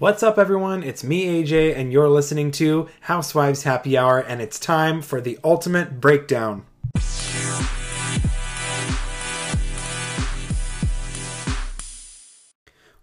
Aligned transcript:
What's 0.00 0.22
up, 0.22 0.38
everyone? 0.38 0.84
It's 0.84 1.02
me, 1.02 1.42
AJ, 1.42 1.74
and 1.76 1.92
you're 1.92 2.08
listening 2.08 2.52
to 2.52 2.88
Housewives 3.00 3.64
Happy 3.64 3.98
Hour, 3.98 4.20
and 4.20 4.40
it's 4.40 4.60
time 4.60 5.02
for 5.02 5.20
the 5.20 5.40
ultimate 5.42 6.00
breakdown. 6.00 6.64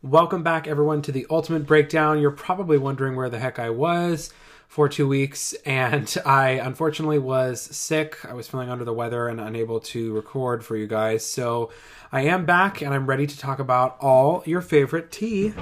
Welcome 0.02 0.42
back, 0.42 0.70
everyone, 0.70 1.02
to 1.02 1.12
the 1.12 1.28
ultimate 1.30 1.66
breakdown. 1.66 2.22
You're 2.22 2.32
probably 2.32 2.78
wondering 2.78 3.18
where 3.18 3.30
the 3.30 3.40
heck 3.40 3.60
I 3.60 3.72
was 3.72 4.32
for 4.70 4.88
two 4.88 5.06
weeks, 5.06 5.52
and 5.66 6.16
I 6.26 6.52
unfortunately 6.52 7.20
was 7.20 7.62
sick. 7.62 8.24
I 8.24 8.34
was 8.34 8.48
feeling 8.48 8.70
under 8.70 8.86
the 8.86 8.94
weather 8.94 9.28
and 9.28 9.42
unable 9.42 9.82
to 9.82 10.14
record 10.14 10.64
for 10.64 10.78
you 10.78 10.88
guys. 10.88 11.26
So 11.26 11.72
I 12.14 12.22
am 12.22 12.46
back, 12.46 12.82
and 12.82 12.94
I'm 12.94 13.06
ready 13.06 13.28
to 13.28 13.38
talk 13.38 13.60
about 13.60 13.98
all 14.00 14.44
your 14.46 14.62
favorite 14.62 15.12
tea. 15.12 15.54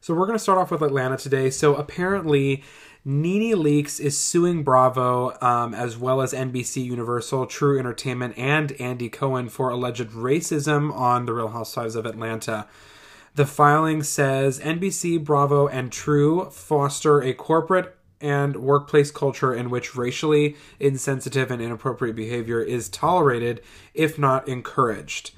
So 0.00 0.14
we're 0.14 0.26
going 0.26 0.38
to 0.38 0.42
start 0.42 0.58
off 0.58 0.70
with 0.70 0.82
Atlanta 0.82 1.16
today. 1.16 1.50
So 1.50 1.74
apparently, 1.74 2.62
Nene 3.04 3.56
Leakes 3.56 4.00
is 4.00 4.18
suing 4.18 4.62
Bravo 4.62 5.36
um, 5.40 5.74
as 5.74 5.96
well 5.96 6.20
as 6.20 6.32
NBC 6.32 6.84
Universal, 6.84 7.46
True 7.46 7.78
Entertainment, 7.78 8.36
and 8.36 8.72
Andy 8.80 9.08
Cohen 9.08 9.48
for 9.48 9.70
alleged 9.70 10.08
racism 10.10 10.92
on 10.92 11.26
The 11.26 11.32
Real 11.32 11.48
Housewives 11.48 11.94
of 11.94 12.04
Atlanta. 12.04 12.66
The 13.36 13.46
filing 13.46 14.02
says 14.02 14.58
NBC, 14.60 15.22
Bravo, 15.22 15.68
and 15.68 15.92
True 15.92 16.50
foster 16.50 17.20
a 17.20 17.32
corporate 17.32 17.96
and 18.20 18.56
workplace 18.56 19.10
culture 19.10 19.54
in 19.54 19.70
which 19.70 19.94
racially 19.94 20.56
insensitive 20.80 21.50
and 21.50 21.60
inappropriate 21.60 22.16
behavior 22.16 22.62
is 22.62 22.88
tolerated, 22.88 23.60
if 23.94 24.18
not 24.18 24.48
encouraged. 24.48 25.32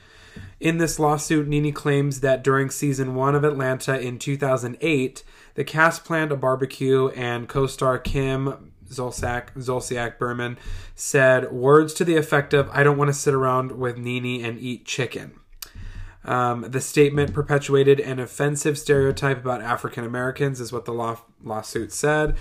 In 0.61 0.79
this 0.79 0.99
lawsuit, 0.99 1.47
Nene 1.47 1.73
claims 1.73 2.21
that 2.21 2.43
during 2.43 2.69
season 2.71 3.15
one 3.15 3.35
of 3.37 3.45
Atlanta 3.45 3.99
in 3.99 4.19
2008, 4.19 5.23
the 5.55 5.65
cast 5.65 6.05
planned 6.05 6.33
a 6.33 6.37
barbecue 6.37 7.09
and 7.09 7.49
co 7.49 7.67
star 7.67 7.99
Kim 7.99 8.73
Zolciak, 8.91 9.55
Zolciak 9.55 10.19
Biermann 10.19 10.59
said 10.95 11.53
words 11.53 11.95
to 11.95 12.05
the 12.05 12.17
effect 12.17 12.55
of, 12.55 12.69
I 12.73 12.83
don't 12.83 12.97
want 12.97 13.09
to 13.09 13.15
sit 13.15 13.35
around 13.35 13.73
with 13.73 13.99
Nene 13.99 14.45
and 14.45 14.59
eat 14.59 14.85
chicken. 14.85 15.39
Um, 16.25 16.67
the 16.69 16.81
statement 16.81 17.33
perpetuated 17.33 18.01
an 18.01 18.19
offensive 18.19 18.77
stereotype 18.77 19.39
about 19.39 19.63
African 19.63 20.05
Americans, 20.05 20.61
is 20.61 20.73
what 20.73 20.85
the 20.85 20.93
law- 20.93 21.23
lawsuit 21.43 21.93
said. 21.93 22.37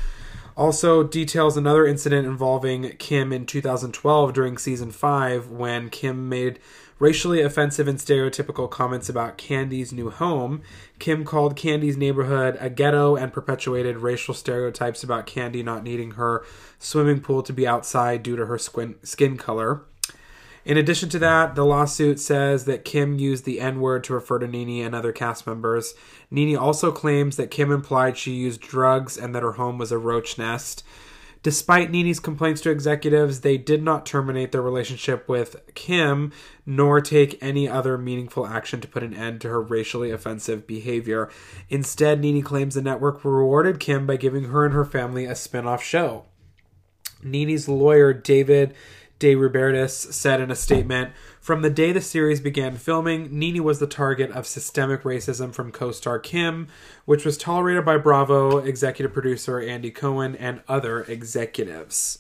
Also, 0.57 1.03
details 1.03 1.55
another 1.55 1.85
incident 1.85 2.25
involving 2.25 2.89
Kim 2.97 3.31
in 3.31 3.45
2012 3.45 4.33
during 4.33 4.57
season 4.57 4.89
5 4.89 5.49
when 5.49 5.89
Kim 5.89 6.27
made 6.27 6.59
racially 6.99 7.41
offensive 7.41 7.87
and 7.87 7.99
stereotypical 7.99 8.69
comments 8.69 9.09
about 9.09 9.37
Kandi's 9.37 9.93
new 9.93 10.09
home. 10.09 10.61
Kim 10.99 11.23
called 11.23 11.55
Kandi's 11.55 11.97
neighborhood 11.97 12.57
a 12.59 12.69
ghetto 12.69 13.15
and 13.15 13.31
perpetuated 13.31 13.97
racial 13.97 14.33
stereotypes 14.33 15.03
about 15.03 15.25
Candy 15.27 15.63
not 15.63 15.83
needing 15.83 16.11
her 16.11 16.43
swimming 16.79 17.21
pool 17.21 17.43
to 17.43 17.53
be 17.53 17.67
outside 17.67 18.23
due 18.23 18.35
to 18.35 18.45
her 18.45 18.57
skin 18.57 19.37
color. 19.37 19.81
In 20.65 20.75
addition 20.75 21.07
to 21.09 21.19
that, 21.19 21.55
the 21.55 21.63
lawsuit 21.63 22.19
says 22.19 22.65
that 22.65 22.83
Kim 22.83 23.17
used 23.17 23.45
the 23.45 23.61
N 23.61 23.79
word 23.79 24.03
to 24.03 24.13
refer 24.13 24.37
to 24.39 24.47
Nene 24.47 24.85
and 24.85 24.93
other 24.93 25.13
cast 25.13 25.47
members. 25.47 25.93
Nene 26.29 26.57
also 26.57 26.91
claims 26.91 27.37
that 27.37 27.51
Kim 27.51 27.71
implied 27.71 28.17
she 28.17 28.33
used 28.33 28.59
drugs 28.59 29.17
and 29.17 29.33
that 29.33 29.43
her 29.43 29.53
home 29.53 29.77
was 29.77 29.93
a 29.93 29.97
roach 29.97 30.37
nest. 30.37 30.83
Despite 31.47 31.91
Nene's 31.91 32.19
complaints 32.19 32.59
to 32.59 32.71
executives, 32.71 33.39
they 33.39 33.57
did 33.57 33.81
not 33.81 34.05
terminate 34.05 34.51
their 34.51 34.61
relationship 34.61 35.29
with 35.29 35.55
Kim, 35.75 36.33
nor 36.65 36.99
take 36.99 37.41
any 37.41 37.69
other 37.69 37.97
meaningful 37.97 38.45
action 38.45 38.81
to 38.81 38.87
put 38.89 39.01
an 39.01 39.13
end 39.13 39.39
to 39.39 39.47
her 39.47 39.61
racially 39.61 40.11
offensive 40.11 40.67
behavior. 40.67 41.29
Instead, 41.69 42.19
Nene 42.19 42.41
claims 42.41 42.75
the 42.75 42.81
network 42.81 43.23
rewarded 43.23 43.79
Kim 43.79 44.05
by 44.05 44.17
giving 44.17 44.49
her 44.49 44.65
and 44.65 44.73
her 44.73 44.83
family 44.83 45.23
a 45.23 45.35
spin 45.35 45.65
off 45.65 45.81
show. 45.81 46.25
Nene's 47.23 47.69
lawyer, 47.69 48.11
David 48.11 48.73
deRubertis, 49.17 50.11
said 50.11 50.41
in 50.41 50.51
a 50.51 50.55
statement 50.55 51.13
From 51.47 51.61
the 51.61 51.69
day 51.69 51.93
the 51.93 52.01
series 52.01 52.41
began 52.41 52.75
filming, 52.75 53.29
Nene 53.31 53.63
was 53.63 53.79
the 53.79 53.87
target 53.87 54.31
of 54.31 54.45
systemic 54.45 55.03
racism 55.03 55.53
from 55.53 55.71
co 55.71 55.93
star 55.93 56.19
Kim, 56.19 56.67
which 57.05 57.23
was 57.23 57.37
tolerated 57.37 57.85
by 57.85 57.95
Bravo 57.95 58.57
executive 58.57 59.13
producer 59.13 59.57
Andy 59.57 59.89
Cohen 59.89 60.35
and 60.35 60.59
other 60.67 61.03
executives. 61.03 62.19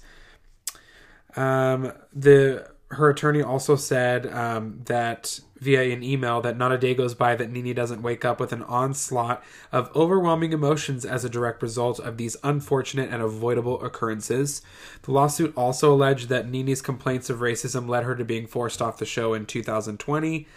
Um, 1.35 1.91
the 2.13 2.71
her 2.91 3.09
attorney 3.09 3.41
also 3.41 3.75
said 3.75 4.27
um, 4.27 4.79
that 4.85 5.41
via 5.59 5.93
an 5.93 6.03
email 6.03 6.41
that 6.41 6.57
not 6.57 6.71
a 6.71 6.77
day 6.77 6.93
goes 6.93 7.13
by 7.13 7.35
that 7.35 7.51
Nene 7.51 7.73
doesn't 7.75 8.01
wake 8.01 8.23
up 8.23 8.39
with 8.39 8.51
an 8.51 8.63
onslaught 8.63 9.43
of 9.71 9.95
overwhelming 9.95 10.53
emotions 10.53 11.05
as 11.05 11.25
a 11.25 11.29
direct 11.29 11.61
result 11.61 11.99
of 11.99 12.17
these 12.17 12.37
unfortunate 12.43 13.09
and 13.11 13.21
avoidable 13.21 13.83
occurrences. 13.83 14.61
The 15.03 15.11
lawsuit 15.11 15.53
also 15.55 15.93
alleged 15.93 16.29
that 16.29 16.47
Nene's 16.47 16.81
complaints 16.81 17.29
of 17.29 17.39
racism 17.39 17.87
led 17.87 18.03
her 18.03 18.15
to 18.15 18.25
being 18.25 18.47
forced 18.47 18.81
off 18.81 18.97
the 18.97 19.05
show 19.05 19.33
in 19.33 19.45
2020. 19.45 20.47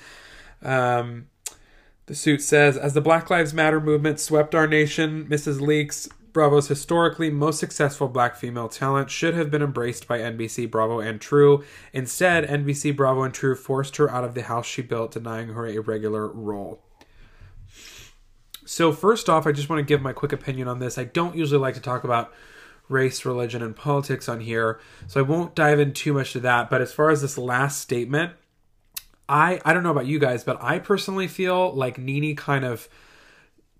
Um, 0.62 1.27
the 2.06 2.15
suit 2.15 2.43
says, 2.43 2.77
as 2.77 2.93
the 2.93 3.00
Black 3.00 3.31
Lives 3.31 3.55
Matter 3.55 3.81
movement 3.81 4.19
swept 4.19 4.55
our 4.55 4.67
nation, 4.67 5.27
Mrs. 5.27 5.61
Leakes 5.61 6.09
Bravo's 6.32 6.68
historically 6.68 7.30
most 7.30 7.58
successful 7.58 8.08
black 8.08 8.36
female 8.36 8.68
talent 8.68 9.10
should 9.10 9.34
have 9.34 9.50
been 9.50 9.62
embraced 9.62 10.06
by 10.06 10.18
NBC, 10.18 10.70
Bravo, 10.70 11.00
and 11.00 11.20
True. 11.20 11.64
Instead, 11.92 12.48
NBC, 12.48 12.94
Bravo, 12.94 13.22
and 13.22 13.34
True 13.34 13.54
forced 13.54 13.96
her 13.96 14.10
out 14.10 14.24
of 14.24 14.34
the 14.34 14.42
house 14.42 14.66
she 14.66 14.82
built, 14.82 15.12
denying 15.12 15.48
her 15.48 15.66
a 15.66 15.78
regular 15.78 16.28
role. 16.28 16.82
So, 18.64 18.92
first 18.92 19.28
off, 19.28 19.46
I 19.46 19.52
just 19.52 19.69
want 19.69 19.80
to 19.80 19.84
give 19.84 20.00
my 20.00 20.12
quick 20.12 20.32
opinion 20.32 20.69
on 20.69 20.78
this. 20.78 20.96
I 20.96 21.04
don't 21.04 21.34
usually 21.34 21.60
like 21.60 21.74
to 21.74 21.80
talk 21.80 22.04
about 22.04 22.32
race, 22.88 23.24
religion, 23.24 23.62
and 23.62 23.74
politics 23.74 24.28
on 24.28 24.40
here, 24.40 24.78
so 25.06 25.20
I 25.20 25.22
won't 25.22 25.54
dive 25.54 25.80
in 25.80 25.92
too 25.92 26.12
much 26.12 26.32
to 26.34 26.40
that. 26.40 26.70
But 26.70 26.80
as 26.80 26.92
far 26.92 27.10
as 27.10 27.22
this 27.22 27.36
last 27.36 27.80
statement, 27.80 28.32
I 29.28 29.60
I 29.64 29.72
don't 29.72 29.82
know 29.82 29.90
about 29.90 30.06
you 30.06 30.19
guys, 30.19 30.44
but 30.44 30.62
I 30.62 30.78
personally 30.78 31.28
feel 31.28 31.72
like 31.72 31.98
Nene 31.98 32.36
kind 32.36 32.64
of 32.64 32.88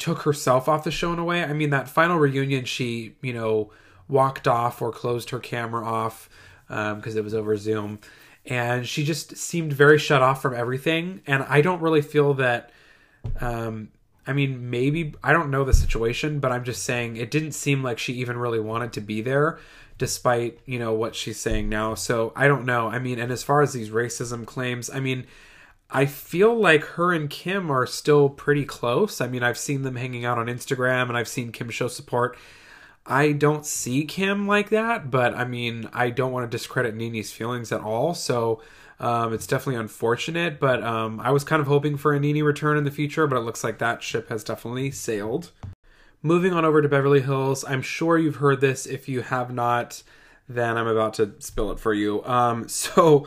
took 0.01 0.23
herself 0.23 0.69
off 0.69 0.83
the 0.85 0.91
show 0.91 1.13
in 1.13 1.19
a 1.19 1.25
way. 1.25 1.45
I 1.45 1.53
mean, 1.53 1.71
that 1.71 1.89
final 1.89 2.19
reunion, 2.19 2.65
she, 2.65 3.15
you 3.23 3.33
know, 3.33 3.71
walked 4.09 4.49
off 4.49 4.83
or 4.83 4.91
closed 4.91 5.31
her 5.31 5.39
camera 5.39 5.85
off 5.85 6.29
because 6.67 7.15
um, 7.15 7.19
it 7.19 7.23
was 7.23 7.35
over 7.35 7.57
Zoom. 7.57 8.01
And 8.47 8.87
she 8.89 9.05
just 9.05 9.37
seemed 9.37 9.73
very 9.73 9.99
shut 9.99 10.23
off 10.23 10.41
from 10.41 10.55
everything. 10.55 11.21
And 11.27 11.45
I 11.45 11.61
don't 11.61 11.83
really 11.83 12.03
feel 12.03 12.35
that. 12.35 12.73
Um, 13.41 13.91
I 14.27 14.33
mean, 14.33 14.71
maybe 14.71 15.15
I 15.23 15.33
don't 15.33 15.51
know 15.51 15.65
the 15.65 15.75
situation, 15.75 16.41
but 16.41 16.53
I'm 16.53 16.65
just 16.65 16.83
saying 16.85 17.17
it 17.17 17.31
didn't 17.31 17.53
seem 17.53 17.83
like 17.83 17.99
she 17.99 18.15
even 18.15 18.39
really 18.39 18.61
wanted 18.61 18.93
to 18.95 19.01
be 19.01 19.21
there, 19.23 19.59
despite 19.99 20.61
you 20.67 20.79
know 20.79 20.93
what 20.93 21.15
she's 21.15 21.39
saying 21.39 21.69
now. 21.69 21.95
So 21.95 22.33
I 22.37 22.47
don't 22.47 22.65
know. 22.65 22.89
I 22.89 22.99
mean, 22.99 23.19
and 23.19 23.33
as 23.33 23.43
far 23.43 23.61
as 23.61 23.73
these 23.73 23.91
racism 23.91 24.47
claims, 24.47 24.89
I 24.89 25.01
mean, 25.01 25.27
I 25.93 26.07
feel 26.07 26.55
like 26.55 26.85
her 26.85 27.13
and 27.13 27.29
Kim 27.29 27.71
are 27.71 27.87
still 27.87 28.29
pretty 28.29 28.65
close. 28.65 29.21
I 29.21 29.27
mean, 29.27 29.43
I've 29.43 29.59
seen 29.59 29.83
them 29.83 29.97
hanging 29.97 30.25
out 30.25 30.39
on 30.39 30.47
Instagram 30.47 31.09
and 31.09 31.17
I've 31.17 31.29
seen 31.29 31.51
Kim 31.51 31.69
show 31.71 31.89
support. 31.89 32.39
I 33.05 33.33
don't 33.33 33.67
see 33.67 34.05
Kim 34.05 34.47
like 34.47 34.71
that, 34.71 35.11
but 35.11 35.35
I 35.35 35.45
mean, 35.45 35.89
I 35.93 36.11
don't 36.11 36.33
want 36.33 36.49
to 36.49 36.57
discredit 36.57 36.95
Nene's 36.95 37.33
feelings 37.33 37.73
at 37.73 37.81
all. 37.81 38.15
So 38.15 38.63
um, 39.01 39.33
it's 39.33 39.47
definitely 39.47 39.81
unfortunate, 39.81 40.61
but 40.61 40.83
um, 40.85 41.21
I 41.21 41.31
was 41.31 41.43
kind 41.43 41.61
of 41.61 41.67
hoping 41.67 41.97
for 41.97 42.13
a 42.13 42.21
Nene 42.21 42.45
return 42.45 42.77
in 42.77 42.85
the 42.85 42.91
future, 42.91 43.27
but 43.27 43.37
it 43.37 43.41
looks 43.41 43.65
like 43.65 43.79
that 43.79 44.03
ship 44.03 44.29
has 44.29 44.45
definitely 44.45 44.91
sailed. 44.91 45.51
Moving 46.23 46.53
on 46.53 46.67
over 46.67 46.83
to 46.83 46.89
Beverly 46.89 47.23
Hills, 47.23 47.65
I'm 47.67 47.81
sure 47.81 48.19
you've 48.19 48.37
heard 48.37 48.61
this. 48.61 48.85
If 48.85 49.09
you 49.09 49.23
have 49.23 49.53
not, 49.53 50.03
then 50.47 50.77
I'm 50.77 50.87
about 50.87 51.15
to 51.15 51.33
spill 51.39 51.73
it 51.73 51.81
for 51.81 51.95
you. 51.95 52.23
Um, 52.25 52.69
so 52.69 53.27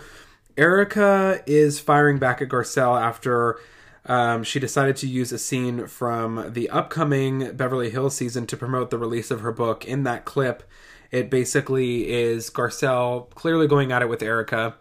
Erika 0.57 1.41
is 1.45 1.79
firing 1.79 2.19
back 2.19 2.41
at 2.41 2.49
Garcelle 2.49 3.01
after 3.01 3.59
um, 4.05 4.43
she 4.43 4.59
decided 4.59 4.95
to 4.97 5.07
use 5.07 5.31
a 5.31 5.39
scene 5.39 5.87
from 5.87 6.51
the 6.53 6.69
upcoming 6.69 7.55
Beverly 7.55 7.89
Hills 7.89 8.15
season 8.15 8.45
to 8.47 8.57
promote 8.57 8.89
the 8.89 8.97
release 8.97 9.31
of 9.31 9.41
her 9.41 9.51
book. 9.51 9.85
In 9.85 10.03
that 10.03 10.25
clip, 10.25 10.63
it 11.09 11.29
basically 11.29 12.11
is 12.11 12.49
Garcelle 12.49 13.29
clearly 13.31 13.67
going 13.67 13.91
at 13.91 14.01
it 14.01 14.09
with 14.09 14.21
Erika 14.21 14.75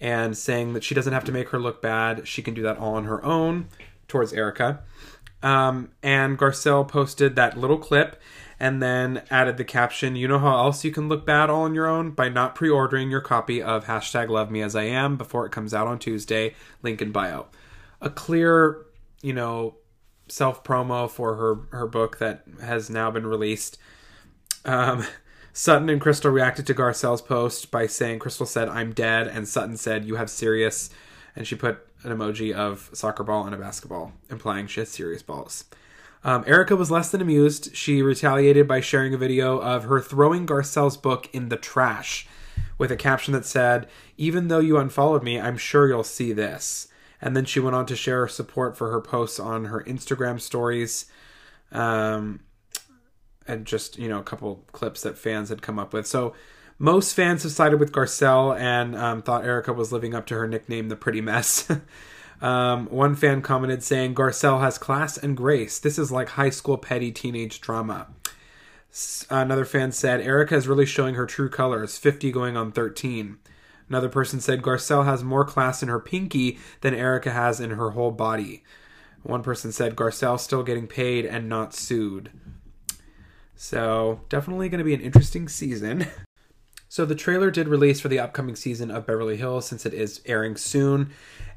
and 0.00 0.36
saying 0.36 0.72
that 0.72 0.82
she 0.82 0.94
doesn't 0.94 1.12
have 1.12 1.24
to 1.24 1.32
make 1.32 1.50
her 1.50 1.58
look 1.58 1.80
bad. 1.80 2.26
She 2.26 2.42
can 2.42 2.52
do 2.52 2.62
that 2.62 2.78
all 2.78 2.96
on 2.96 3.04
her 3.04 3.24
own 3.24 3.68
towards 4.08 4.32
Erika. 4.32 4.80
Um, 5.42 5.90
and 6.02 6.38
Garcelle 6.38 6.88
posted 6.88 7.36
that 7.36 7.56
little 7.56 7.78
clip 7.78 8.20
and 8.64 8.82
then 8.82 9.20
added 9.30 9.58
the 9.58 9.64
caption, 9.64 10.16
You 10.16 10.26
know 10.26 10.38
how 10.38 10.56
else 10.56 10.84
you 10.84 10.90
can 10.90 11.06
look 11.06 11.26
bad 11.26 11.50
all 11.50 11.64
on 11.64 11.74
your 11.74 11.86
own? 11.86 12.12
By 12.12 12.30
not 12.30 12.54
pre 12.54 12.70
ordering 12.70 13.10
your 13.10 13.20
copy 13.20 13.60
of 13.60 13.84
hashtag 13.84 14.30
love 14.30 14.50
me 14.50 14.62
as 14.62 14.74
I 14.74 14.84
am 14.84 15.18
before 15.18 15.44
it 15.44 15.52
comes 15.52 15.74
out 15.74 15.86
on 15.86 15.98
Tuesday. 15.98 16.54
Link 16.82 17.02
in 17.02 17.12
bio. 17.12 17.44
A 18.00 18.08
clear, 18.08 18.86
you 19.20 19.34
know, 19.34 19.74
self 20.28 20.64
promo 20.64 21.10
for 21.10 21.34
her, 21.34 21.78
her 21.78 21.86
book 21.86 22.16
that 22.20 22.44
has 22.62 22.88
now 22.88 23.10
been 23.10 23.26
released. 23.26 23.76
Um, 24.64 25.04
Sutton 25.52 25.90
and 25.90 26.00
Crystal 26.00 26.30
reacted 26.30 26.66
to 26.68 26.74
Garcelle's 26.74 27.20
post 27.20 27.70
by 27.70 27.86
saying, 27.86 28.20
Crystal 28.20 28.46
said, 28.46 28.70
I'm 28.70 28.94
dead, 28.94 29.26
and 29.26 29.46
Sutton 29.46 29.76
said, 29.76 30.06
You 30.06 30.14
have 30.14 30.30
serious. 30.30 30.88
And 31.36 31.46
she 31.46 31.54
put 31.54 31.86
an 32.02 32.16
emoji 32.16 32.54
of 32.54 32.88
soccer 32.94 33.24
ball 33.24 33.44
and 33.44 33.54
a 33.54 33.58
basketball, 33.58 34.14
implying 34.30 34.68
she 34.68 34.80
has 34.80 34.88
serious 34.88 35.22
balls. 35.22 35.64
Um, 36.24 36.42
Erika 36.46 36.74
was 36.74 36.90
less 36.90 37.10
than 37.10 37.20
amused. 37.20 37.76
She 37.76 38.00
retaliated 38.00 38.66
by 38.66 38.80
sharing 38.80 39.12
a 39.12 39.18
video 39.18 39.58
of 39.58 39.84
her 39.84 40.00
throwing 40.00 40.46
Garcelle's 40.46 40.96
book 40.96 41.28
in 41.34 41.50
the 41.50 41.58
trash 41.58 42.26
with 42.78 42.90
a 42.90 42.96
caption 42.96 43.34
that 43.34 43.44
said, 43.44 43.88
Even 44.16 44.48
though 44.48 44.58
you 44.58 44.78
unfollowed 44.78 45.22
me, 45.22 45.38
I'm 45.38 45.58
sure 45.58 45.86
you'll 45.86 46.02
see 46.02 46.32
this. 46.32 46.88
And 47.20 47.36
then 47.36 47.44
she 47.44 47.60
went 47.60 47.76
on 47.76 47.86
to 47.86 47.96
share 47.96 48.26
support 48.26 48.76
for 48.76 48.90
her 48.90 49.00
posts 49.00 49.38
on 49.38 49.66
her 49.66 49.82
Instagram 49.84 50.40
stories. 50.40 51.06
Um, 51.70 52.40
and 53.46 53.66
just, 53.66 53.98
you 53.98 54.08
know, 54.08 54.18
a 54.18 54.24
couple 54.24 54.64
clips 54.72 55.02
that 55.02 55.18
fans 55.18 55.50
had 55.50 55.60
come 55.60 55.78
up 55.78 55.92
with. 55.92 56.06
So 56.06 56.34
most 56.78 57.14
fans 57.14 57.42
have 57.42 57.52
sided 57.52 57.78
with 57.78 57.92
Garcelle 57.92 58.58
and 58.58 58.96
um, 58.96 59.22
thought 59.22 59.44
Erika 59.44 59.72
was 59.72 59.92
living 59.92 60.14
up 60.14 60.26
to 60.26 60.34
her 60.34 60.48
nickname, 60.48 60.88
the 60.88 60.96
Pretty 60.96 61.20
Mess. 61.20 61.70
Um, 62.40 62.86
one 62.86 63.14
fan 63.14 63.42
commented 63.42 63.82
saying, 63.82 64.14
Garcelle 64.14 64.60
has 64.60 64.78
class 64.78 65.16
and 65.16 65.36
grace. 65.36 65.78
This 65.78 65.98
is 65.98 66.12
like 66.12 66.30
high 66.30 66.50
school 66.50 66.76
petty 66.76 67.12
teenage 67.12 67.60
drama. 67.60 68.08
Another 69.30 69.64
fan 69.64 69.92
said, 69.92 70.20
Erika 70.20 70.54
is 70.54 70.68
really 70.68 70.86
showing 70.86 71.14
her 71.14 71.26
true 71.26 71.48
colors, 71.48 71.98
50 71.98 72.30
going 72.30 72.56
on 72.56 72.70
13. 72.70 73.38
Another 73.88 74.08
person 74.08 74.40
said, 74.40 74.62
Garcelle 74.62 75.04
has 75.04 75.24
more 75.24 75.44
class 75.44 75.82
in 75.82 75.88
her 75.88 76.00
pinky 76.00 76.58
than 76.80 76.94
Erika 76.94 77.30
has 77.30 77.60
in 77.60 77.70
her 77.70 77.90
whole 77.90 78.12
body. 78.12 78.62
One 79.22 79.42
person 79.42 79.72
said, 79.72 79.96
Garcelle 79.96 80.38
still 80.38 80.62
getting 80.62 80.86
paid 80.86 81.26
and 81.26 81.48
not 81.48 81.74
sued. 81.74 82.30
So, 83.56 84.20
definitely 84.28 84.68
going 84.68 84.78
to 84.78 84.84
be 84.84 84.94
an 84.94 85.00
interesting 85.00 85.48
season. 85.48 86.06
So 86.94 87.04
the 87.04 87.16
trailer 87.16 87.50
did 87.50 87.66
release 87.66 87.98
for 88.00 88.06
the 88.06 88.20
upcoming 88.20 88.54
season 88.54 88.92
of 88.92 89.04
Beverly 89.04 89.36
Hills 89.36 89.66
since 89.66 89.84
it 89.84 89.92
is 89.92 90.20
airing 90.26 90.54
soon. 90.54 91.10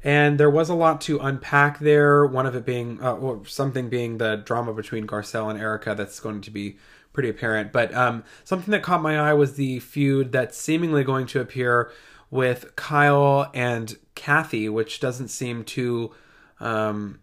And 0.04 0.38
there 0.38 0.50
was 0.50 0.68
a 0.68 0.74
lot 0.74 1.00
to 1.02 1.18
unpack 1.18 1.80
there. 1.80 2.24
One 2.24 2.46
of 2.46 2.54
it 2.54 2.64
being, 2.64 3.02
uh, 3.02 3.14
or 3.14 3.44
something 3.46 3.88
being 3.88 4.18
the 4.18 4.36
drama 4.36 4.72
between 4.72 5.06
Garcelle 5.06 5.50
and 5.50 5.60
Erika 5.60 5.94
that's 5.94 6.20
going 6.20 6.40
to 6.42 6.50
be 6.50 6.78
pretty 7.12 7.28
apparent. 7.28 7.72
But 7.72 7.92
um, 7.94 8.22
something 8.44 8.70
that 8.70 8.82
caught 8.82 9.02
my 9.02 9.18
eye 9.18 9.34
was 9.34 9.54
the 9.54 9.80
feud 9.80 10.30
that's 10.30 10.56
seemingly 10.56 11.02
going 11.02 11.26
to 11.28 11.40
appear 11.40 11.90
with 12.30 12.76
Kyle 12.76 13.50
and 13.54 13.96
Kathy, 14.14 14.68
which 14.68 15.00
doesn't 15.00 15.28
seem 15.28 15.64
to, 15.64 16.12
um, 16.60 17.18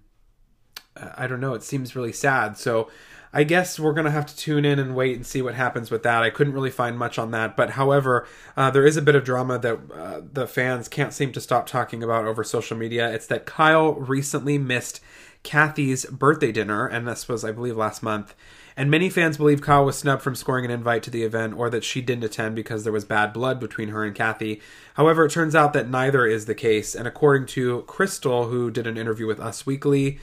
I 0.98 1.28
don't 1.28 1.40
know, 1.40 1.54
it 1.54 1.64
seems 1.64 1.96
really 1.96 2.12
sad. 2.14 2.58
So 2.58 2.90
I 3.36 3.44
guess 3.44 3.78
we're 3.78 3.92
going 3.92 4.06
to 4.06 4.12
have 4.12 4.26
to 4.28 4.38
tune 4.38 4.64
in 4.64 4.80
and 4.80 4.96
wait 4.96 5.18
and 5.18 5.26
see 5.26 5.42
what 5.42 5.56
happens 5.56 5.92
with 5.92 6.04
that. 6.04 6.24
I 6.24 6.30
couldn't 6.30 6.54
really 6.54 6.72
find 6.72 6.98
much 6.98 7.20
on 7.20 7.32
that, 7.32 7.58
but 7.58 7.72
however, 7.72 8.26
uh, 8.56 8.72
there 8.72 8.86
is 8.86 8.96
a 8.96 9.02
bit 9.02 9.14
of 9.14 9.26
drama 9.26 9.60
that 9.60 9.78
uh, 9.94 10.22
the 10.32 10.48
fans 10.48 10.88
can't 10.88 11.12
seem 11.12 11.34
to 11.34 11.42
stop 11.42 11.68
talking 11.68 12.02
about 12.02 12.24
over 12.24 12.46
social 12.46 12.78
media. 12.78 13.12
It's 13.12 13.28
that 13.28 13.46
Kyle 13.46 13.92
recently 13.92 14.58
missed 14.58 15.02
Kathy's 15.44 16.06
birthday 16.06 16.54
dinner, 16.54 16.88
and 16.88 17.06
this 17.06 17.28
was, 17.28 17.44
I 17.44 17.52
believe, 17.52 17.76
last 17.76 18.02
month. 18.02 18.34
And 18.78 18.90
many 18.90 19.10
fans 19.10 19.36
believe 19.36 19.62
Kyle 19.62 19.84
was 19.84 19.98
snubbed 19.98 20.22
from 20.22 20.36
scoring 20.36 20.64
an 20.64 20.72
invite 20.72 21.04
to 21.04 21.12
the 21.12 21.24
event 21.24 21.56
or 21.58 21.70
that 21.70 21.84
she 21.84 22.00
didn't 22.00 22.24
attend 22.24 22.56
because 22.56 22.86
there 22.86 22.94
was 22.94 23.04
bad 23.04 23.34
blood 23.34 23.60
between 23.60 23.90
her 23.90 24.06
and 24.06 24.16
Kathy. 24.16 24.62
However, 24.94 25.26
it 25.26 25.32
turns 25.32 25.56
out 25.56 25.74
that 25.74 25.90
neither 25.90 26.26
is 26.26 26.46
the 26.46 26.56
case. 26.56 26.96
And 26.96 27.06
according 27.06 27.48
to 27.48 27.82
Crystal, 27.82 28.48
who 28.48 28.72
did 28.72 28.88
an 28.88 28.98
interview 28.98 29.28
with 29.28 29.42
Us 29.42 29.66
Weekly, 29.66 30.20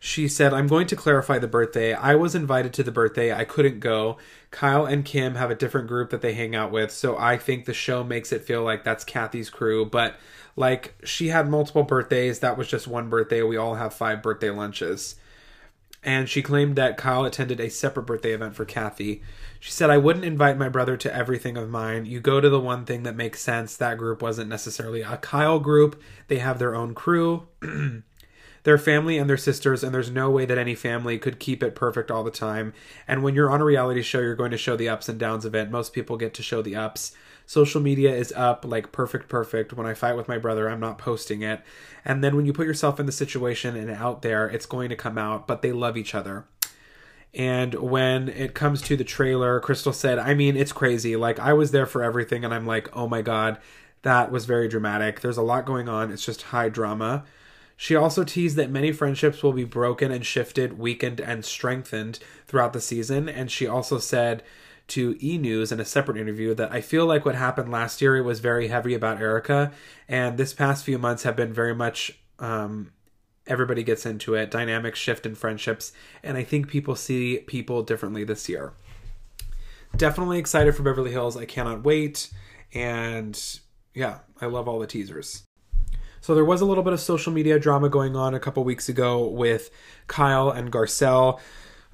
she 0.00 0.28
said, 0.28 0.54
I'm 0.54 0.68
going 0.68 0.86
to 0.88 0.96
clarify 0.96 1.38
the 1.38 1.48
birthday. 1.48 1.92
I 1.92 2.14
was 2.14 2.34
invited 2.34 2.72
to 2.74 2.82
the 2.82 2.92
birthday. 2.92 3.32
I 3.32 3.44
couldn't 3.44 3.80
go. 3.80 4.16
Kyle 4.50 4.86
and 4.86 5.04
Kim 5.04 5.34
have 5.34 5.50
a 5.50 5.56
different 5.56 5.88
group 5.88 6.10
that 6.10 6.20
they 6.20 6.34
hang 6.34 6.54
out 6.54 6.70
with. 6.70 6.92
So 6.92 7.18
I 7.18 7.36
think 7.36 7.64
the 7.64 7.74
show 7.74 8.04
makes 8.04 8.32
it 8.32 8.44
feel 8.44 8.62
like 8.62 8.84
that's 8.84 9.04
Kathy's 9.04 9.50
crew. 9.50 9.84
But 9.84 10.16
like 10.54 10.94
she 11.04 11.28
had 11.28 11.48
multiple 11.48 11.82
birthdays. 11.82 12.38
That 12.38 12.56
was 12.56 12.68
just 12.68 12.86
one 12.86 13.08
birthday. 13.08 13.42
We 13.42 13.56
all 13.56 13.74
have 13.74 13.92
five 13.92 14.22
birthday 14.22 14.50
lunches. 14.50 15.16
And 16.04 16.28
she 16.28 16.42
claimed 16.42 16.76
that 16.76 16.96
Kyle 16.96 17.24
attended 17.24 17.58
a 17.58 17.68
separate 17.68 18.04
birthday 18.04 18.32
event 18.32 18.54
for 18.54 18.64
Kathy. 18.64 19.22
She 19.58 19.72
said, 19.72 19.90
I 19.90 19.98
wouldn't 19.98 20.24
invite 20.24 20.56
my 20.56 20.68
brother 20.68 20.96
to 20.96 21.14
everything 21.14 21.56
of 21.56 21.68
mine. 21.68 22.06
You 22.06 22.20
go 22.20 22.40
to 22.40 22.48
the 22.48 22.60
one 22.60 22.84
thing 22.84 23.02
that 23.02 23.16
makes 23.16 23.40
sense. 23.40 23.76
That 23.76 23.98
group 23.98 24.22
wasn't 24.22 24.48
necessarily 24.48 25.02
a 25.02 25.16
Kyle 25.16 25.58
group, 25.58 26.00
they 26.28 26.38
have 26.38 26.60
their 26.60 26.76
own 26.76 26.94
crew. 26.94 27.48
They're 28.64 28.78
family 28.78 29.18
and 29.18 29.28
their 29.28 29.36
sisters, 29.36 29.82
and 29.82 29.94
there's 29.94 30.10
no 30.10 30.30
way 30.30 30.44
that 30.44 30.58
any 30.58 30.74
family 30.74 31.18
could 31.18 31.38
keep 31.38 31.62
it 31.62 31.74
perfect 31.74 32.10
all 32.10 32.24
the 32.24 32.30
time. 32.30 32.74
And 33.06 33.22
when 33.22 33.34
you're 33.34 33.50
on 33.50 33.60
a 33.60 33.64
reality 33.64 34.02
show, 34.02 34.20
you're 34.20 34.34
going 34.34 34.50
to 34.50 34.58
show 34.58 34.76
the 34.76 34.88
ups 34.88 35.08
and 35.08 35.18
downs 35.18 35.44
of 35.44 35.54
it. 35.54 35.70
Most 35.70 35.92
people 35.92 36.16
get 36.16 36.34
to 36.34 36.42
show 36.42 36.62
the 36.62 36.76
ups. 36.76 37.12
Social 37.46 37.80
media 37.80 38.14
is 38.14 38.32
up 38.36 38.64
like 38.66 38.92
perfect, 38.92 39.28
perfect. 39.28 39.72
When 39.72 39.86
I 39.86 39.94
fight 39.94 40.16
with 40.16 40.28
my 40.28 40.36
brother, 40.36 40.68
I'm 40.68 40.80
not 40.80 40.98
posting 40.98 41.40
it. 41.40 41.62
And 42.04 42.22
then 42.22 42.36
when 42.36 42.44
you 42.44 42.52
put 42.52 42.66
yourself 42.66 43.00
in 43.00 43.06
the 43.06 43.12
situation 43.12 43.74
and 43.74 43.90
out 43.90 44.20
there, 44.20 44.46
it's 44.46 44.66
going 44.66 44.90
to 44.90 44.96
come 44.96 45.16
out, 45.16 45.46
but 45.46 45.62
they 45.62 45.72
love 45.72 45.96
each 45.96 46.14
other. 46.14 46.44
And 47.34 47.74
when 47.74 48.28
it 48.28 48.54
comes 48.54 48.82
to 48.82 48.96
the 48.96 49.04
trailer, 49.04 49.60
Crystal 49.60 49.92
said, 49.92 50.18
I 50.18 50.34
mean, 50.34 50.56
it's 50.56 50.72
crazy. 50.72 51.14
Like, 51.16 51.38
I 51.38 51.52
was 51.52 51.70
there 51.70 51.86
for 51.86 52.02
everything, 52.02 52.44
and 52.44 52.52
I'm 52.52 52.66
like, 52.66 52.94
oh 52.96 53.06
my 53.06 53.22
God, 53.22 53.58
that 54.02 54.30
was 54.30 54.44
very 54.44 54.68
dramatic. 54.68 55.20
There's 55.20 55.36
a 55.36 55.42
lot 55.42 55.66
going 55.66 55.88
on. 55.88 56.10
It's 56.10 56.24
just 56.24 56.42
high 56.42 56.68
drama. 56.68 57.24
She 57.80 57.94
also 57.94 58.24
teased 58.24 58.56
that 58.56 58.72
many 58.72 58.90
friendships 58.90 59.40
will 59.40 59.52
be 59.52 59.62
broken 59.62 60.10
and 60.10 60.26
shifted, 60.26 60.80
weakened, 60.80 61.20
and 61.20 61.44
strengthened 61.44 62.18
throughout 62.48 62.72
the 62.72 62.80
season. 62.80 63.28
And 63.28 63.52
she 63.52 63.68
also 63.68 63.98
said 63.98 64.42
to 64.88 65.16
E 65.22 65.38
News 65.38 65.70
in 65.70 65.78
a 65.78 65.84
separate 65.84 66.16
interview 66.16 66.54
that 66.54 66.72
I 66.72 66.80
feel 66.80 67.06
like 67.06 67.24
what 67.24 67.36
happened 67.36 67.70
last 67.70 68.02
year 68.02 68.20
was 68.20 68.40
very 68.40 68.66
heavy 68.66 68.94
about 68.94 69.20
Erika, 69.20 69.70
and 70.08 70.36
this 70.36 70.52
past 70.52 70.84
few 70.84 70.98
months 70.98 71.22
have 71.22 71.36
been 71.36 71.52
very 71.52 71.74
much 71.74 72.18
um, 72.40 72.90
everybody 73.46 73.84
gets 73.84 74.04
into 74.04 74.34
it, 74.34 74.50
dynamics 74.50 74.98
shift 74.98 75.24
in 75.24 75.36
friendships, 75.36 75.92
and 76.24 76.36
I 76.36 76.42
think 76.42 76.66
people 76.66 76.96
see 76.96 77.38
people 77.46 77.84
differently 77.84 78.24
this 78.24 78.48
year. 78.48 78.72
Definitely 79.96 80.38
excited 80.38 80.74
for 80.74 80.82
Beverly 80.82 81.12
Hills. 81.12 81.36
I 81.36 81.44
cannot 81.44 81.84
wait, 81.84 82.28
and 82.74 83.40
yeah, 83.94 84.18
I 84.40 84.46
love 84.46 84.66
all 84.66 84.80
the 84.80 84.86
teasers. 84.88 85.44
So 86.20 86.34
there 86.34 86.44
was 86.44 86.60
a 86.60 86.64
little 86.64 86.84
bit 86.84 86.92
of 86.92 87.00
social 87.00 87.32
media 87.32 87.58
drama 87.58 87.88
going 87.88 88.16
on 88.16 88.34
a 88.34 88.40
couple 88.40 88.64
weeks 88.64 88.88
ago 88.88 89.26
with 89.26 89.70
Kyle 90.06 90.50
and 90.50 90.70
Garcelle. 90.70 91.40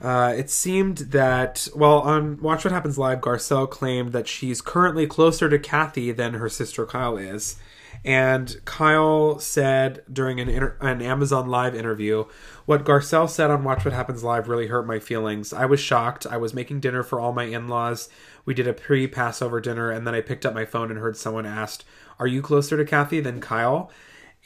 Uh, 0.01 0.35
it 0.37 0.51
seemed 0.51 0.99
that, 0.99 1.69
well, 1.75 2.01
on 2.01 2.41
Watch 2.41 2.65
What 2.65 2.73
Happens 2.73 2.99
Live, 2.99 3.21
Garcelle 3.21 3.71
claimed 3.71 4.13
that 4.13 4.27
she's 4.27 4.61
currently 4.61 5.07
closer 5.07 5.49
to 5.49 5.59
Kathy 5.59 6.13
than 6.13 6.35
her 6.35 6.49
sister 6.49 6.85
Kyle 6.85 7.17
is. 7.17 7.57
And 8.05 8.57
Kyle 8.67 9.39
said 9.39 10.03
during 10.13 10.41
an, 10.41 10.49
inter- 10.49 10.77
an 10.81 11.01
Amazon 11.01 11.49
Live 11.49 11.75
interview, 11.75 12.25
what 12.67 12.85
Garcelle 12.85 13.31
said 13.31 13.51
on 13.51 13.65
Watch 13.65 13.85
What 13.85 13.95
Happens 13.95 14.23
Live 14.23 14.49
really 14.49 14.67
hurt 14.67 14.87
my 14.87 14.99
feelings. 14.99 15.53
I 15.53 15.65
was 15.65 15.81
shocked. 15.81 16.27
I 16.27 16.37
was 16.37 16.53
making 16.53 16.81
dinner 16.81 17.03
for 17.03 17.19
all 17.21 17.33
my 17.33 17.45
in 17.45 17.69
laws. 17.69 18.11
We 18.45 18.53
did 18.53 18.67
a 18.67 18.75
pre 18.75 19.07
Passover 19.07 19.61
dinner, 19.61 19.91
and 19.91 20.07
then 20.07 20.15
I 20.15 20.21
picked 20.21 20.45
up 20.45 20.55
my 20.55 20.67
phone 20.67 20.91
and 20.91 21.01
heard 21.01 21.17
someone 21.17 21.47
asked, 21.47 21.85
Are 22.19 22.27
you 22.27 22.43
closer 22.43 22.77
to 22.77 22.85
Kathy 22.85 23.21
than 23.21 23.41
Kyle? 23.41 23.91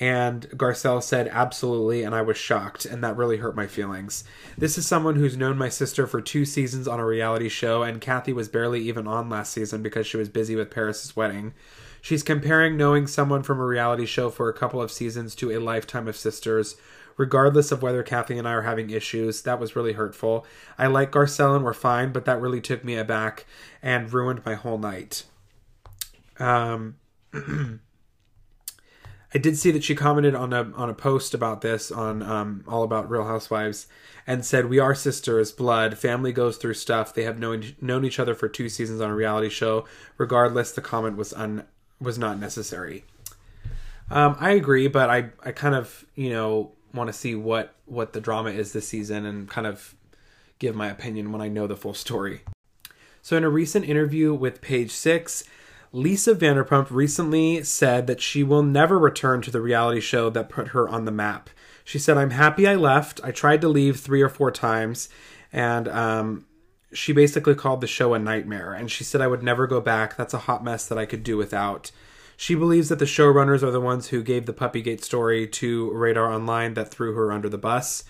And 0.00 0.48
Garcelle 0.50 1.02
said, 1.02 1.28
absolutely, 1.28 2.04
and 2.04 2.14
I 2.14 2.22
was 2.22 2.36
shocked, 2.36 2.84
and 2.84 3.02
that 3.02 3.16
really 3.16 3.38
hurt 3.38 3.56
my 3.56 3.66
feelings. 3.66 4.22
This 4.56 4.78
is 4.78 4.86
someone 4.86 5.16
who's 5.16 5.36
known 5.36 5.58
my 5.58 5.68
sister 5.68 6.06
for 6.06 6.20
two 6.20 6.44
seasons 6.44 6.86
on 6.86 7.00
a 7.00 7.04
reality 7.04 7.48
show, 7.48 7.82
and 7.82 8.00
Kathy 8.00 8.32
was 8.32 8.48
barely 8.48 8.80
even 8.82 9.08
on 9.08 9.28
last 9.28 9.52
season 9.52 9.82
because 9.82 10.06
she 10.06 10.16
was 10.16 10.28
busy 10.28 10.54
with 10.54 10.70
Paris's 10.70 11.16
wedding. 11.16 11.52
She's 12.00 12.22
comparing 12.22 12.76
knowing 12.76 13.08
someone 13.08 13.42
from 13.42 13.58
a 13.58 13.66
reality 13.66 14.06
show 14.06 14.30
for 14.30 14.48
a 14.48 14.54
couple 14.54 14.80
of 14.80 14.92
seasons 14.92 15.34
to 15.36 15.50
a 15.50 15.58
lifetime 15.58 16.06
of 16.06 16.16
sisters. 16.16 16.76
Regardless 17.16 17.72
of 17.72 17.82
whether 17.82 18.04
Kathy 18.04 18.38
and 18.38 18.46
I 18.46 18.52
are 18.52 18.62
having 18.62 18.90
issues, 18.90 19.42
that 19.42 19.58
was 19.58 19.74
really 19.74 19.94
hurtful. 19.94 20.46
I 20.78 20.86
like 20.86 21.10
Garcelle 21.10 21.56
and 21.56 21.64
we're 21.64 21.74
fine, 21.74 22.12
but 22.12 22.24
that 22.26 22.40
really 22.40 22.60
took 22.60 22.84
me 22.84 22.94
aback 22.94 23.44
and 23.82 24.12
ruined 24.12 24.46
my 24.46 24.54
whole 24.54 24.78
night. 24.78 25.24
Um, 26.38 26.94
I 29.34 29.38
did 29.38 29.58
see 29.58 29.70
that 29.72 29.84
she 29.84 29.94
commented 29.94 30.34
on 30.34 30.52
a 30.52 30.72
on 30.74 30.88
a 30.88 30.94
post 30.94 31.34
about 31.34 31.60
this 31.60 31.90
on 31.90 32.22
um, 32.22 32.64
all 32.66 32.82
about 32.82 33.10
Real 33.10 33.24
Housewives 33.24 33.86
and 34.26 34.44
said, 34.44 34.66
"We 34.70 34.78
are 34.78 34.94
sisters, 34.94 35.52
blood. 35.52 35.98
Family 35.98 36.32
goes 36.32 36.56
through 36.56 36.74
stuff. 36.74 37.12
They 37.12 37.24
have 37.24 37.38
known 37.38 37.76
known 37.80 38.04
each 38.04 38.18
other 38.18 38.34
for 38.34 38.48
two 38.48 38.68
seasons 38.68 39.00
on 39.00 39.10
a 39.10 39.14
reality 39.14 39.50
show. 39.50 39.84
Regardless, 40.16 40.72
the 40.72 40.80
comment 40.80 41.16
was 41.16 41.32
un 41.34 41.64
was 42.00 42.18
not 42.18 42.38
necessary." 42.38 43.04
Um, 44.10 44.36
I 44.40 44.52
agree, 44.52 44.88
but 44.88 45.10
I 45.10 45.30
I 45.44 45.52
kind 45.52 45.74
of 45.74 46.06
you 46.14 46.30
know 46.30 46.72
want 46.94 47.08
to 47.08 47.12
see 47.12 47.34
what 47.34 47.74
what 47.84 48.14
the 48.14 48.20
drama 48.20 48.50
is 48.50 48.72
this 48.72 48.88
season 48.88 49.26
and 49.26 49.48
kind 49.48 49.66
of 49.66 49.94
give 50.58 50.74
my 50.74 50.88
opinion 50.88 51.32
when 51.32 51.42
I 51.42 51.48
know 51.48 51.66
the 51.66 51.76
full 51.76 51.94
story. 51.94 52.40
So, 53.20 53.36
in 53.36 53.44
a 53.44 53.50
recent 53.50 53.86
interview 53.86 54.32
with 54.32 54.60
Page 54.62 54.90
Six, 54.90 55.44
Lisa 55.92 56.34
Vanderpump 56.34 56.90
recently 56.90 57.62
said 57.62 58.06
that 58.06 58.20
she 58.20 58.42
will 58.42 58.62
never 58.62 58.98
return 58.98 59.40
to 59.42 59.50
the 59.50 59.60
reality 59.60 60.00
show 60.00 60.28
that 60.30 60.48
put 60.48 60.68
her 60.68 60.88
on 60.88 61.04
the 61.04 61.10
map. 61.10 61.48
She 61.84 61.98
said, 61.98 62.18
I'm 62.18 62.30
happy 62.30 62.66
I 62.66 62.74
left. 62.74 63.20
I 63.24 63.30
tried 63.30 63.62
to 63.62 63.68
leave 63.68 63.98
three 63.98 64.20
or 64.20 64.28
four 64.28 64.50
times, 64.50 65.08
and 65.50 65.88
um, 65.88 66.46
she 66.92 67.12
basically 67.12 67.54
called 67.54 67.80
the 67.80 67.86
show 67.86 68.12
a 68.12 68.18
nightmare. 68.18 68.74
And 68.74 68.90
she 68.90 69.04
said, 69.04 69.22
I 69.22 69.26
would 69.26 69.42
never 69.42 69.66
go 69.66 69.80
back. 69.80 70.16
That's 70.16 70.34
a 70.34 70.38
hot 70.38 70.62
mess 70.62 70.86
that 70.86 70.98
I 70.98 71.06
could 71.06 71.22
do 71.22 71.38
without. 71.38 71.90
She 72.36 72.54
believes 72.54 72.90
that 72.90 72.98
the 72.98 73.04
showrunners 73.04 73.62
are 73.62 73.70
the 73.70 73.80
ones 73.80 74.08
who 74.08 74.22
gave 74.22 74.46
the 74.46 74.52
Puppygate 74.52 75.02
story 75.02 75.46
to 75.48 75.90
Radar 75.92 76.30
Online 76.32 76.74
that 76.74 76.90
threw 76.90 77.14
her 77.14 77.32
under 77.32 77.48
the 77.48 77.58
bus. 77.58 78.04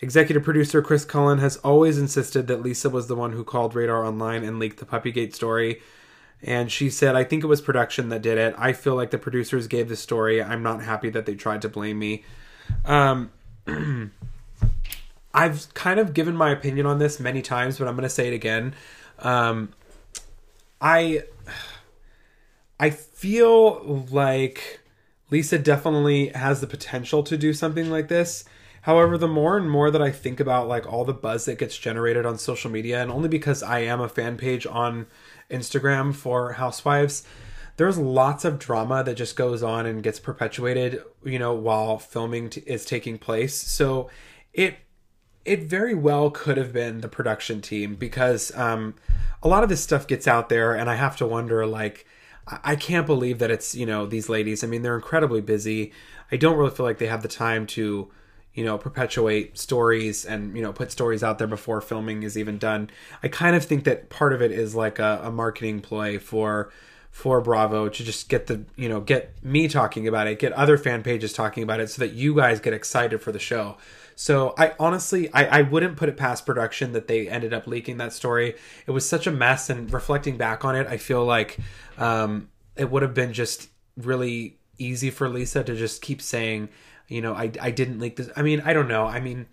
Executive 0.00 0.42
producer 0.42 0.82
Chris 0.82 1.04
Cullen 1.04 1.38
has 1.38 1.58
always 1.58 1.96
insisted 1.96 2.48
that 2.48 2.60
Lisa 2.60 2.90
was 2.90 3.06
the 3.06 3.14
one 3.14 3.32
who 3.32 3.44
called 3.44 3.76
Radar 3.76 4.04
Online 4.04 4.42
and 4.42 4.58
leaked 4.58 4.78
the 4.78 4.84
Puppygate 4.84 5.34
story. 5.34 5.80
And 6.42 6.72
she 6.72 6.90
said, 6.90 7.14
I 7.14 7.24
think 7.24 7.44
it 7.44 7.46
was 7.46 7.60
production 7.60 8.08
that 8.08 8.22
did 8.22 8.36
it. 8.36 8.54
I 8.58 8.72
feel 8.72 8.96
like 8.96 9.10
the 9.10 9.18
producers 9.18 9.68
gave 9.68 9.88
the 9.88 9.96
story. 9.96 10.42
I'm 10.42 10.62
not 10.62 10.82
happy 10.82 11.08
that 11.10 11.24
they 11.24 11.34
tried 11.34 11.62
to 11.62 11.68
blame 11.68 11.98
me. 11.98 12.24
Um, 12.84 13.30
I've 15.34 15.72
kind 15.74 16.00
of 16.00 16.14
given 16.14 16.36
my 16.36 16.50
opinion 16.50 16.86
on 16.86 16.98
this 16.98 17.20
many 17.20 17.42
times, 17.42 17.78
but 17.78 17.86
I'm 17.86 17.94
going 17.94 18.02
to 18.02 18.08
say 18.08 18.28
it 18.28 18.34
again. 18.34 18.74
Um, 19.20 19.72
I 20.80 21.22
I 22.80 22.90
feel 22.90 24.06
like 24.10 24.80
Lisa 25.30 25.58
definitely 25.58 26.28
has 26.28 26.60
the 26.60 26.66
potential 26.66 27.22
to 27.22 27.36
do 27.36 27.52
something 27.52 27.88
like 27.88 28.08
this. 28.08 28.44
However, 28.82 29.16
the 29.16 29.28
more 29.28 29.56
and 29.56 29.70
more 29.70 29.92
that 29.92 30.02
I 30.02 30.10
think 30.10 30.40
about 30.40 30.66
like 30.66 30.92
all 30.92 31.04
the 31.04 31.14
buzz 31.14 31.44
that 31.44 31.58
gets 31.58 31.78
generated 31.78 32.26
on 32.26 32.36
social 32.36 32.70
media, 32.70 33.00
and 33.00 33.12
only 33.12 33.28
because 33.28 33.62
I 33.62 33.80
am 33.80 34.00
a 34.00 34.08
fan 34.08 34.36
page 34.36 34.66
on 34.66 35.06
Instagram 35.52 36.14
for 36.14 36.54
Housewives, 36.54 37.22
there's 37.76 37.98
lots 37.98 38.44
of 38.44 38.58
drama 38.58 39.02
that 39.04 39.14
just 39.14 39.36
goes 39.36 39.62
on 39.62 39.86
and 39.86 40.02
gets 40.02 40.20
perpetuated, 40.20 41.02
you 41.24 41.38
know, 41.38 41.54
while 41.54 41.98
filming 41.98 42.50
t- 42.50 42.62
is 42.66 42.84
taking 42.84 43.18
place. 43.18 43.54
So 43.54 44.10
it 44.52 44.76
it 45.44 45.64
very 45.64 45.94
well 45.94 46.30
could 46.30 46.56
have 46.56 46.72
been 46.72 47.00
the 47.00 47.08
production 47.08 47.60
team 47.60 47.96
because 47.96 48.56
um, 48.56 48.94
a 49.42 49.48
lot 49.48 49.62
of 49.62 49.68
this 49.68 49.82
stuff 49.82 50.06
gets 50.06 50.28
out 50.28 50.48
there, 50.48 50.74
and 50.74 50.88
I 50.90 50.96
have 50.96 51.16
to 51.18 51.26
wonder 51.26 51.66
like. 51.66 52.06
I 52.64 52.74
can't 52.74 53.06
believe 53.06 53.38
that 53.38 53.52
it's 53.52 53.72
you 53.76 53.86
know 53.86 54.04
these 54.04 54.28
ladies. 54.28 54.64
I 54.64 54.66
mean, 54.66 54.82
they're 54.82 54.96
incredibly 54.96 55.40
busy. 55.40 55.92
I 56.32 56.36
don't 56.36 56.56
really 56.56 56.72
feel 56.72 56.84
like 56.84 56.98
they 56.98 57.06
have 57.06 57.22
the 57.22 57.28
time 57.28 57.68
to 57.68 58.10
you 58.54 58.64
know 58.64 58.76
perpetuate 58.76 59.58
stories 59.58 60.24
and 60.24 60.56
you 60.56 60.62
know 60.62 60.72
put 60.72 60.92
stories 60.92 61.22
out 61.22 61.38
there 61.38 61.46
before 61.46 61.80
filming 61.80 62.22
is 62.22 62.36
even 62.36 62.58
done. 62.58 62.90
I 63.22 63.28
kind 63.28 63.56
of 63.56 63.64
think 63.64 63.84
that 63.84 64.10
part 64.10 64.32
of 64.32 64.42
it 64.42 64.52
is 64.52 64.74
like 64.74 64.98
a, 64.98 65.20
a, 65.24 65.30
marketing 65.30 65.80
ploy 65.80 66.18
for 66.18 66.70
for 67.10 67.40
bravo 67.40 67.88
to 67.88 68.04
just 68.04 68.28
get 68.28 68.46
the 68.46 68.64
you 68.76 68.88
know 68.88 69.00
get 69.00 69.34
me 69.42 69.68
talking 69.68 70.08
about 70.08 70.26
it 70.26 70.38
get 70.38 70.52
other 70.52 70.78
fan 70.78 71.02
pages 71.02 71.32
talking 71.32 71.62
about 71.62 71.80
it 71.80 71.90
so 71.90 72.00
that 72.00 72.12
you 72.12 72.34
guys 72.34 72.60
get 72.60 72.72
excited 72.72 73.20
for 73.20 73.32
the 73.32 73.38
show. 73.38 73.76
So 74.14 74.54
i 74.58 74.74
honestly 74.78 75.32
i, 75.32 75.60
I 75.60 75.62
wouldn't 75.62 75.96
put 75.96 76.10
it 76.10 76.16
past 76.18 76.44
production 76.44 76.92
that 76.92 77.08
they 77.08 77.28
ended 77.28 77.54
up 77.54 77.66
leaking 77.66 77.96
that 77.98 78.12
story. 78.12 78.54
It 78.86 78.90
was 78.90 79.08
such 79.08 79.26
a 79.26 79.30
mess 79.32 79.70
and 79.70 79.90
reflecting 79.90 80.36
back 80.36 80.64
on 80.64 80.76
it 80.76 80.86
i 80.86 80.98
feel 80.98 81.24
like 81.24 81.58
um, 81.96 82.50
it 82.76 82.90
would 82.90 83.02
have 83.02 83.14
been 83.14 83.32
just 83.32 83.68
really 83.96 84.58
easy 84.78 85.10
for 85.10 85.28
lisa 85.28 85.62
to 85.62 85.74
just 85.74 86.02
keep 86.02 86.20
saying 86.20 86.68
you 87.08 87.20
know, 87.20 87.34
I 87.34 87.50
I 87.60 87.70
didn't 87.70 87.98
leak 88.00 88.16
this. 88.16 88.30
I 88.36 88.42
mean, 88.42 88.60
I 88.64 88.72
don't 88.72 88.88
know. 88.88 89.06
I 89.06 89.20
mean, 89.20 89.46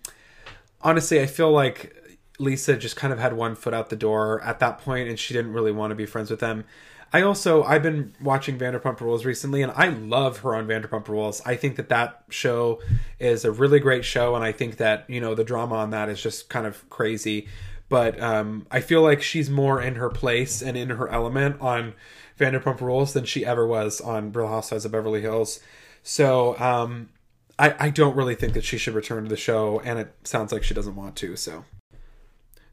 honestly, 0.82 1.20
I 1.20 1.26
feel 1.26 1.50
like 1.50 1.96
Lisa 2.38 2.76
just 2.76 2.96
kind 2.96 3.12
of 3.12 3.18
had 3.18 3.34
one 3.34 3.54
foot 3.54 3.74
out 3.74 3.90
the 3.90 3.96
door 3.96 4.40
at 4.42 4.58
that 4.60 4.78
point, 4.78 5.08
and 5.08 5.18
she 5.18 5.34
didn't 5.34 5.52
really 5.52 5.72
want 5.72 5.90
to 5.90 5.94
be 5.94 6.06
friends 6.06 6.30
with 6.30 6.40
them. 6.40 6.64
I 7.12 7.22
also 7.22 7.64
I've 7.64 7.82
been 7.82 8.14
watching 8.20 8.58
Vanderpump 8.58 9.00
Rules 9.00 9.24
recently, 9.24 9.62
and 9.62 9.72
I 9.72 9.88
love 9.88 10.38
her 10.38 10.54
on 10.54 10.66
Vanderpump 10.66 11.08
Rules. 11.08 11.42
I 11.44 11.56
think 11.56 11.76
that 11.76 11.88
that 11.88 12.22
show 12.30 12.80
is 13.18 13.44
a 13.44 13.50
really 13.50 13.80
great 13.80 14.04
show, 14.04 14.36
and 14.36 14.44
I 14.44 14.52
think 14.52 14.76
that 14.76 15.08
you 15.08 15.20
know 15.20 15.34
the 15.34 15.44
drama 15.44 15.76
on 15.76 15.90
that 15.90 16.08
is 16.08 16.22
just 16.22 16.48
kind 16.48 16.66
of 16.66 16.88
crazy. 16.88 17.48
But 17.88 18.20
um, 18.22 18.66
I 18.70 18.80
feel 18.80 19.02
like 19.02 19.20
she's 19.20 19.50
more 19.50 19.82
in 19.82 19.96
her 19.96 20.08
place 20.08 20.62
and 20.62 20.76
in 20.76 20.90
her 20.90 21.08
element 21.08 21.60
on 21.60 21.94
Vanderpump 22.38 22.80
Rules 22.80 23.12
than 23.12 23.24
she 23.24 23.44
ever 23.44 23.66
was 23.66 24.00
on 24.00 24.32
Real 24.32 24.46
Housewives 24.46 24.84
of 24.84 24.92
Beverly 24.92 25.20
Hills. 25.20 25.58
So 26.04 26.56
um, 26.60 27.08
I, 27.60 27.74
I 27.78 27.90
don't 27.90 28.16
really 28.16 28.34
think 28.34 28.54
that 28.54 28.64
she 28.64 28.78
should 28.78 28.94
return 28.94 29.24
to 29.24 29.28
the 29.28 29.36
show, 29.36 29.80
and 29.80 29.98
it 29.98 30.14
sounds 30.24 30.50
like 30.50 30.62
she 30.62 30.72
doesn't 30.72 30.96
want 30.96 31.14
to. 31.16 31.36
So, 31.36 31.66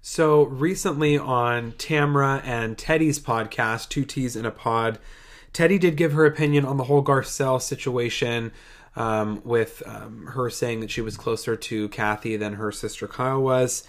so 0.02 0.44
recently 0.44 1.18
on 1.18 1.74
Tamra 1.74 2.42
and 2.46 2.78
Teddy's 2.78 3.20
podcast, 3.20 3.90
Two 3.90 4.06
T's 4.06 4.38
in 4.38 4.46
a 4.46 4.52
Pod, 4.52 4.98
Teddy 5.52 5.78
did 5.78 5.98
give 5.98 6.14
her 6.14 6.26
opinion 6.26 6.64
on 6.64 6.78
the 6.78 6.86
whole 6.86 7.04
Garcelle 7.04 7.62
situation. 7.62 8.52
Um, 8.96 9.44
with 9.46 9.84
um, 9.86 10.26
her 10.34 10.50
saying 10.50 10.80
that 10.80 10.90
she 10.90 11.02
was 11.02 11.18
closer 11.18 11.56
to 11.56 11.88
Kathy 11.90 12.36
than 12.36 12.54
her 12.54 12.72
sister 12.72 13.08
Kyle 13.08 13.40
was. 13.40 13.84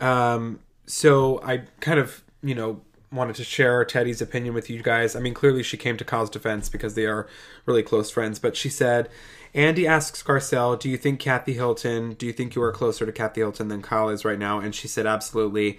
Um, 0.00 0.60
so 0.86 1.42
I 1.42 1.64
kind 1.80 2.00
of, 2.00 2.24
you 2.42 2.54
know, 2.54 2.80
wanted 3.14 3.36
to 3.36 3.44
share 3.44 3.84
Teddy's 3.84 4.20
opinion 4.20 4.54
with 4.54 4.68
you 4.68 4.82
guys. 4.82 5.14
I 5.14 5.20
mean, 5.20 5.34
clearly 5.34 5.62
she 5.62 5.76
came 5.76 5.96
to 5.96 6.04
Kyle's 6.04 6.30
defense 6.30 6.68
because 6.68 6.94
they 6.94 7.06
are 7.06 7.28
really 7.64 7.82
close 7.82 8.10
friends, 8.10 8.38
but 8.38 8.56
she 8.56 8.68
said 8.68 9.08
Andy 9.54 9.86
asks 9.86 10.22
Garcelle, 10.22 10.78
Do 10.78 10.90
you 10.90 10.96
think 10.96 11.20
Kathy 11.20 11.52
Hilton, 11.54 12.14
do 12.14 12.26
you 12.26 12.32
think 12.32 12.54
you 12.54 12.62
are 12.62 12.72
closer 12.72 13.06
to 13.06 13.12
Kathy 13.12 13.40
Hilton 13.40 13.68
than 13.68 13.82
Kyle 13.82 14.08
is 14.08 14.24
right 14.24 14.38
now? 14.38 14.58
And 14.58 14.74
she 14.74 14.88
said, 14.88 15.06
Absolutely. 15.06 15.78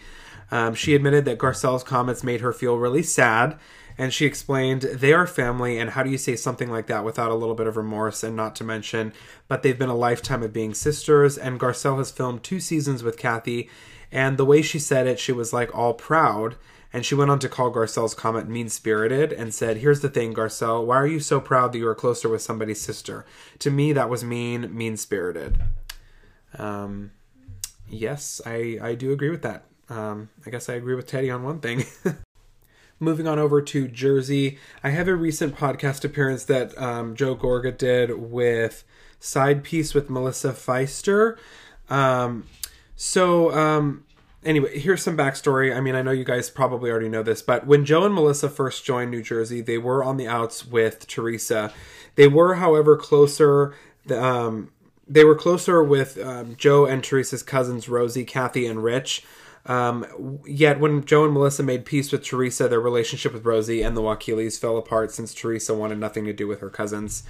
Um, 0.50 0.76
she 0.76 0.96
admitted 0.96 1.26
that 1.26 1.40
Garcelle's 1.40 1.84
comments 1.84 2.24
made 2.24 2.42
her 2.42 2.54
feel 2.54 2.78
really 2.78 3.04
sad. 3.04 3.60
And 3.98 4.14
she 4.14 4.26
explained, 4.26 4.82
They 4.82 5.14
are 5.14 5.28
family, 5.28 5.78
and 5.78 5.92
how 5.92 6.04
do 6.04 6.10
you 6.10 6.18
say 6.18 6.36
something 6.36 6.70
like 6.70 6.88
that 6.88 7.04
without 7.04 7.32
a 7.32 7.36
little 7.36 7.56
bit 7.56 7.68
of 7.68 7.78
remorse? 7.78 8.24
And 8.24 8.36
not 8.36 8.56
to 8.58 8.64
mention, 8.64 9.14
but 9.48 9.64
they've 9.64 9.78
been 9.78 9.90
a 9.90 9.96
lifetime 9.96 10.44
of 10.44 10.54
being 10.54 10.74
sisters. 10.74 11.38
And 11.38 11.60
Garcelle 11.60 11.98
has 11.98 12.12
filmed 12.12 12.44
two 12.44 12.60
seasons 12.60 13.04
with 13.04 13.18
Kathy. 13.18 13.70
And 14.12 14.38
the 14.38 14.46
way 14.46 14.62
she 14.62 14.80
said 14.80 15.08
it, 15.08 15.20
she 15.20 15.32
was 15.32 15.52
like 15.52 15.74
all 15.76 15.94
proud. 15.94 16.56
And 16.96 17.06
she 17.06 17.14
went 17.14 17.30
on 17.30 17.40
to 17.40 17.50
call 17.50 17.74
Garcelle's 17.74 18.14
comment 18.14 18.48
mean 18.48 18.70
spirited 18.70 19.34
and 19.34 19.54
said, 19.54 19.76
Here's 19.76 20.00
the 20.00 20.08
thing, 20.08 20.34
Garcelle, 20.34 20.86
why 20.86 20.96
are 20.96 21.06
you 21.06 21.20
so 21.20 21.42
proud 21.42 21.74
that 21.74 21.78
you 21.78 21.90
are 21.90 21.94
closer 21.94 22.30
with 22.30 22.42
somebody's 22.42 22.80
sister? 22.80 23.26
To 23.60 23.70
me, 23.70 23.92
that 23.92 24.10
was 24.10 24.24
mean, 24.24 24.74
mean 24.74 24.96
spirited. 24.96 25.58
Um, 26.58 27.12
yes, 27.90 28.40
I, 28.46 28.80
I 28.82 28.96
do 28.96 29.12
agree 29.12 29.30
with 29.30 29.42
that. 29.42 29.66
Um, 29.90 30.30
I 30.46 30.50
guess 30.50 30.70
I 30.70 30.76
agree 30.76 30.96
with 30.96 31.06
Teddy 31.06 31.30
on 31.30 31.44
one 31.44 31.60
thing. 31.60 31.84
Moving 33.02 33.28
on 33.28 33.40
over 33.40 33.62
to 33.62 33.90
Jersey, 33.90 34.58
I 34.82 34.92
have 34.92 35.10
a 35.10 35.16
recent 35.16 35.58
podcast 35.58 36.06
appearance 36.06 36.46
that 36.46 36.82
um, 36.82 37.14
Joe 37.14 37.36
Gorga 37.36 37.78
did 37.78 38.18
with 38.18 38.86
Side 39.20 39.66
Piece 39.66 39.94
with 39.94 40.10
Melissa 40.10 40.54
Pfeister. 40.54 41.36
Um, 41.90 42.46
so, 42.96 43.52
um, 43.52 44.06
anyway, 44.46 44.80
here's 44.80 45.02
some 45.02 45.18
backstory. 45.18 45.76
I 45.76 45.82
mean, 45.82 45.96
I 45.96 46.02
know 46.02 46.12
you 46.12 46.24
guys 46.24 46.50
probably 46.50 46.92
already 46.92 47.10
know 47.10 47.24
this, 47.24 47.42
but 47.42 47.66
when 47.66 47.84
Joe 47.84 48.06
and 48.06 48.14
Melissa 48.14 48.50
first 48.50 48.86
joined 48.86 49.12
New 49.12 49.24
Jersey, 49.24 49.62
they 49.62 49.78
were 49.78 50.04
on 50.04 50.18
the 50.18 50.28
outs 50.28 50.66
with 50.66 51.08
Teresa. 51.08 51.74
They 52.16 52.28
were, 52.28 52.56
however, 52.56 52.96
closer. 52.96 53.76
Um, 54.10 54.72
they 55.08 55.26
were 55.26 55.36
closer 55.36 55.84
with 55.84 56.18
um, 56.20 56.56
Joe 56.56 56.86
and 56.86 57.04
Teresa's 57.04 57.44
cousins, 57.44 57.90
Rosie, 57.90 58.24
Kathy, 58.24 58.66
and 58.66 58.84
Rich. 58.84 59.24
Um, 59.66 60.40
yet, 60.46 60.80
when 60.80 61.04
Joe 61.06 61.26
and 61.26 61.34
Melissa 61.34 61.64
made 61.64 61.86
peace 61.86 62.12
with 62.12 62.24
Teresa, 62.24 62.68
their 62.68 62.80
relationship 62.80 63.34
with 63.34 63.46
Rosie 63.46 63.82
and 63.82 63.98
the 63.98 64.02
Wakiles 64.02 64.60
fell 64.60 64.78
apart 64.78 65.12
since 65.12 65.34
Teresa 65.34 65.74
wanted 65.74 65.98
nothing 65.98 66.24
to 66.26 66.34
do 66.34 66.48
with 66.48 66.60
her 66.60 66.70
cousins. 66.70 67.24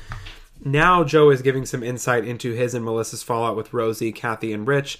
Now, 0.63 1.03
Joe 1.03 1.29
is 1.29 1.41
giving 1.41 1.65
some 1.65 1.83
insight 1.83 2.25
into 2.25 2.53
his 2.53 2.73
and 2.73 2.83
Melissa's 2.83 3.23
fallout 3.23 3.55
with 3.55 3.73
Rosie, 3.73 4.11
Kathy, 4.11 4.51
and 4.51 4.67
Rich 4.67 4.99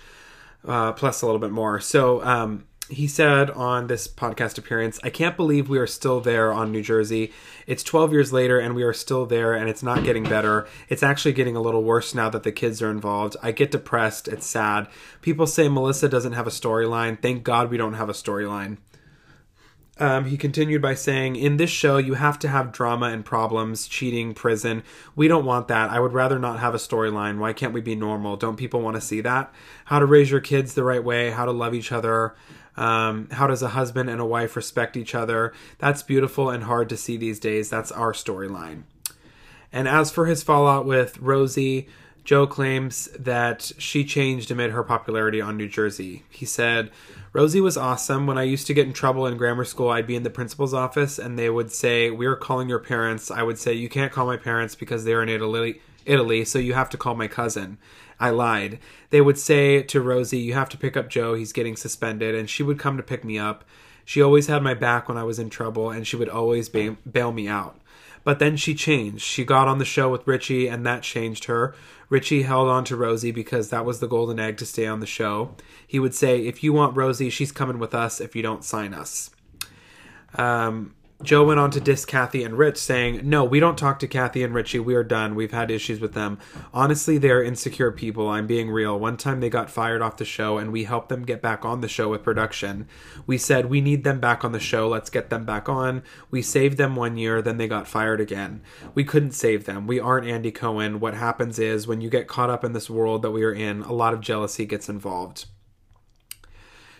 uh, 0.67 0.93
plus 0.93 1.21
a 1.21 1.25
little 1.25 1.39
bit 1.39 1.51
more. 1.51 1.79
So 1.79 2.23
um, 2.23 2.65
he 2.89 3.07
said 3.07 3.49
on 3.51 3.87
this 3.87 4.07
podcast 4.07 4.57
appearance, 4.57 4.99
I 5.03 5.09
can't 5.09 5.35
believe 5.35 5.69
we 5.69 5.79
are 5.79 5.87
still 5.87 6.21
there 6.21 6.53
on 6.53 6.71
New 6.71 6.83
Jersey. 6.83 7.33
It's 7.65 7.83
12 7.83 8.11
years 8.11 8.31
later 8.31 8.59
and 8.59 8.75
we 8.75 8.83
are 8.83 8.93
still 8.93 9.25
there 9.25 9.53
and 9.53 9.69
it's 9.69 9.81
not 9.81 10.03
getting 10.03 10.23
better. 10.23 10.67
It's 10.87 11.01
actually 11.01 11.33
getting 11.33 11.55
a 11.55 11.61
little 11.61 11.83
worse 11.83 12.13
now 12.13 12.29
that 12.29 12.43
the 12.43 12.51
kids 12.51 12.81
are 12.81 12.91
involved. 12.91 13.35
I 13.41 13.51
get 13.51 13.71
depressed. 13.71 14.27
It's 14.27 14.45
sad. 14.45 14.87
People 15.21 15.47
say 15.47 15.67
Melissa 15.67 16.07
doesn't 16.07 16.33
have 16.33 16.47
a 16.47 16.51
storyline. 16.51 17.19
Thank 17.19 17.43
God 17.43 17.71
we 17.71 17.77
don't 17.77 17.95
have 17.95 18.09
a 18.09 18.13
storyline. 18.13 18.77
Um, 19.97 20.25
he 20.25 20.35
continued 20.35 20.81
by 20.81 20.93
saying, 20.95 21.37
In 21.37 21.57
this 21.57 21.69
show, 21.69 21.97
you 21.97 22.15
have 22.15 22.37
to 22.39 22.49
have 22.49 22.73
drama 22.73 23.07
and 23.07 23.23
problems, 23.23 23.87
cheating, 23.87 24.33
prison. 24.33 24.83
We 25.15 25.27
don't 25.27 25.45
want 25.45 25.69
that. 25.69 25.89
I 25.89 25.99
would 25.99 26.13
rather 26.13 26.37
not 26.37 26.59
have 26.59 26.75
a 26.75 26.79
storyline. 26.79 27.37
Why 27.37 27.53
can't 27.53 27.73
we 27.73 27.81
be 27.81 27.95
normal? 27.95 28.35
Don't 28.35 28.57
people 28.57 28.81
want 28.81 28.95
to 28.95 29.01
see 29.01 29.21
that? 29.21 29.53
How 29.85 29.99
to 29.99 30.05
raise 30.05 30.29
your 30.29 30.41
kids 30.41 30.73
the 30.73 30.83
right 30.83 31.03
way, 31.03 31.31
how 31.31 31.45
to 31.45 31.51
love 31.51 31.73
each 31.73 31.93
other. 31.93 32.35
Um, 32.77 33.29
how 33.31 33.47
does 33.47 33.61
a 33.61 33.69
husband 33.69 34.09
and 34.09 34.19
a 34.19 34.25
wife 34.25 34.57
respect 34.57 34.97
each 34.97 35.15
other? 35.15 35.53
That's 35.77 36.03
beautiful 36.03 36.49
and 36.49 36.65
hard 36.65 36.89
to 36.89 36.97
see 36.97 37.15
these 37.15 37.39
days. 37.39 37.69
That's 37.69 37.91
our 37.91 38.11
storyline. 38.11 38.83
And 39.71 39.87
as 39.87 40.11
for 40.11 40.25
his 40.25 40.43
fallout 40.43 40.85
with 40.85 41.17
Rosie, 41.19 41.87
Joe 42.25 42.47
claims 42.47 43.07
that 43.17 43.71
she 43.77 44.03
changed 44.03 44.49
amid 44.49 44.71
her 44.71 44.83
popularity 44.83 45.39
on 45.39 45.57
New 45.57 45.69
Jersey. 45.69 46.23
He 46.27 46.45
said, 46.45 46.89
Rosie 47.33 47.61
was 47.61 47.77
awesome. 47.77 48.25
When 48.25 48.39
I 48.39 48.43
used 48.43 48.65
to 48.67 48.73
get 48.73 48.87
in 48.87 48.93
trouble 48.93 49.27
in 49.27 49.37
grammar 49.37 49.63
school, 49.63 49.89
I'd 49.89 50.07
be 50.07 50.15
in 50.15 50.23
the 50.23 50.31
principal's 50.31 50.73
office 50.73 51.19
and 51.19 51.37
they 51.37 51.51
would 51.51 51.71
say, 51.71 52.09
We're 52.09 52.35
calling 52.35 52.67
your 52.67 52.79
parents. 52.79 53.29
I 53.29 53.43
would 53.43 53.59
say, 53.59 53.73
You 53.73 53.89
can't 53.89 54.11
call 54.11 54.25
my 54.25 54.37
parents 54.37 54.73
because 54.73 55.03
they're 55.03 55.21
in 55.21 55.29
Italy, 55.29 55.81
Italy, 56.05 56.43
so 56.45 56.57
you 56.57 56.73
have 56.73 56.89
to 56.89 56.97
call 56.97 57.13
my 57.13 57.27
cousin. 57.27 57.77
I 58.19 58.31
lied. 58.31 58.79
They 59.11 59.21
would 59.21 59.37
say 59.37 59.83
to 59.83 60.01
Rosie, 60.01 60.39
You 60.39 60.53
have 60.55 60.69
to 60.69 60.77
pick 60.77 60.97
up 60.97 61.09
Joe. 61.09 61.35
He's 61.35 61.53
getting 61.53 61.75
suspended. 61.75 62.33
And 62.33 62.49
she 62.49 62.63
would 62.63 62.79
come 62.79 62.97
to 62.97 63.03
pick 63.03 63.23
me 63.23 63.37
up. 63.37 63.63
She 64.03 64.21
always 64.21 64.47
had 64.47 64.63
my 64.63 64.73
back 64.73 65.07
when 65.07 65.17
I 65.17 65.23
was 65.23 65.37
in 65.37 65.51
trouble 65.51 65.91
and 65.91 66.07
she 66.07 66.15
would 66.15 66.29
always 66.29 66.69
bail 66.69 67.31
me 67.31 67.47
out. 67.47 67.79
But 68.25 68.39
then 68.39 68.57
she 68.57 68.73
changed. 68.73 69.21
She 69.21 69.45
got 69.45 69.67
on 69.67 69.77
the 69.77 69.85
show 69.85 70.09
with 70.09 70.27
Richie, 70.27 70.67
and 70.67 70.85
that 70.85 71.03
changed 71.03 71.45
her. 71.45 71.75
Richie 72.09 72.41
held 72.41 72.67
on 72.67 72.83
to 72.85 72.95
Rosie 72.95 73.31
because 73.31 73.69
that 73.69 73.85
was 73.85 73.99
the 73.99 74.07
golden 74.07 74.39
egg 74.39 74.57
to 74.57 74.65
stay 74.65 74.87
on 74.87 74.99
the 74.99 75.05
show. 75.05 75.55
He 75.87 75.99
would 75.99 76.15
say, 76.15 76.39
If 76.39 76.63
you 76.63 76.73
want 76.73 76.97
Rosie, 76.97 77.29
she's 77.29 77.51
coming 77.51 77.77
with 77.77 77.93
us 77.93 78.19
if 78.19 78.35
you 78.35 78.41
don't 78.41 78.63
sign 78.63 78.95
us. 78.95 79.29
Um, 80.33 80.94
Joe 81.23 81.45
went 81.45 81.61
on 81.61 81.71
to 81.71 81.79
diss 81.79 82.03
Kathy 82.03 82.43
and 82.43 82.57
Rich, 82.57 82.77
saying, 82.77 83.21
No, 83.23 83.45
we 83.45 83.61
don't 83.61 83.77
talk 83.77 83.99
to 83.99 84.07
Kathy 84.07 84.43
and 84.43 84.53
Richie. 84.53 84.79
We 84.79 84.95
are 84.95 85.03
done. 85.03 85.33
We've 85.33 85.53
had 85.53 85.71
issues 85.71 86.01
with 86.01 86.13
them. 86.13 86.39
Honestly, 86.73 87.17
they're 87.17 87.41
insecure 87.41 87.91
people. 87.91 88.27
I'm 88.27 88.47
being 88.47 88.69
real. 88.69 88.99
One 88.99 89.15
time 89.15 89.39
they 89.39 89.49
got 89.49 89.69
fired 89.69 90.01
off 90.01 90.17
the 90.17 90.25
show, 90.25 90.57
and 90.57 90.73
we 90.73 90.83
helped 90.83 91.07
them 91.07 91.25
get 91.25 91.41
back 91.41 91.63
on 91.63 91.79
the 91.79 91.87
show 91.87 92.09
with 92.09 92.23
production. 92.23 92.87
We 93.25 93.37
said, 93.37 93.67
We 93.67 93.79
need 93.79 94.03
them 94.03 94.19
back 94.19 94.43
on 94.43 94.51
the 94.51 94.59
show. 94.59 94.89
Let's 94.89 95.09
get 95.09 95.29
them 95.29 95.45
back 95.45 95.69
on. 95.69 96.03
We 96.31 96.41
saved 96.41 96.77
them 96.77 96.97
one 96.97 97.15
year, 97.15 97.41
then 97.41 97.57
they 97.57 97.69
got 97.69 97.87
fired 97.87 98.19
again. 98.19 98.61
We 98.93 99.05
couldn't 99.05 99.31
save 99.31 99.63
them. 99.63 99.87
We 99.87 100.01
aren't 100.01 100.27
Andy 100.27 100.51
Cohen. 100.51 100.99
What 100.99 101.13
happens 101.13 101.59
is 101.59 101.87
when 101.87 102.01
you 102.01 102.09
get 102.09 102.27
caught 102.27 102.49
up 102.49 102.65
in 102.65 102.73
this 102.73 102.89
world 102.89 103.21
that 103.21 103.31
we 103.31 103.43
are 103.45 103.53
in, 103.53 103.83
a 103.83 103.93
lot 103.93 104.13
of 104.13 104.19
jealousy 104.19 104.65
gets 104.65 104.89
involved. 104.89 105.45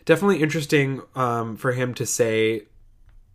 Definitely 0.06 0.42
interesting 0.42 1.02
um, 1.16 1.58
for 1.58 1.74
him 1.74 1.94
to 1.96 2.06
say 2.06 2.68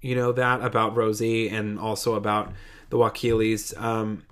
you 0.00 0.14
know 0.14 0.33
that 0.33 0.62
about 0.62 0.97
Rosie 0.97 1.49
and 1.49 1.78
also 1.78 2.14
about 2.14 2.52
the 2.90 2.97
Wakiles. 2.97 3.78
Um, 3.80 4.25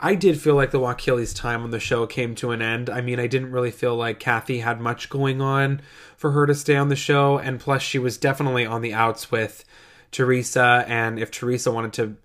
I 0.00 0.14
did 0.14 0.40
feel 0.40 0.54
like 0.54 0.70
the 0.70 0.78
Wakiles' 0.80 1.34
time 1.34 1.64
on 1.64 1.70
the 1.70 1.80
show 1.80 2.06
came 2.06 2.34
to 2.36 2.52
an 2.52 2.62
end. 2.62 2.88
I 2.88 3.00
mean, 3.00 3.18
I 3.18 3.26
didn't 3.26 3.50
really 3.50 3.72
feel 3.72 3.96
like 3.96 4.20
Kathy 4.20 4.60
had 4.60 4.80
much 4.80 5.10
going 5.10 5.40
on 5.40 5.80
for 6.16 6.30
her 6.30 6.46
to 6.46 6.54
stay 6.54 6.76
on 6.76 6.88
the 6.88 6.96
show, 6.96 7.38
and 7.38 7.58
plus, 7.58 7.82
she 7.82 7.98
was 7.98 8.16
definitely 8.16 8.64
on 8.64 8.80
the 8.80 8.94
outs 8.94 9.32
with 9.32 9.64
Teresa. 10.12 10.84
And 10.86 11.18
if 11.18 11.30
Teresa 11.30 11.72
wanted 11.72 11.92
to, 11.94 12.16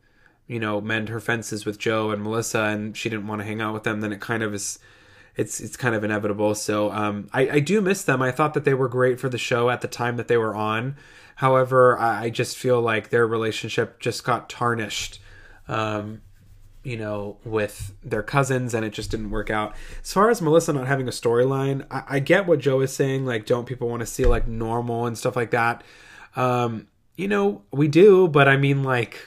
you 0.48 0.60
know, 0.60 0.82
mend 0.82 1.10
her 1.10 1.20
fences 1.20 1.66
with 1.66 1.80
Joe 1.80 2.12
and 2.12 2.22
Melissa, 2.22 2.62
and 2.62 2.96
she 2.96 3.10
didn't 3.10 3.28
want 3.28 3.42
to 3.42 3.48
hang 3.48 3.62
out 3.62 3.74
with 3.74 3.84
them, 3.84 4.02
then 4.02 4.14
it 4.14 4.22
kind 4.22 4.44
of 4.44 4.54
is. 4.54 4.80
It's 5.36 5.60
it's 5.60 5.76
kind 5.76 5.96
of 5.96 6.04
inevitable. 6.04 6.54
So 6.56 6.92
um, 6.92 7.28
I, 7.34 7.50
I 7.50 7.60
do 7.60 7.82
miss 7.82 8.04
them. 8.04 8.22
I 8.22 8.32
thought 8.32 8.54
that 8.54 8.66
they 8.66 8.74
were 8.74 8.88
great 8.88 9.20
for 9.20 9.30
the 9.30 9.38
show 9.38 9.70
at 9.70 9.82
the 9.82 9.88
time 9.88 10.18
that 10.18 10.28
they 10.28 10.38
were 10.38 10.56
on. 10.56 10.96
However, 11.38 12.00
I 12.00 12.30
just 12.30 12.58
feel 12.58 12.80
like 12.82 13.10
their 13.10 13.26
relationship 13.26 14.00
just 14.00 14.24
got 14.24 14.48
tarnished, 14.50 15.20
um, 15.68 16.22
you 16.84 16.96
know, 16.96 17.38
with 17.44 17.96
their 18.04 18.22
cousins, 18.22 18.76
and 18.76 18.86
it 18.86 18.94
just 18.94 19.10
didn't 19.10 19.32
work 19.32 19.50
out. 19.50 19.74
As 20.04 20.14
far 20.14 20.30
as 20.30 20.42
Melissa 20.42 20.74
not 20.74 20.86
having 20.86 21.08
a 21.08 21.12
storyline, 21.12 21.88
I, 21.90 22.04
I 22.08 22.20
get 22.20 22.46
what 22.46 22.60
Joe 22.60 22.82
is 22.82 22.94
saying. 22.94 23.26
Like, 23.26 23.48
don't 23.48 23.66
people 23.66 23.90
want 23.90 24.02
to 24.02 24.06
see 24.06 24.26
like 24.26 24.48
normal 24.48 25.08
and 25.08 25.18
stuff 25.18 25.36
like 25.36 25.50
that? 25.52 25.84
Um, 26.36 26.88
you 27.16 27.28
know, 27.28 27.64
we 27.72 27.88
do, 27.88 28.28
but 28.28 28.48
I 28.48 28.58
mean, 28.58 28.84
like, 28.84 29.20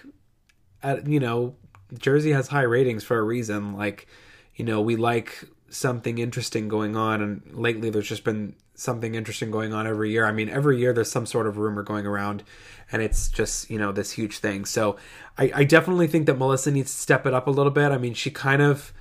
at, 0.83 1.09
you 1.09 1.19
know, 1.19 1.57
Jersey 1.99 2.31
has 2.31 2.49
high 2.49 2.63
ratings 2.63 3.03
for 3.03 3.19
a 3.19 3.23
reason. 3.23 3.77
Like, 3.77 4.07
you 4.55 4.65
know, 4.65 4.81
we 4.81 4.95
like 4.97 5.45
something 5.77 6.19
interesting 6.19 6.69
going 6.69 6.97
on, 6.97 7.23
and 7.23 7.43
lately 7.53 7.91
there's 7.91 8.09
just 8.09 8.25
been 8.25 8.55
something 8.75 9.15
interesting 9.15 9.51
going 9.51 9.73
on 9.73 9.87
every 9.87 10.11
year. 10.11 10.27
I 10.27 10.33
mean, 10.33 10.49
every 10.49 10.79
year 10.79 10.93
there's 10.93 11.11
some 11.11 11.27
sort 11.27 11.47
of 11.47 11.57
rumor 11.57 11.83
going 11.83 12.07
around, 12.07 12.43
and 12.91 13.03
it's 13.03 13.29
just 13.29 13.71
you 13.71 13.79
know 13.79 13.93
this 13.93 14.13
huge 14.13 14.39
thing. 14.39 14.65
So 14.65 14.97
I, 15.39 15.51
I 15.55 15.65
definitely 15.65 16.07
think 16.07 16.27
that 16.27 16.39
Melissa 16.39 16.71
needs 16.71 16.93
to 16.93 16.99
step 16.99 17.27
it 17.27 17.35
up 17.35 17.47
a 17.47 17.51
little 17.51 17.73
bit. 17.73 17.93
I 17.93 17.99
mean, 17.99 18.15
she 18.15 18.31
kind 18.31 18.63
of 18.63 18.93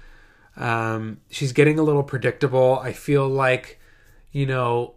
um, 0.58 1.20
she's 1.30 1.52
getting 1.52 1.80
a 1.80 1.84
little 1.84 2.04
predictable. 2.04 2.80
I 2.80 2.94
feel 2.94 3.28
like 3.28 3.80
you 4.32 4.46
know 4.46 4.96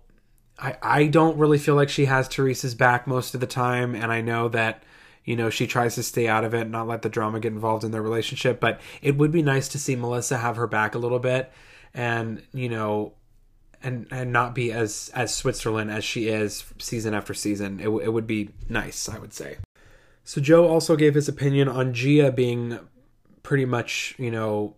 I 0.58 0.76
I 0.82 1.06
don't 1.06 1.38
really 1.38 1.58
feel 1.58 1.74
like 1.74 1.88
she 1.88 2.06
has 2.06 2.28
Teresa's 2.28 2.74
back 2.74 3.06
most 3.06 3.34
of 3.34 3.40
the 3.40 3.46
time, 3.46 3.94
and 3.94 4.12
I 4.12 4.20
know 4.20 4.48
that 4.48 4.82
you 5.24 5.36
know 5.36 5.50
she 5.50 5.66
tries 5.66 5.94
to 5.96 6.02
stay 6.02 6.28
out 6.28 6.44
of 6.44 6.54
it, 6.54 6.68
not 6.68 6.86
let 6.88 7.02
the 7.02 7.08
drama 7.08 7.40
get 7.40 7.52
involved 7.52 7.84
in 7.84 7.90
their 7.90 8.02
relationship. 8.02 8.60
But 8.60 8.80
it 9.02 9.16
would 9.16 9.32
be 9.32 9.42
nice 9.42 9.68
to 9.68 9.78
see 9.78 9.96
Melissa 9.96 10.38
have 10.38 10.56
her 10.56 10.66
back 10.66 10.94
a 10.94 10.98
little 10.98 11.18
bit, 11.18 11.50
and 11.94 12.42
you 12.52 12.68
know 12.68 13.14
and 13.82 14.06
and 14.10 14.32
not 14.32 14.54
be 14.54 14.72
as 14.72 15.10
as 15.14 15.34
Switzerland 15.34 15.90
as 15.90 16.04
she 16.04 16.28
is 16.28 16.64
season 16.78 17.14
after 17.14 17.34
season. 17.34 17.80
It, 17.80 17.84
w- 17.84 18.04
it 18.04 18.12
would 18.12 18.26
be 18.26 18.50
nice, 18.68 19.08
I 19.08 19.18
would 19.18 19.32
say. 19.32 19.58
So 20.24 20.40
Joe 20.40 20.68
also 20.68 20.96
gave 20.96 21.14
his 21.14 21.28
opinion 21.28 21.68
on 21.68 21.94
Gia 21.94 22.30
being 22.30 22.78
pretty 23.42 23.64
much, 23.64 24.14
you 24.18 24.30
know, 24.30 24.76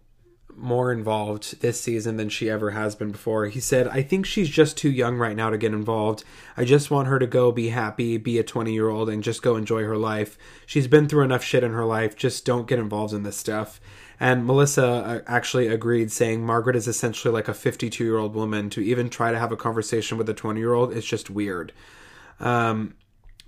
more 0.57 0.93
involved 0.93 1.61
this 1.61 1.81
season 1.81 2.17
than 2.17 2.29
she 2.29 2.51
ever 2.51 2.71
has 2.71 2.95
been 2.95 3.11
before. 3.11 3.47
He 3.47 3.61
said, 3.61 3.89
I 3.89 4.03
think 4.03 4.27
she's 4.27 4.49
just 4.49 4.77
too 4.77 4.91
young 4.91 5.17
right 5.17 5.37
now 5.37 5.51
to 5.51 5.59
get 5.59 5.73
involved. 5.73 6.23
I 6.57 6.65
just 6.65 6.91
want 6.91 7.09
her 7.09 7.19
to 7.19 7.27
go 7.27 7.51
be 7.51 7.71
happy, 7.71 8.19
be 8.19 8.39
a 8.39 8.45
20 8.45 8.73
year 8.73 8.89
old, 8.89 9.09
and 9.09 9.23
just 9.23 9.43
go 9.43 9.57
enjoy 9.57 9.83
her 9.85 9.97
life. 9.97 10.39
She's 10.67 10.87
been 10.87 11.09
through 11.09 11.25
enough 11.25 11.43
shit 11.43 11.65
in 11.65 11.73
her 11.73 11.85
life. 11.85 12.15
Just 12.15 12.45
don't 12.45 12.69
get 12.69 12.79
involved 12.79 13.15
in 13.15 13.23
this 13.23 13.37
stuff. 13.37 13.81
And 14.21 14.45
Melissa 14.45 14.87
uh, 14.87 15.21
actually 15.27 15.67
agreed, 15.67 16.13
saying 16.13 16.45
Margaret 16.45 16.77
is 16.77 16.87
essentially 16.87 17.33
like 17.33 17.49
a 17.49 17.55
52 17.55 18.05
year 18.05 18.19
old 18.19 18.35
woman. 18.35 18.69
To 18.71 18.83
even 18.83 19.09
try 19.09 19.33
to 19.33 19.39
have 19.39 19.51
a 19.51 19.57
conversation 19.57 20.19
with 20.19 20.29
a 20.29 20.35
20 20.35 20.61
year 20.61 20.75
old 20.75 20.93
is 20.93 21.07
just 21.07 21.31
weird. 21.31 21.73
Um, 22.39 22.95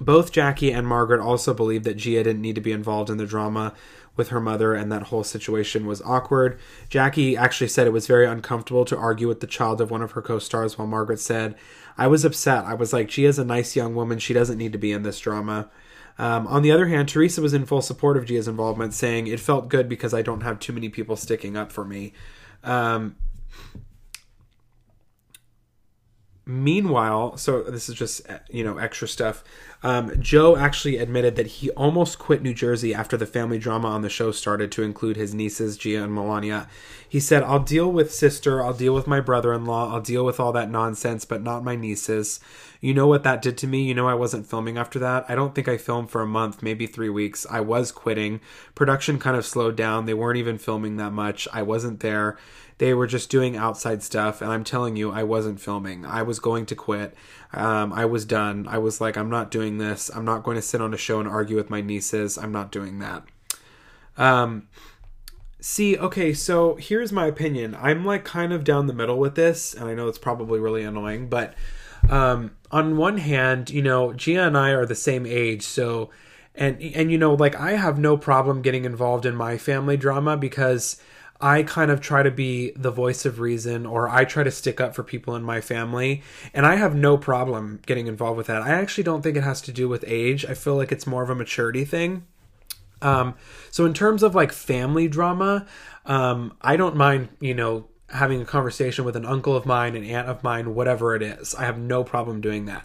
both 0.00 0.32
Jackie 0.32 0.72
and 0.72 0.86
Margaret 0.86 1.20
also 1.20 1.54
believed 1.54 1.84
that 1.84 1.96
Gia 1.96 2.24
didn't 2.24 2.40
need 2.40 2.54
to 2.54 2.60
be 2.60 2.72
involved 2.72 3.10
in 3.10 3.18
the 3.18 3.26
drama 3.26 3.74
with 4.16 4.28
her 4.28 4.40
mother 4.40 4.74
and 4.74 4.90
that 4.92 5.04
whole 5.04 5.24
situation 5.24 5.86
was 5.86 6.02
awkward. 6.02 6.58
Jackie 6.88 7.36
actually 7.36 7.68
said 7.68 7.86
it 7.86 7.92
was 7.92 8.06
very 8.06 8.26
uncomfortable 8.26 8.84
to 8.84 8.96
argue 8.96 9.28
with 9.28 9.40
the 9.40 9.46
child 9.46 9.80
of 9.80 9.90
one 9.90 10.02
of 10.02 10.12
her 10.12 10.22
co 10.22 10.38
stars, 10.38 10.76
while 10.76 10.86
Margaret 10.86 11.20
said, 11.20 11.54
I 11.96 12.06
was 12.06 12.24
upset. 12.24 12.64
I 12.64 12.74
was 12.74 12.92
like, 12.92 13.08
Gia's 13.08 13.38
a 13.38 13.44
nice 13.44 13.76
young 13.76 13.94
woman. 13.94 14.18
She 14.18 14.34
doesn't 14.34 14.58
need 14.58 14.72
to 14.72 14.78
be 14.78 14.92
in 14.92 15.02
this 15.02 15.20
drama. 15.20 15.70
Um, 16.18 16.46
on 16.46 16.62
the 16.62 16.70
other 16.70 16.86
hand, 16.86 17.08
Teresa 17.08 17.40
was 17.40 17.54
in 17.54 17.64
full 17.64 17.82
support 17.82 18.16
of 18.16 18.26
Gia's 18.26 18.48
involvement, 18.48 18.94
saying, 18.94 19.26
It 19.26 19.40
felt 19.40 19.68
good 19.68 19.88
because 19.88 20.12
I 20.14 20.22
don't 20.22 20.42
have 20.42 20.58
too 20.60 20.72
many 20.72 20.88
people 20.88 21.16
sticking 21.16 21.56
up 21.56 21.72
for 21.72 21.84
me. 21.84 22.12
Um, 22.62 23.16
meanwhile, 26.44 27.36
so 27.36 27.62
this 27.62 27.88
is 27.88 27.94
just, 27.94 28.22
you 28.50 28.64
know, 28.64 28.78
extra 28.78 29.08
stuff. 29.08 29.42
Um, 29.82 30.20
Joe 30.20 30.56
actually 30.56 30.98
admitted 30.98 31.34
that 31.36 31.46
he 31.46 31.70
almost 31.70 32.18
quit 32.18 32.42
New 32.42 32.54
Jersey 32.54 32.94
after 32.94 33.16
the 33.16 33.26
family 33.26 33.58
drama 33.58 33.88
on 33.88 34.02
the 34.02 34.08
show 34.08 34.30
started 34.30 34.70
to 34.72 34.82
include 34.82 35.16
his 35.16 35.34
nieces, 35.34 35.76
Gia 35.76 36.04
and 36.04 36.16
Milania. 36.16 36.68
He 37.08 37.18
said, 37.20 37.42
I'll 37.42 37.58
deal 37.58 37.90
with 37.90 38.14
sister, 38.14 38.62
I'll 38.62 38.72
deal 38.72 38.94
with 38.94 39.06
my 39.06 39.20
brother 39.20 39.52
in 39.52 39.64
law, 39.64 39.92
I'll 39.92 40.00
deal 40.00 40.24
with 40.24 40.38
all 40.38 40.52
that 40.52 40.70
nonsense, 40.70 41.24
but 41.24 41.42
not 41.42 41.64
my 41.64 41.74
nieces. 41.76 42.40
You 42.80 42.94
know 42.94 43.06
what 43.06 43.22
that 43.24 43.42
did 43.42 43.58
to 43.58 43.66
me? 43.66 43.82
You 43.82 43.94
know, 43.94 44.08
I 44.08 44.14
wasn't 44.14 44.46
filming 44.46 44.76
after 44.78 44.98
that. 45.00 45.24
I 45.28 45.34
don't 45.34 45.54
think 45.54 45.68
I 45.68 45.76
filmed 45.76 46.10
for 46.10 46.20
a 46.20 46.26
month, 46.26 46.62
maybe 46.62 46.86
three 46.86 47.10
weeks. 47.10 47.46
I 47.50 47.60
was 47.60 47.92
quitting. 47.92 48.40
Production 48.74 49.18
kind 49.18 49.36
of 49.36 49.46
slowed 49.46 49.76
down. 49.76 50.06
They 50.06 50.14
weren't 50.14 50.38
even 50.38 50.58
filming 50.58 50.96
that 50.96 51.12
much. 51.12 51.46
I 51.52 51.62
wasn't 51.62 52.00
there. 52.00 52.38
They 52.78 52.92
were 52.94 53.06
just 53.06 53.30
doing 53.30 53.56
outside 53.56 54.02
stuff. 54.02 54.42
And 54.42 54.50
I'm 54.50 54.64
telling 54.64 54.96
you, 54.96 55.12
I 55.12 55.22
wasn't 55.22 55.60
filming. 55.60 56.04
I 56.04 56.22
was 56.22 56.40
going 56.40 56.66
to 56.66 56.74
quit. 56.74 57.14
Um, 57.52 57.92
I 57.92 58.04
was 58.04 58.24
done. 58.24 58.66
I 58.68 58.78
was 58.78 59.00
like, 59.00 59.16
I'm 59.16 59.30
not 59.30 59.50
doing 59.50 59.78
this. 59.78 60.10
I'm 60.14 60.24
not 60.24 60.42
going 60.42 60.56
to 60.56 60.62
sit 60.62 60.80
on 60.80 60.94
a 60.94 60.96
show 60.96 61.20
and 61.20 61.28
argue 61.28 61.56
with 61.56 61.70
my 61.70 61.80
nieces. 61.80 62.38
I'm 62.38 62.52
not 62.52 62.72
doing 62.72 62.98
that. 63.00 63.24
Um, 64.16 64.68
see, 65.60 65.96
okay, 65.98 66.32
so 66.32 66.76
here's 66.76 67.12
my 67.12 67.26
opinion. 67.26 67.76
I'm 67.80 68.04
like 68.04 68.24
kind 68.24 68.52
of 68.52 68.64
down 68.64 68.86
the 68.86 68.94
middle 68.94 69.18
with 69.18 69.34
this, 69.34 69.74
and 69.74 69.88
I 69.88 69.94
know 69.94 70.08
it's 70.08 70.18
probably 70.18 70.60
really 70.60 70.82
annoying, 70.82 71.28
but 71.28 71.54
um, 72.08 72.52
on 72.70 72.96
one 72.96 73.18
hand, 73.18 73.70
you 73.70 73.82
know, 73.82 74.12
Gia 74.12 74.46
and 74.46 74.56
I 74.56 74.70
are 74.70 74.86
the 74.86 74.94
same 74.94 75.26
age, 75.26 75.62
so 75.62 76.10
and 76.54 76.80
and 76.82 77.10
you 77.10 77.18
know, 77.18 77.34
like 77.34 77.54
I 77.54 77.72
have 77.72 77.98
no 77.98 78.16
problem 78.16 78.62
getting 78.62 78.84
involved 78.84 79.24
in 79.24 79.34
my 79.34 79.56
family 79.56 79.96
drama 79.96 80.36
because 80.36 81.00
I 81.42 81.64
kind 81.64 81.90
of 81.90 82.00
try 82.00 82.22
to 82.22 82.30
be 82.30 82.70
the 82.76 82.92
voice 82.92 83.26
of 83.26 83.40
reason 83.40 83.84
or 83.84 84.08
I 84.08 84.24
try 84.24 84.44
to 84.44 84.50
stick 84.50 84.80
up 84.80 84.94
for 84.94 85.02
people 85.02 85.34
in 85.34 85.42
my 85.42 85.60
family. 85.60 86.22
And 86.54 86.64
I 86.64 86.76
have 86.76 86.94
no 86.94 87.18
problem 87.18 87.80
getting 87.84 88.06
involved 88.06 88.36
with 88.36 88.46
that. 88.46 88.62
I 88.62 88.70
actually 88.70 89.02
don't 89.02 89.22
think 89.22 89.36
it 89.36 89.42
has 89.42 89.60
to 89.62 89.72
do 89.72 89.88
with 89.88 90.04
age. 90.06 90.46
I 90.46 90.54
feel 90.54 90.76
like 90.76 90.92
it's 90.92 91.06
more 91.06 91.24
of 91.24 91.30
a 91.30 91.34
maturity 91.34 91.84
thing. 91.84 92.24
Um, 93.02 93.34
so 93.72 93.84
in 93.84 93.92
terms 93.92 94.22
of 94.22 94.36
like 94.36 94.52
family 94.52 95.08
drama, 95.08 95.66
um, 96.06 96.56
I 96.62 96.76
don't 96.76 96.94
mind, 96.94 97.30
you 97.40 97.54
know, 97.54 97.88
having 98.10 98.40
a 98.40 98.44
conversation 98.44 99.04
with 99.04 99.16
an 99.16 99.26
uncle 99.26 99.56
of 99.56 99.66
mine, 99.66 99.96
an 99.96 100.04
aunt 100.04 100.28
of 100.28 100.44
mine, 100.44 100.76
whatever 100.76 101.16
it 101.16 101.22
is. 101.22 101.56
I 101.56 101.64
have 101.64 101.78
no 101.78 102.04
problem 102.04 102.40
doing 102.40 102.66
that. 102.66 102.84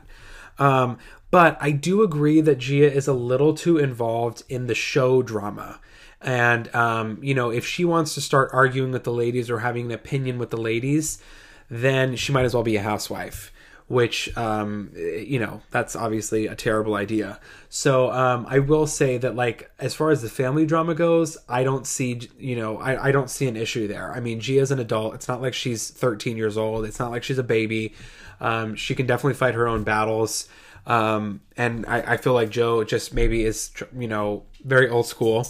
Um, 0.58 0.98
but 1.30 1.58
I 1.62 1.72
do 1.72 2.02
agree 2.02 2.42
that 2.42 2.58
Gia 2.58 2.92
is 2.92 3.08
a 3.08 3.14
little 3.14 3.54
too 3.54 3.78
involved 3.78 4.44
in 4.50 4.68
the 4.68 4.74
show 4.74 5.22
drama. 5.22 5.80
And, 6.22 6.74
um, 6.76 7.20
you 7.22 7.34
know, 7.34 7.52
if 7.52 7.66
she 7.66 7.86
wants 7.86 8.14
to 8.16 8.22
start 8.22 8.50
arguing 8.52 8.92
with 8.92 9.04
the 9.04 9.12
ladies 9.12 9.50
or 9.50 9.60
having 9.60 9.86
an 9.86 9.92
opinion 9.92 10.40
with 10.40 10.50
the 10.50 10.58
ladies, 10.58 11.22
then 11.70 12.16
she 12.16 12.32
might 12.32 12.46
as 12.46 12.54
well 12.54 12.64
be 12.64 12.76
a 12.76 12.82
housewife 12.82 13.52
which 13.88 14.36
um, 14.38 14.92
you 14.96 15.40
know 15.40 15.62
that's 15.72 15.96
obviously 15.96 16.46
a 16.48 16.56
terrible 16.56 16.96
idea. 16.96 17.40
So 17.70 18.12
um, 18.12 18.46
i 18.50 18.60
will 18.60 18.88
say 18.88 19.18
that 19.18 19.36
like 19.36 19.72
as 19.80 19.94
far 19.94 20.12
as 20.12 20.22
the 20.22 20.30
family 20.30 20.66
drama 20.66 20.96
goes 20.96 21.38
i 21.50 21.64
don't 21.64 21.86
see 21.86 22.22
you 22.38 22.56
know 22.56 22.78
I, 22.78 23.08
I 23.08 23.12
don't 23.12 23.30
see 23.30 23.48
an 23.48 23.56
issue 23.56 23.88
there. 23.88 24.14
I 24.14 24.20
mean 24.20 24.40
Gia's 24.40 24.72
an 24.72 24.80
adult. 24.80 25.16
It's 25.16 25.28
not 25.28 25.42
like 25.42 25.54
she's 25.54 25.90
13 25.90 26.38
years 26.38 26.58
old. 26.58 26.86
It's 26.86 27.00
not 27.00 27.12
like 27.12 27.24
she's 27.24 27.38
a 27.38 27.44
baby. 27.44 27.94
Um, 28.40 28.76
she 28.76 28.94
can 28.94 29.08
definitely 29.08 29.34
fight 29.34 29.56
her 29.56 29.68
own 29.68 29.84
battles. 29.84 30.48
Um, 30.86 31.42
and 31.58 31.86
I, 31.86 32.14
I 32.14 32.18
feel 32.18 32.34
like 32.34 32.50
joe 32.50 32.84
just 32.84 33.14
maybe 33.14 33.44
is 33.44 33.72
you 33.98 34.08
know 34.08 34.44
very 34.64 34.90
old 34.90 35.06
school 35.06 35.48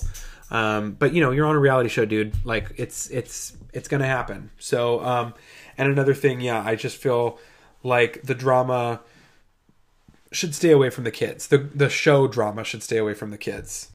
Um, 0.49 0.93
but 0.93 1.13
you 1.13 1.21
know, 1.21 1.31
you're 1.31 1.45
on 1.45 1.55
a 1.55 1.60
reality 1.60 1.89
show, 1.89 2.05
dude. 2.05 2.33
Like 2.45 2.71
it's 2.77 3.10
it's 3.10 3.55
it's 3.73 3.88
gonna 3.88 4.07
happen. 4.07 4.51
So, 4.60 5.03
um, 5.03 5.33
and 5.77 5.91
another 5.91 6.13
thing, 6.13 6.41
yeah, 6.41 6.63
I 6.65 6.75
just 6.75 6.97
feel 6.97 7.39
like 7.83 8.23
the 8.23 8.36
drama 8.36 9.01
should 10.31 10.55
stay 10.55 10.71
away 10.71 10.89
from 10.89 11.03
the 11.03 11.12
kids. 11.12 11.47
The 11.47 11.57
the 11.57 11.89
show 11.89 12.27
drama 12.27 12.63
should 12.63 12.83
stay 12.83 12.97
away 12.97 13.13
from 13.13 13.31
the 13.31 13.38
kids. 13.38 13.91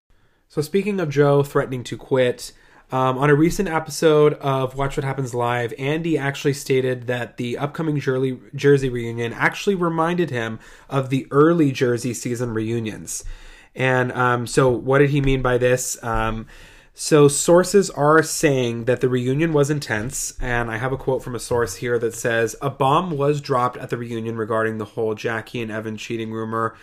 So 0.48 0.60
speaking 0.60 1.00
of 1.00 1.08
Joe 1.08 1.42
threatening 1.42 1.82
to 1.84 1.96
quit, 1.96 2.52
um, 2.92 3.16
on 3.16 3.30
a 3.30 3.34
recent 3.34 3.70
episode 3.70 4.34
of 4.34 4.76
Watch 4.76 4.98
What 4.98 5.04
Happens 5.04 5.34
Live, 5.34 5.72
Andy 5.78 6.18
actually 6.18 6.52
stated 6.52 7.06
that 7.06 7.38
the 7.38 7.56
upcoming 7.56 7.98
Jersey, 7.98 8.38
Jersey 8.54 8.90
reunion 8.90 9.32
actually 9.32 9.74
reminded 9.74 10.28
him 10.28 10.58
of 10.90 11.08
the 11.08 11.26
early 11.30 11.72
Jersey 11.72 12.12
season 12.12 12.52
reunions. 12.52 13.24
And 13.74 14.12
um, 14.12 14.46
so, 14.46 14.68
what 14.68 14.98
did 14.98 15.11
he 15.11 15.20
mean 15.20 15.42
by 15.42 15.58
this? 15.58 16.02
Um, 16.02 16.46
so, 16.94 17.26
sources 17.26 17.88
are 17.90 18.22
saying 18.22 18.85
that 18.85 19.00
the 19.00 19.08
reunion 19.08 19.54
was 19.54 19.70
intense, 19.70 20.37
and 20.40 20.70
I 20.70 20.76
have 20.76 20.92
a 20.92 20.98
quote 20.98 21.22
from 21.22 21.35
a 21.35 21.40
source 21.40 21.76
here 21.76 21.98
that 21.98 22.14
says 22.14 22.54
A 22.61 22.68
bomb 22.68 23.16
was 23.16 23.40
dropped 23.40 23.78
at 23.78 23.88
the 23.88 23.96
reunion 23.96 24.37
regarding 24.37 24.76
the 24.76 24.85
whole 24.85 25.14
Jackie 25.14 25.62
and 25.62 25.72
Evan 25.72 25.96
cheating 25.96 26.32
rumor. 26.32 26.76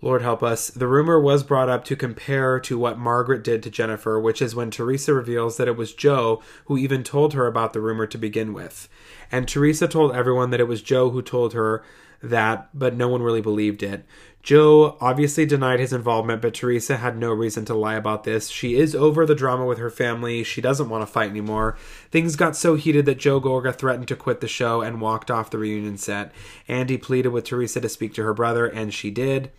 Lord 0.00 0.22
help 0.22 0.42
us. 0.42 0.68
The 0.68 0.86
rumor 0.86 1.18
was 1.18 1.42
brought 1.42 1.70
up 1.70 1.84
to 1.84 1.96
compare 1.96 2.60
to 2.60 2.78
what 2.78 2.98
Margaret 2.98 3.42
did 3.42 3.62
to 3.62 3.70
Jennifer, 3.70 4.20
which 4.20 4.42
is 4.42 4.54
when 4.54 4.70
Teresa 4.70 5.14
reveals 5.14 5.56
that 5.56 5.68
it 5.68 5.78
was 5.78 5.94
Joe 5.94 6.42
who 6.66 6.76
even 6.76 7.02
told 7.02 7.32
her 7.32 7.46
about 7.46 7.72
the 7.72 7.80
rumor 7.80 8.06
to 8.08 8.18
begin 8.18 8.52
with. 8.52 8.86
And 9.32 9.48
Teresa 9.48 9.88
told 9.88 10.14
everyone 10.14 10.50
that 10.50 10.60
it 10.60 10.68
was 10.68 10.82
Joe 10.82 11.08
who 11.08 11.22
told 11.22 11.54
her 11.54 11.82
that, 12.30 12.68
but 12.74 12.94
no 12.94 13.08
one 13.08 13.22
really 13.22 13.40
believed 13.40 13.82
it. 13.82 14.04
Joe 14.44 14.98
obviously 15.00 15.46
denied 15.46 15.80
his 15.80 15.94
involvement, 15.94 16.42
but 16.42 16.52
Teresa 16.52 16.98
had 16.98 17.16
no 17.16 17.32
reason 17.32 17.64
to 17.64 17.74
lie 17.74 17.94
about 17.94 18.24
this. 18.24 18.50
She 18.50 18.74
is 18.74 18.94
over 18.94 19.24
the 19.24 19.34
drama 19.34 19.64
with 19.64 19.78
her 19.78 19.88
family. 19.88 20.44
She 20.44 20.60
doesn't 20.60 20.90
want 20.90 21.00
to 21.00 21.10
fight 21.10 21.30
anymore. 21.30 21.78
Things 22.10 22.36
got 22.36 22.54
so 22.54 22.74
heated 22.74 23.06
that 23.06 23.18
Joe 23.18 23.40
Gorga 23.40 23.74
threatened 23.74 24.08
to 24.08 24.16
quit 24.16 24.42
the 24.42 24.46
show 24.46 24.82
and 24.82 25.00
walked 25.00 25.30
off 25.30 25.48
the 25.48 25.56
reunion 25.56 25.96
set. 25.96 26.30
Andy 26.68 26.98
pleaded 26.98 27.30
with 27.30 27.44
Teresa 27.44 27.80
to 27.80 27.88
speak 27.88 28.12
to 28.14 28.22
her 28.22 28.34
brother, 28.34 28.66
and 28.66 28.92
she 28.92 29.10
did. 29.10 29.50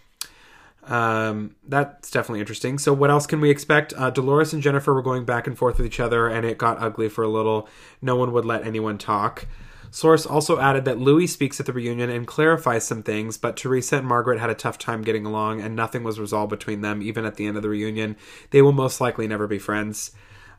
Um, 0.83 1.55
that's 1.67 2.11
definitely 2.11 2.41
interesting. 2.41 2.77
So, 2.77 2.93
what 2.93 3.09
else 3.09 3.25
can 3.25 3.41
we 3.41 3.49
expect? 3.49 3.91
Uh, 3.97 4.11
Dolores 4.11 4.53
and 4.53 4.61
Jennifer 4.61 4.93
were 4.93 5.01
going 5.01 5.25
back 5.25 5.47
and 5.47 5.57
forth 5.57 5.77
with 5.77 5.87
each 5.87 5.99
other, 5.99 6.27
and 6.27 6.45
it 6.45 6.59
got 6.59 6.79
ugly 6.79 7.09
for 7.09 7.23
a 7.23 7.27
little. 7.27 7.67
No 8.03 8.15
one 8.15 8.31
would 8.33 8.45
let 8.45 8.65
anyone 8.65 8.99
talk. 8.99 9.47
Source 9.91 10.25
also 10.25 10.59
added 10.59 10.85
that 10.85 10.99
Luis 10.99 11.33
speaks 11.33 11.59
at 11.59 11.65
the 11.65 11.73
reunion 11.73 12.09
and 12.09 12.27
clarifies 12.27 12.85
some 12.85 13.03
things, 13.03 13.37
but 13.37 13.57
Teresa 13.57 13.97
and 13.97 14.07
Margaret 14.07 14.39
had 14.39 14.49
a 14.49 14.55
tough 14.55 14.77
time 14.77 15.01
getting 15.01 15.25
along, 15.25 15.61
and 15.61 15.75
nothing 15.75 16.03
was 16.03 16.19
resolved 16.19 16.49
between 16.49 16.81
them, 16.81 17.01
even 17.01 17.25
at 17.25 17.35
the 17.35 17.45
end 17.45 17.57
of 17.57 17.63
the 17.63 17.69
reunion. 17.69 18.15
They 18.51 18.61
will 18.61 18.71
most 18.71 18.99
likely 18.99 19.27
never 19.27 19.47
be 19.47 19.59
friends. 19.59 20.11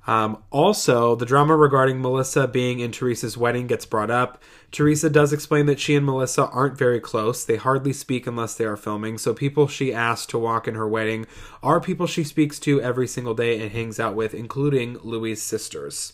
Um, 0.06 0.42
also, 0.50 1.16
the 1.16 1.26
drama 1.26 1.56
regarding 1.56 2.00
Melissa 2.00 2.46
being 2.46 2.78
in 2.78 2.92
Teresa's 2.92 3.36
wedding 3.36 3.66
gets 3.66 3.84
brought 3.84 4.10
up. 4.10 4.40
Teresa 4.70 5.10
does 5.10 5.32
explain 5.32 5.66
that 5.66 5.80
she 5.80 5.96
and 5.96 6.06
Melissa 6.06 6.46
aren't 6.46 6.78
very 6.78 7.00
close. 7.00 7.44
They 7.44 7.56
hardly 7.56 7.92
speak 7.92 8.26
unless 8.26 8.54
they 8.54 8.64
are 8.64 8.76
filming. 8.76 9.18
So, 9.18 9.34
people 9.34 9.66
she 9.66 9.92
asks 9.92 10.26
to 10.26 10.38
walk 10.38 10.68
in 10.68 10.76
her 10.76 10.86
wedding 10.86 11.26
are 11.62 11.80
people 11.80 12.06
she 12.06 12.22
speaks 12.22 12.60
to 12.60 12.80
every 12.80 13.08
single 13.08 13.34
day 13.34 13.60
and 13.60 13.72
hangs 13.72 13.98
out 13.98 14.14
with, 14.14 14.32
including 14.32 14.98
Luis' 15.02 15.42
sisters. 15.42 16.12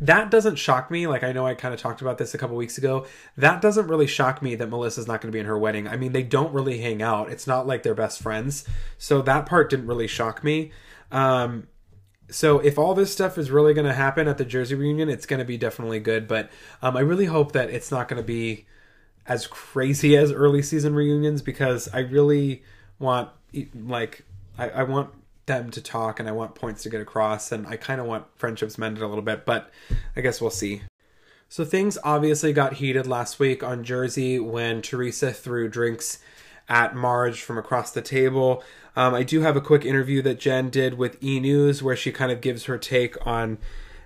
That 0.00 0.30
doesn't 0.30 0.56
shock 0.56 0.90
me. 0.90 1.06
Like, 1.06 1.22
I 1.22 1.32
know 1.32 1.46
I 1.46 1.54
kind 1.54 1.74
of 1.74 1.80
talked 1.80 2.00
about 2.00 2.18
this 2.18 2.34
a 2.34 2.38
couple 2.38 2.56
weeks 2.56 2.78
ago. 2.78 3.06
That 3.36 3.60
doesn't 3.60 3.86
really 3.86 4.06
shock 4.06 4.42
me 4.42 4.54
that 4.54 4.68
Melissa's 4.68 5.06
not 5.06 5.20
going 5.20 5.30
to 5.30 5.36
be 5.36 5.40
in 5.40 5.46
her 5.46 5.58
wedding. 5.58 5.88
I 5.88 5.96
mean, 5.96 6.12
they 6.12 6.22
don't 6.22 6.52
really 6.52 6.78
hang 6.78 7.02
out, 7.02 7.30
it's 7.30 7.46
not 7.46 7.66
like 7.66 7.82
they're 7.82 7.94
best 7.94 8.20
friends. 8.22 8.64
So, 8.98 9.22
that 9.22 9.46
part 9.46 9.70
didn't 9.70 9.86
really 9.86 10.08
shock 10.08 10.44
me. 10.44 10.72
Um, 11.10 11.66
so 12.30 12.60
if 12.60 12.78
all 12.78 12.94
this 12.94 13.12
stuff 13.12 13.38
is 13.38 13.50
really 13.50 13.74
going 13.74 13.86
to 13.86 13.92
happen 13.92 14.28
at 14.28 14.38
the 14.38 14.44
Jersey 14.44 14.74
reunion, 14.74 15.08
it's 15.08 15.26
going 15.26 15.40
to 15.40 15.44
be 15.44 15.58
definitely 15.58 15.98
good. 15.98 16.28
But 16.28 16.50
um, 16.80 16.96
I 16.96 17.00
really 17.00 17.26
hope 17.26 17.52
that 17.52 17.70
it's 17.70 17.90
not 17.90 18.08
going 18.08 18.22
to 18.22 18.26
be 18.26 18.66
as 19.26 19.46
crazy 19.46 20.16
as 20.16 20.32
early 20.32 20.62
season 20.62 20.94
reunions 20.94 21.42
because 21.42 21.88
I 21.92 22.00
really 22.00 22.62
want 22.98 23.30
like 23.74 24.24
I, 24.58 24.68
I 24.70 24.82
want 24.84 25.10
them 25.58 25.70
to 25.72 25.80
talk 25.80 26.20
and 26.20 26.28
I 26.28 26.32
want 26.32 26.54
points 26.54 26.82
to 26.84 26.90
get 26.90 27.00
across 27.00 27.52
and 27.52 27.66
I 27.66 27.76
kind 27.76 28.00
of 28.00 28.06
want 28.06 28.26
friendships 28.36 28.78
mended 28.78 29.02
a 29.02 29.08
little 29.08 29.22
bit. 29.22 29.44
But 29.44 29.70
I 30.16 30.20
guess 30.20 30.40
we'll 30.40 30.50
see. 30.50 30.82
So 31.48 31.64
things 31.64 31.98
obviously 32.04 32.52
got 32.52 32.74
heated 32.74 33.06
last 33.06 33.40
week 33.40 33.64
on 33.64 33.82
Jersey 33.82 34.38
when 34.38 34.82
Teresa 34.82 35.32
threw 35.32 35.68
drinks 35.68 36.20
at 36.68 36.94
Marge 36.94 37.42
from 37.42 37.58
across 37.58 37.90
the 37.90 38.02
table. 38.02 38.62
Um, 38.94 39.14
I 39.14 39.24
do 39.24 39.40
have 39.40 39.56
a 39.56 39.60
quick 39.60 39.84
interview 39.84 40.22
that 40.22 40.38
Jen 40.38 40.70
did 40.70 40.94
with 40.94 41.22
E 41.22 41.40
News 41.40 41.82
where 41.82 41.96
she 41.96 42.12
kind 42.12 42.30
of 42.30 42.40
gives 42.40 42.64
her 42.64 42.78
take 42.78 43.26
on 43.26 43.58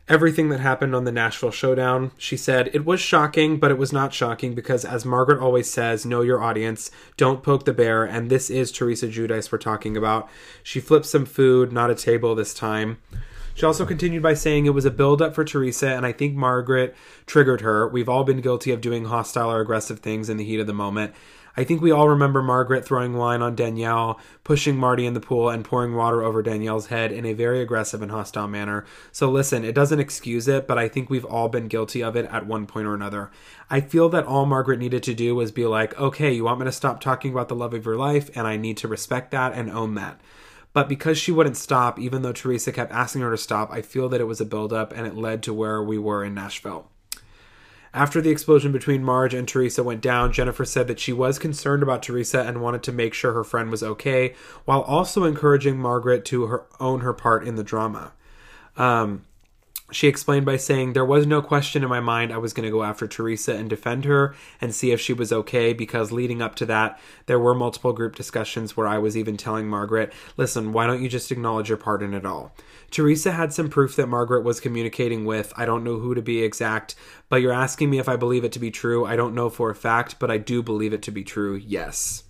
everything 0.09 0.49
that 0.51 0.61
happened 0.61 0.95
on 0.95 1.05
the 1.05 1.13
Nashville 1.13 1.51
Showdown. 1.51 2.13
She 2.19 2.37
said, 2.37 2.71
It 2.73 2.85
was 2.85 3.01
shocking, 3.01 3.59
but 3.59 3.71
it 3.71 3.79
was 3.79 3.93
not 3.93 4.13
shocking 4.13 4.55
because, 4.55 4.85
as 4.85 5.05
Margaret 5.05 5.41
always 5.41 5.71
says, 5.71 6.05
know 6.05 6.23
your 6.23 6.43
audience, 6.43 6.91
don't 7.17 7.43
poke 7.43 7.65
the 7.65 7.73
bear, 7.73 8.05
and 8.05 8.31
this 8.31 8.51
is 8.51 8.71
Teresa 8.71 9.09
Giudice 9.09 9.51
we're 9.51 9.59
talking 9.59 9.97
about. 9.97 10.29
She 10.63 10.81
flipped 10.81 11.07
some 11.07 11.25
food, 11.25 11.73
not 11.73 11.91
a 11.91 11.95
table 11.95 12.35
this 12.35 12.55
time. 12.55 12.99
She 13.55 13.65
also 13.65 13.87
continued 13.87 14.23
by 14.23 14.35
saying 14.35 14.67
it 14.67 14.71
was 14.71 14.85
a 14.85 14.91
build 14.91 15.23
up 15.23 15.35
for 15.35 15.45
Teresa, 15.45 15.89
and 15.89 16.05
I 16.05 16.11
think 16.11 16.35
Margaret 16.35 16.95
triggered 17.25 17.61
her. 17.61 17.89
We've 17.89 18.09
all 18.09 18.25
been 18.25 18.41
guilty 18.41 18.73
of 18.73 18.81
doing 18.81 19.05
hostile 19.05 19.51
or 19.51 19.61
aggressive 19.61 20.01
things 20.01 20.29
in 20.29 20.37
the 20.39 20.45
heat 20.45 20.59
of 20.59 20.67
the 20.67 20.75
moment. 20.75 21.15
I 21.57 21.65
think 21.65 21.81
we 21.81 21.93
all 21.93 22.09
remember 22.09 22.43
Margaret 22.43 22.85
throwing 22.85 23.15
wine 23.15 23.41
on 23.41 23.55
Danielle, 23.55 24.19
pushing 24.43 24.77
Marty 24.77 25.07
in 25.07 25.15
the 25.15 25.21
pool, 25.21 25.49
and 25.49 25.65
pouring 25.65 25.95
water 25.95 26.23
over 26.23 26.43
Danielle's 26.43 26.87
head 26.87 27.13
in 27.13 27.25
a 27.25 27.33
very 27.33 27.61
aggressive 27.61 28.03
and 28.03 28.11
hostile 28.11 28.49
manner. 28.49 28.85
So 29.13 29.31
listen, 29.31 29.65
it 29.65 29.75
doesn't 29.75 30.01
excuse 30.01 30.49
it, 30.49 30.67
but 30.67 30.79
I 30.79 30.89
think 30.89 31.09
we've 31.09 31.25
all 31.25 31.49
been 31.49 31.69
guilty 31.69 32.03
of 32.03 32.17
it 32.17 32.27
at 32.27 32.47
one 32.47 32.67
point 32.67 32.87
or 32.89 32.95
another. 32.95 33.31
I 33.71 33.81
feel 33.81 34.09
that 34.09 34.27
all 34.27 34.47
Margaret 34.47 34.81
needed 34.81 35.05
to 35.05 35.15
do 35.15 35.35
was 35.35 35.53
be 35.53 35.67
like, 35.67 35.99
okay, 35.99 36.33
you 36.33 36.45
want 36.45 36.59
me 36.59 36.65
to 36.65 36.73
stop 36.73 37.01
talking 37.01 37.31
about 37.31 37.49
the 37.49 37.55
love 37.55 37.73
of 37.73 37.85
your 37.85 37.97
life, 37.97 38.31
and 38.35 38.47
I 38.47 38.57
need 38.57 38.77
to 38.79 38.89
respect 38.89 39.31
that 39.31 39.53
and 39.53 39.71
own 39.71 39.95
that. 39.95 40.21
But 40.73 40.89
because 40.89 41.17
she 41.17 41.31
wouldn't 41.31 41.57
stop, 41.57 42.01
even 42.01 42.23
though 42.23 42.33
Teresa 42.33 42.73
kept 42.73 42.91
asking 42.91 43.23
her 43.23 43.31
to 43.31 43.39
stop, 43.39 43.71
I 43.73 43.81
feel 43.81 44.09
that 44.09 44.21
it 44.21 44.25
was 44.25 44.41
a 44.41 44.45
buildup 44.45 44.93
and 44.93 45.07
it 45.07 45.15
led 45.15 45.45
to 45.45 45.55
where 45.55 45.81
we 45.81 45.99
were 45.99 46.25
in 46.25 46.35
Nashville. 46.35 46.91
After 47.95 48.21
the 48.21 48.31
explosion 48.31 48.73
between 48.73 49.05
Marge 49.05 49.35
and 49.35 49.47
Teresa 49.47 49.85
went 49.85 50.01
down, 50.01 50.33
Jennifer 50.33 50.65
said 50.65 50.89
that 50.89 50.99
she 50.99 51.13
was 51.13 51.39
concerned 51.39 51.81
about 51.81 52.03
Teresa 52.03 52.43
and 52.43 52.61
wanted 52.61 52.83
to 52.83 52.93
make 52.93 53.15
sure 53.15 53.33
her 53.33 53.45
friend 53.45 53.71
was 53.71 53.85
okay, 53.85 54.35
while 54.65 54.81
also 54.81 55.23
encouraging 55.23 55.79
Margaret 55.79 56.25
to 56.27 56.47
her, 56.47 56.67
own 56.81 57.01
her 57.01 57.13
part 57.13 57.47
in 57.47 57.55
the 57.55 57.63
drama. 57.63 58.13
Um, 58.77 59.25
she 59.91 60.09
explained 60.09 60.47
by 60.47 60.57
saying, 60.57 60.93
There 60.93 61.05
was 61.05 61.27
no 61.27 61.43
question 61.43 61.83
in 61.83 61.89
my 61.89 62.01
mind 62.01 62.33
I 62.33 62.39
was 62.39 62.53
going 62.53 62.65
to 62.65 62.73
go 62.73 62.83
after 62.83 63.07
Teresa 63.07 63.55
and 63.55 63.69
defend 63.69 64.05
her 64.07 64.35
and 64.61 64.75
see 64.75 64.93
if 64.93 65.01
she 65.01 65.13
was 65.13 65.33
okay 65.33 65.73
because 65.73 66.11
leading 66.11 66.41
up 66.41 66.55
to 66.57 66.67
that, 66.67 66.99
there 67.27 67.39
were 67.39 67.55
multiple 67.55 67.93
group 67.93 68.17
discussions 68.17 68.77
where 68.77 68.89
I 68.89 68.99
was 68.99 69.17
even 69.17 69.37
telling 69.37 69.69
Margaret, 69.69 70.13
Listen, 70.37 70.73
why 70.73 70.87
don't 70.87 71.03
you 71.03 71.09
just 71.09 71.31
acknowledge 71.31 71.69
your 71.69 71.79
part 71.79 72.03
in 72.03 72.15
it 72.15 72.25
all? 72.25 72.53
Teresa 72.91 73.33
had 73.33 73.53
some 73.53 73.69
proof 73.69 73.97
that 73.97 74.07
Margaret 74.07 74.43
was 74.43 74.61
communicating 74.61 75.25
with, 75.25 75.53
I 75.57 75.67
don't 75.67 75.85
know 75.85 75.99
who 75.99 76.15
to 76.15 76.23
be 76.23 76.43
exact, 76.43 76.95
but 77.29 77.43
you're 77.43 77.53
asking 77.53 77.91
me 77.91 77.99
if 77.99 78.09
I 78.09 78.17
believe 78.17 78.45
it 78.45 78.53
to 78.53 78.59
be 78.59 78.71
true. 78.71 79.05
I 79.05 79.17
don't 79.17 79.35
know 79.35 79.51
for 79.51 79.69
a 79.71 79.75
fact, 79.75 80.19
but 80.19 80.31
I 80.31 80.39
do 80.39 80.63
believe 80.63 80.93
it 80.93 81.03
to 81.03 81.11
be 81.11 81.25
true, 81.25 81.57
yes. 81.57 82.25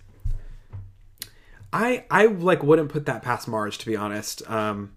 I 1.71 2.05
I 2.09 2.27
like 2.27 2.63
wouldn't 2.63 2.89
put 2.89 3.05
that 3.05 3.21
past 3.21 3.47
Marge 3.47 3.77
to 3.79 3.85
be 3.85 3.97
honest. 3.97 4.49
Um, 4.49 4.95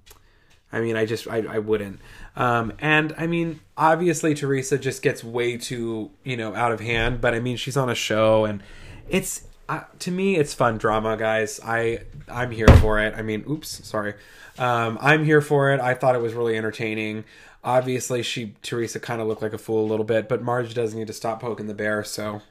I 0.73 0.81
mean, 0.81 0.97
I 0.97 1.07
just 1.07 1.27
I, 1.29 1.39
I 1.39 1.59
wouldn't. 1.59 2.01
Um, 2.37 2.73
and 2.79 3.15
I 3.17 3.27
mean, 3.27 3.61
obviously 3.77 4.35
Teresa 4.35 4.79
just 4.79 5.03
gets 5.03 5.25
way 5.25 5.57
too 5.57 6.11
you 6.25 6.37
know 6.37 6.55
out 6.55 6.73
of 6.73 6.81
hand. 6.81 7.21
But 7.21 7.35
I 7.35 7.41
mean, 7.41 7.57
she's 7.57 7.77
on 7.77 7.89
a 7.89 7.95
show, 7.95 8.45
and 8.45 8.63
it's 9.09 9.47
uh, 9.69 9.83
to 10.01 10.11
me 10.11 10.37
it's 10.37 10.55
fun 10.55 10.79
drama, 10.79 11.17
guys. 11.17 11.61
I 11.65 12.01
I'm 12.29 12.51
here 12.51 12.69
for 12.81 12.99
it. 12.99 13.15
I 13.17 13.23
mean, 13.23 13.45
oops, 13.49 13.87
sorry. 13.87 14.15
Um, 14.59 14.99
I'm 15.01 15.25
here 15.25 15.41
for 15.41 15.71
it. 15.73 15.81
I 15.81 15.95
thought 15.95 16.15
it 16.15 16.23
was 16.23 16.35
really 16.35 16.57
entertaining. 16.57 17.25
Obviously, 17.65 18.23
she 18.23 18.55
Teresa 18.63 19.01
kind 19.01 19.21
of 19.21 19.27
looked 19.27 19.43
like 19.43 19.53
a 19.53 19.59
fool 19.59 19.85
a 19.85 19.89
little 19.89 20.05
bit, 20.05 20.29
but 20.29 20.43
Marge 20.43 20.75
does 20.75 20.95
need 20.95 21.07
to 21.07 21.13
stop 21.13 21.41
poking 21.41 21.67
the 21.67 21.75
bear. 21.75 22.05
So, 22.05 22.43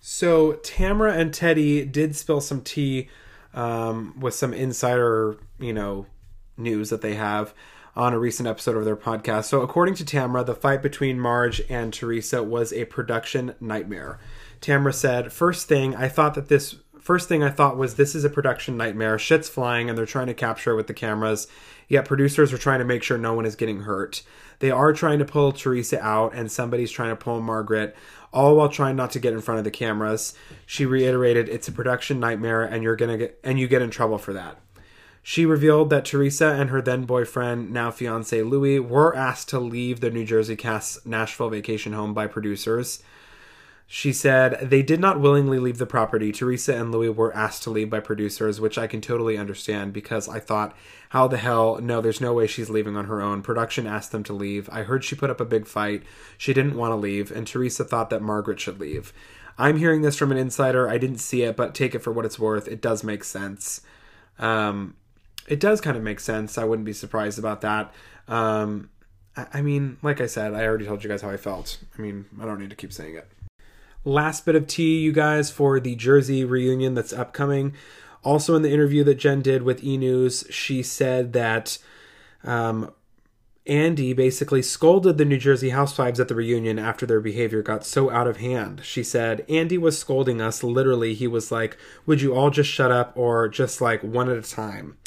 so 0.00 0.54
Tamra 0.54 1.16
and 1.16 1.32
Teddy 1.32 1.84
did 1.84 2.16
spill 2.16 2.40
some 2.40 2.60
tea 2.60 3.08
um, 3.54 4.18
with 4.18 4.34
some 4.34 4.52
insider, 4.52 5.38
you 5.58 5.72
know, 5.72 6.06
news 6.56 6.90
that 6.90 7.00
they 7.00 7.14
have 7.14 7.54
on 7.96 8.12
a 8.12 8.18
recent 8.18 8.48
episode 8.48 8.76
of 8.76 8.84
their 8.84 8.96
podcast. 8.96 9.44
So, 9.44 9.60
according 9.60 9.94
to 9.96 10.04
Tamra, 10.04 10.44
the 10.44 10.54
fight 10.54 10.82
between 10.82 11.20
Marge 11.20 11.62
and 11.68 11.92
Teresa 11.92 12.42
was 12.42 12.72
a 12.72 12.84
production 12.86 13.54
nightmare. 13.60 14.18
Tamra 14.60 14.94
said, 14.94 15.32
First 15.32 15.68
thing, 15.68 15.94
I 15.94 16.08
thought 16.08 16.34
that 16.34 16.48
this. 16.48 16.76
First 17.00 17.28
thing 17.28 17.42
I 17.42 17.50
thought 17.50 17.76
was 17.76 17.96
this 17.96 18.14
is 18.14 18.24
a 18.24 18.30
production 18.30 18.78
nightmare. 18.78 19.18
Shit's 19.18 19.46
flying 19.46 19.90
and 19.90 19.98
they're 19.98 20.06
trying 20.06 20.28
to 20.28 20.32
capture 20.32 20.70
it 20.70 20.76
with 20.76 20.86
the 20.86 20.94
cameras. 20.94 21.46
Yet 21.86 22.06
producers 22.06 22.50
are 22.50 22.56
trying 22.56 22.78
to 22.78 22.86
make 22.86 23.02
sure 23.02 23.18
no 23.18 23.34
one 23.34 23.44
is 23.44 23.56
getting 23.56 23.82
hurt. 23.82 24.22
They 24.60 24.70
are 24.70 24.94
trying 24.94 25.18
to 25.18 25.26
pull 25.26 25.52
Teresa 25.52 26.02
out 26.02 26.34
and 26.34 26.50
somebody's 26.50 26.90
trying 26.90 27.10
to 27.10 27.16
pull 27.16 27.42
Margaret, 27.42 27.94
all 28.32 28.56
while 28.56 28.70
trying 28.70 28.96
not 28.96 29.10
to 29.10 29.18
get 29.18 29.34
in 29.34 29.42
front 29.42 29.58
of 29.58 29.64
the 29.64 29.70
cameras. 29.70 30.32
She 30.64 30.86
reiterated, 30.86 31.46
"It's 31.50 31.68
a 31.68 31.72
production 31.72 32.20
nightmare 32.20 32.62
and 32.62 32.82
you're 32.82 32.96
going 32.96 33.10
to 33.10 33.18
get 33.18 33.38
and 33.44 33.60
you 33.60 33.68
get 33.68 33.82
in 33.82 33.90
trouble 33.90 34.16
for 34.16 34.32
that." 34.32 34.63
She 35.26 35.46
revealed 35.46 35.88
that 35.88 36.04
Teresa 36.04 36.48
and 36.48 36.68
her 36.68 36.82
then 36.82 37.06
boyfriend, 37.06 37.70
now 37.70 37.90
fiance 37.90 38.42
Luis, 38.42 38.78
were 38.78 39.16
asked 39.16 39.48
to 39.48 39.58
leave 39.58 40.00
the 40.00 40.10
New 40.10 40.26
Jersey 40.26 40.54
cast's 40.54 41.04
Nashville 41.06 41.48
vacation 41.48 41.94
home 41.94 42.12
by 42.12 42.26
producers. 42.26 43.02
She 43.86 44.12
said 44.12 44.68
they 44.68 44.82
did 44.82 45.00
not 45.00 45.20
willingly 45.20 45.58
leave 45.58 45.78
the 45.78 45.86
property. 45.86 46.30
Teresa 46.30 46.76
and 46.76 46.92
Luis 46.92 47.16
were 47.16 47.34
asked 47.34 47.62
to 47.62 47.70
leave 47.70 47.88
by 47.88 48.00
producers, 48.00 48.60
which 48.60 48.76
I 48.76 48.86
can 48.86 49.00
totally 49.00 49.38
understand 49.38 49.94
because 49.94 50.28
I 50.28 50.40
thought, 50.40 50.76
how 51.08 51.26
the 51.26 51.38
hell? 51.38 51.78
No, 51.80 52.02
there's 52.02 52.20
no 52.20 52.34
way 52.34 52.46
she's 52.46 52.68
leaving 52.68 52.94
on 52.94 53.06
her 53.06 53.22
own. 53.22 53.40
Production 53.40 53.86
asked 53.86 54.12
them 54.12 54.24
to 54.24 54.34
leave. 54.34 54.68
I 54.70 54.82
heard 54.82 55.04
she 55.04 55.16
put 55.16 55.30
up 55.30 55.40
a 55.40 55.46
big 55.46 55.66
fight. 55.66 56.02
She 56.36 56.52
didn't 56.52 56.76
want 56.76 56.92
to 56.92 56.96
leave, 56.96 57.30
and 57.30 57.46
Teresa 57.46 57.84
thought 57.84 58.10
that 58.10 58.20
Margaret 58.20 58.60
should 58.60 58.78
leave. 58.78 59.14
I'm 59.56 59.78
hearing 59.78 60.02
this 60.02 60.18
from 60.18 60.32
an 60.32 60.38
insider. 60.38 60.86
I 60.86 60.98
didn't 60.98 61.18
see 61.18 61.44
it, 61.44 61.56
but 61.56 61.74
take 61.74 61.94
it 61.94 62.00
for 62.00 62.12
what 62.12 62.26
it's 62.26 62.38
worth. 62.38 62.68
It 62.68 62.82
does 62.82 63.02
make 63.02 63.24
sense. 63.24 63.80
Um, 64.38 64.96
it 65.48 65.60
does 65.60 65.80
kind 65.80 65.96
of 65.96 66.02
make 66.02 66.20
sense. 66.20 66.58
I 66.58 66.64
wouldn't 66.64 66.86
be 66.86 66.92
surprised 66.92 67.38
about 67.38 67.60
that. 67.62 67.92
Um, 68.28 68.90
I, 69.36 69.46
I 69.54 69.62
mean, 69.62 69.98
like 70.02 70.20
I 70.20 70.26
said, 70.26 70.54
I 70.54 70.64
already 70.64 70.86
told 70.86 71.04
you 71.04 71.10
guys 71.10 71.22
how 71.22 71.30
I 71.30 71.36
felt. 71.36 71.78
I 71.96 72.02
mean, 72.02 72.26
I 72.40 72.44
don't 72.44 72.60
need 72.60 72.70
to 72.70 72.76
keep 72.76 72.92
saying 72.92 73.16
it. 73.16 73.30
Last 74.04 74.44
bit 74.44 74.54
of 74.54 74.66
tea, 74.66 74.98
you 74.98 75.12
guys, 75.12 75.50
for 75.50 75.80
the 75.80 75.94
Jersey 75.96 76.44
reunion 76.44 76.94
that's 76.94 77.12
upcoming. 77.12 77.74
Also, 78.22 78.54
in 78.54 78.62
the 78.62 78.72
interview 78.72 79.04
that 79.04 79.16
Jen 79.16 79.42
did 79.42 79.62
with 79.62 79.84
E 79.84 79.96
News, 79.96 80.44
she 80.50 80.82
said 80.82 81.32
that 81.32 81.78
um, 82.42 82.92
Andy 83.66 84.12
basically 84.12 84.60
scolded 84.60 85.16
the 85.16 85.24
New 85.24 85.38
Jersey 85.38 85.70
housewives 85.70 86.20
at 86.20 86.28
the 86.28 86.34
reunion 86.34 86.78
after 86.78 87.06
their 87.06 87.20
behavior 87.20 87.62
got 87.62 87.84
so 87.84 88.10
out 88.10 88.26
of 88.26 88.36
hand. 88.36 88.82
She 88.84 89.02
said, 89.02 89.44
Andy 89.48 89.78
was 89.78 89.98
scolding 89.98 90.40
us. 90.40 90.62
Literally, 90.62 91.14
he 91.14 91.26
was 91.26 91.50
like, 91.50 91.78
Would 92.04 92.20
you 92.20 92.34
all 92.34 92.50
just 92.50 92.70
shut 92.70 92.92
up 92.92 93.12
or 93.16 93.48
just 93.48 93.80
like 93.80 94.02
one 94.02 94.28
at 94.28 94.36
a 94.36 94.42
time? 94.42 94.98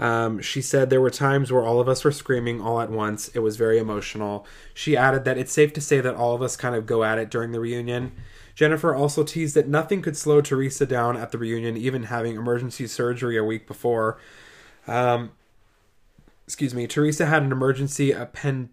Um, 0.00 0.40
she 0.40 0.62
said 0.62 0.88
there 0.88 1.00
were 1.00 1.10
times 1.10 1.52
where 1.52 1.62
all 1.62 1.78
of 1.78 1.88
us 1.88 2.02
were 2.04 2.10
screaming 2.10 2.58
all 2.58 2.80
at 2.80 2.90
once. 2.90 3.28
It 3.28 3.40
was 3.40 3.58
very 3.58 3.78
emotional. 3.78 4.46
She 4.72 4.96
added 4.96 5.26
that 5.26 5.36
it's 5.36 5.52
safe 5.52 5.74
to 5.74 5.80
say 5.80 6.00
that 6.00 6.14
all 6.14 6.34
of 6.34 6.40
us 6.40 6.56
kind 6.56 6.74
of 6.74 6.86
go 6.86 7.04
at 7.04 7.18
it 7.18 7.30
during 7.30 7.52
the 7.52 7.60
reunion. 7.60 8.12
Jennifer 8.54 8.94
also 8.94 9.22
teased 9.22 9.54
that 9.56 9.68
nothing 9.68 10.00
could 10.00 10.16
slow 10.16 10.40
Teresa 10.40 10.86
down 10.86 11.18
at 11.18 11.32
the 11.32 11.38
reunion, 11.38 11.76
even 11.76 12.04
having 12.04 12.34
emergency 12.34 12.86
surgery 12.86 13.36
a 13.36 13.44
week 13.44 13.66
before. 13.66 14.18
Um, 14.88 15.32
excuse 16.46 16.74
me, 16.74 16.86
Teresa 16.86 17.26
had 17.26 17.42
an 17.42 17.52
emergency 17.52 18.10
append- 18.10 18.70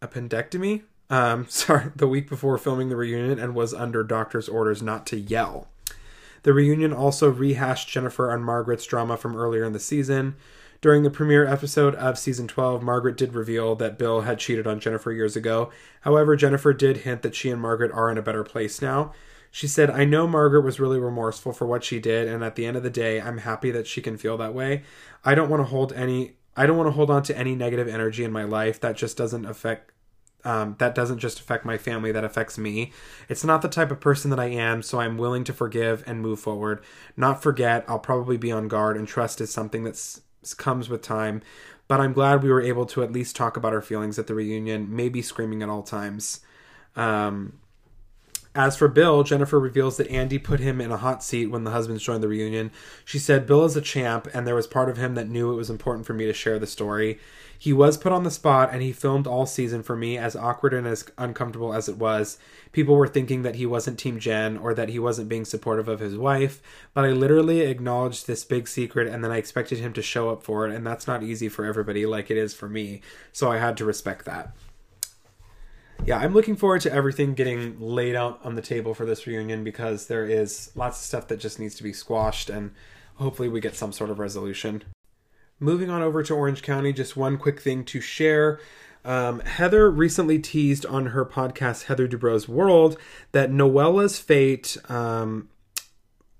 appendectomy. 0.00 0.84
Um, 1.10 1.46
sorry, 1.50 1.92
the 1.94 2.08
week 2.08 2.30
before 2.30 2.56
filming 2.56 2.88
the 2.88 2.96
reunion 2.96 3.38
and 3.38 3.54
was 3.54 3.74
under 3.74 4.02
doctor's 4.02 4.48
orders 4.48 4.82
not 4.82 5.06
to 5.08 5.18
yell. 5.18 5.68
The 6.46 6.54
reunion 6.54 6.92
also 6.92 7.28
rehashed 7.28 7.88
Jennifer 7.88 8.32
and 8.32 8.44
Margaret's 8.44 8.86
drama 8.86 9.16
from 9.16 9.34
earlier 9.34 9.64
in 9.64 9.72
the 9.72 9.80
season. 9.80 10.36
During 10.80 11.02
the 11.02 11.10
premiere 11.10 11.44
episode 11.44 11.96
of 11.96 12.20
season 12.20 12.46
12, 12.46 12.84
Margaret 12.84 13.16
did 13.16 13.34
reveal 13.34 13.74
that 13.74 13.98
Bill 13.98 14.20
had 14.20 14.38
cheated 14.38 14.64
on 14.64 14.78
Jennifer 14.78 15.10
years 15.10 15.34
ago. 15.34 15.72
However, 16.02 16.36
Jennifer 16.36 16.72
did 16.72 16.98
hint 16.98 17.22
that 17.22 17.34
she 17.34 17.50
and 17.50 17.60
Margaret 17.60 17.90
are 17.90 18.12
in 18.12 18.16
a 18.16 18.22
better 18.22 18.44
place 18.44 18.80
now. 18.80 19.12
She 19.50 19.66
said, 19.66 19.90
I 19.90 20.04
know 20.04 20.28
Margaret 20.28 20.60
was 20.60 20.78
really 20.78 21.00
remorseful 21.00 21.52
for 21.52 21.66
what 21.66 21.82
she 21.82 21.98
did, 21.98 22.28
and 22.28 22.44
at 22.44 22.54
the 22.54 22.64
end 22.64 22.76
of 22.76 22.84
the 22.84 22.90
day, 22.90 23.20
I'm 23.20 23.38
happy 23.38 23.72
that 23.72 23.88
she 23.88 24.00
can 24.00 24.16
feel 24.16 24.36
that 24.36 24.54
way. 24.54 24.84
I 25.24 25.34
don't 25.34 25.50
want 25.50 25.62
to 25.62 25.68
hold 25.68 25.92
any 25.94 26.36
I 26.56 26.66
don't 26.66 26.76
want 26.76 26.86
to 26.86 26.92
hold 26.92 27.10
on 27.10 27.24
to 27.24 27.36
any 27.36 27.56
negative 27.56 27.88
energy 27.88 28.22
in 28.22 28.30
my 28.30 28.44
life 28.44 28.80
that 28.80 28.96
just 28.96 29.16
doesn't 29.16 29.44
affect 29.46 29.92
um, 30.46 30.76
that 30.78 30.94
doesn't 30.94 31.18
just 31.18 31.40
affect 31.40 31.64
my 31.64 31.76
family, 31.76 32.12
that 32.12 32.22
affects 32.22 32.56
me. 32.56 32.92
It's 33.28 33.42
not 33.42 33.62
the 33.62 33.68
type 33.68 33.90
of 33.90 33.98
person 33.98 34.30
that 34.30 34.38
I 34.38 34.46
am, 34.46 34.80
so 34.80 35.00
I'm 35.00 35.18
willing 35.18 35.42
to 35.44 35.52
forgive 35.52 36.04
and 36.06 36.20
move 36.20 36.38
forward. 36.38 36.84
Not 37.16 37.42
forget, 37.42 37.84
I'll 37.88 37.98
probably 37.98 38.36
be 38.36 38.52
on 38.52 38.68
guard, 38.68 38.96
and 38.96 39.08
trust 39.08 39.40
is 39.40 39.52
something 39.52 39.82
that 39.82 40.20
comes 40.56 40.88
with 40.88 41.02
time. 41.02 41.42
But 41.88 42.00
I'm 42.00 42.12
glad 42.12 42.44
we 42.44 42.50
were 42.50 42.62
able 42.62 42.86
to 42.86 43.02
at 43.02 43.10
least 43.10 43.34
talk 43.34 43.56
about 43.56 43.72
our 43.72 43.82
feelings 43.82 44.20
at 44.20 44.28
the 44.28 44.34
reunion, 44.34 44.94
maybe 44.94 45.20
screaming 45.20 45.64
at 45.64 45.68
all 45.68 45.82
times. 45.82 46.40
Um, 46.94 47.54
as 48.56 48.76
for 48.76 48.88
Bill, 48.88 49.22
Jennifer 49.22 49.60
reveals 49.60 49.98
that 49.98 50.10
Andy 50.10 50.38
put 50.38 50.60
him 50.60 50.80
in 50.80 50.90
a 50.90 50.96
hot 50.96 51.22
seat 51.22 51.46
when 51.46 51.64
the 51.64 51.70
husbands 51.70 52.02
joined 52.02 52.22
the 52.22 52.28
reunion. 52.28 52.70
She 53.04 53.18
said, 53.18 53.46
Bill 53.46 53.64
is 53.64 53.76
a 53.76 53.82
champ, 53.82 54.28
and 54.32 54.46
there 54.46 54.54
was 54.54 54.66
part 54.66 54.88
of 54.88 54.96
him 54.96 55.14
that 55.14 55.28
knew 55.28 55.52
it 55.52 55.56
was 55.56 55.68
important 55.68 56.06
for 56.06 56.14
me 56.14 56.24
to 56.24 56.32
share 56.32 56.58
the 56.58 56.66
story. 56.66 57.18
He 57.58 57.72
was 57.72 57.96
put 57.96 58.12
on 58.12 58.24
the 58.24 58.30
spot, 58.30 58.70
and 58.72 58.82
he 58.82 58.92
filmed 58.92 59.26
all 59.26 59.46
season 59.46 59.82
for 59.82 59.94
me, 59.94 60.16
as 60.16 60.34
awkward 60.34 60.72
and 60.72 60.86
as 60.86 61.04
uncomfortable 61.18 61.74
as 61.74 61.88
it 61.88 61.98
was. 61.98 62.38
People 62.72 62.96
were 62.96 63.08
thinking 63.08 63.42
that 63.42 63.56
he 63.56 63.66
wasn't 63.66 63.98
Team 63.98 64.18
Jen 64.18 64.56
or 64.56 64.74
that 64.74 64.88
he 64.88 64.98
wasn't 64.98 65.28
being 65.28 65.44
supportive 65.44 65.88
of 65.88 66.00
his 66.00 66.16
wife, 66.16 66.62
but 66.94 67.04
I 67.04 67.10
literally 67.10 67.60
acknowledged 67.60 68.26
this 68.26 68.44
big 68.44 68.68
secret, 68.68 69.06
and 69.06 69.22
then 69.22 69.30
I 69.30 69.36
expected 69.36 69.78
him 69.78 69.92
to 69.92 70.02
show 70.02 70.30
up 70.30 70.42
for 70.42 70.66
it, 70.66 70.74
and 70.74 70.86
that's 70.86 71.06
not 71.06 71.22
easy 71.22 71.48
for 71.48 71.64
everybody 71.64 72.06
like 72.06 72.30
it 72.30 72.36
is 72.36 72.54
for 72.54 72.68
me, 72.68 73.02
so 73.32 73.50
I 73.52 73.58
had 73.58 73.76
to 73.76 73.84
respect 73.84 74.24
that 74.24 74.54
yeah, 76.04 76.18
I'm 76.18 76.34
looking 76.34 76.56
forward 76.56 76.82
to 76.82 76.92
everything 76.92 77.34
getting 77.34 77.80
laid 77.80 78.14
out 78.14 78.40
on 78.44 78.54
the 78.54 78.62
table 78.62 78.94
for 78.94 79.06
this 79.06 79.26
reunion 79.26 79.64
because 79.64 80.06
there 80.06 80.26
is 80.26 80.70
lots 80.74 80.98
of 80.98 81.04
stuff 81.04 81.28
that 81.28 81.40
just 81.40 81.58
needs 81.58 81.74
to 81.76 81.82
be 81.82 81.92
squashed 81.92 82.50
and 82.50 82.72
hopefully 83.16 83.48
we 83.48 83.60
get 83.60 83.74
some 83.74 83.92
sort 83.92 84.10
of 84.10 84.18
resolution. 84.18 84.84
Moving 85.58 85.88
on 85.88 86.02
over 86.02 86.22
to 86.22 86.34
Orange 86.34 86.62
County, 86.62 86.92
just 86.92 87.16
one 87.16 87.38
quick 87.38 87.60
thing 87.60 87.84
to 87.86 88.00
share. 88.00 88.60
Um, 89.04 89.40
Heather 89.40 89.90
recently 89.90 90.38
teased 90.38 90.84
on 90.84 91.06
her 91.06 91.24
podcast, 91.24 91.84
Heather 91.84 92.06
Dubrow's 92.06 92.48
World, 92.48 92.98
that 93.32 93.50
Noella's 93.50 94.18
fate 94.18 94.76
um, 94.88 95.48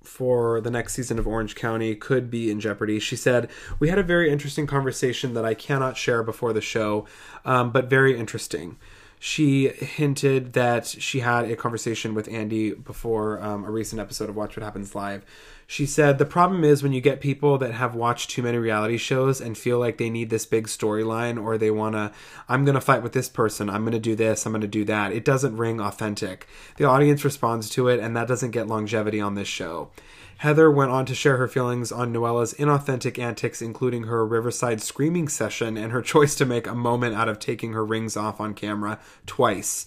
for 0.03 0.61
the 0.61 0.71
next 0.71 0.95
season 0.95 1.19
of 1.19 1.27
Orange 1.27 1.55
County 1.55 1.95
could 1.95 2.31
be 2.31 2.51
in 2.51 2.61
jeopardy. 2.61 2.99
She 2.99 3.17
said, 3.17 3.49
We 3.79 3.89
had 3.89 3.99
a 3.99 4.03
very 4.03 4.31
interesting 4.31 4.67
conversation 4.67 5.35
that 5.35 5.45
I 5.45 5.55
cannot 5.55 5.97
share 5.97 6.23
before 6.23 6.53
the 6.53 6.61
show, 6.61 7.07
um, 7.45 7.71
but 7.71 7.89
very 7.89 8.19
interesting 8.19 8.77
she 9.19 9.69
hinted 9.69 10.53
that 10.53 10.87
she 10.87 11.21
had 11.21 11.51
a 11.51 11.57
conversation 11.57 12.15
with 12.15 12.29
Andy 12.29 12.73
before 12.73 13.43
um, 13.43 13.65
a 13.65 13.71
recent 13.71 14.01
episode 14.01 14.29
of 14.29 14.37
Watch 14.37 14.57
What 14.57 14.63
Happens 14.63 14.95
Live. 14.95 15.25
She 15.69 15.85
said, 15.85 16.19
The 16.19 16.25
problem 16.25 16.63
is 16.63 16.83
when 16.83 16.93
you 16.93 17.01
get 17.01 17.21
people 17.21 17.59
that 17.59 17.73
have 17.73 17.95
watched 17.95 18.31
too 18.31 18.43
many 18.43 18.57
reality 18.57 18.97
shows 18.97 19.41
and 19.41 19.59
feel 19.59 19.81
like 19.81 19.99
they 19.99 20.11
need 20.11 20.31
this 20.31 20.47
big 20.47 20.69
storyline 20.69 21.43
or 21.43 21.59
they 21.59 21.73
want 21.73 21.95
to, 21.95 22.13
I'm 22.49 22.65
going 22.65 22.77
to 22.77 22.81
fight 22.81 23.03
with 23.03 23.13
this 23.13 23.29
person, 23.29 23.69
I'm 23.69 23.83
going 23.83 23.93
to 23.93 23.99
do 23.99 24.15
this, 24.15 24.47
I'm 24.47 24.53
going 24.53 24.61
to 24.61 24.69
do 24.69 24.85
that. 24.85 25.13
It 25.13 25.25
doesn't 25.25 25.57
ring 25.57 25.81
authentic. 25.81 26.47
The 26.77 26.85
audience 26.85 27.25
responds 27.25 27.69
to 27.71 27.89
it, 27.89 27.99
and 27.99 28.17
that 28.17 28.29
doesn't 28.29 28.53
get 28.53 28.69
longevity 28.69 29.21
on 29.21 29.35
this 29.35 29.49
show. 29.49 29.91
Heather 30.39 30.71
went 30.71 30.91
on 30.91 31.07
to 31.07 31.15
share 31.15 31.39
her 31.39 31.49
feelings 31.49 31.91
on 31.91 32.13
Noella's 32.13 32.55
inauthentic 32.55 33.19
antics, 33.19 33.63
including 33.63 34.05
her 34.05 34.25
Riverside 34.25 34.83
screaming 34.83 35.29
session 35.29 35.77
and 35.77 35.91
her 35.93 36.03
choice 36.03 36.35
to 36.37 36.47
make 36.47 36.67
a 36.67 36.75
moment 36.75 37.17
out 37.17 37.29
of 37.29 37.39
taking 37.39 37.73
her 37.73 37.85
rings 37.85 38.17
off 38.17 38.41
on 38.41 38.55
camera 38.55 39.01
twice. 39.25 39.87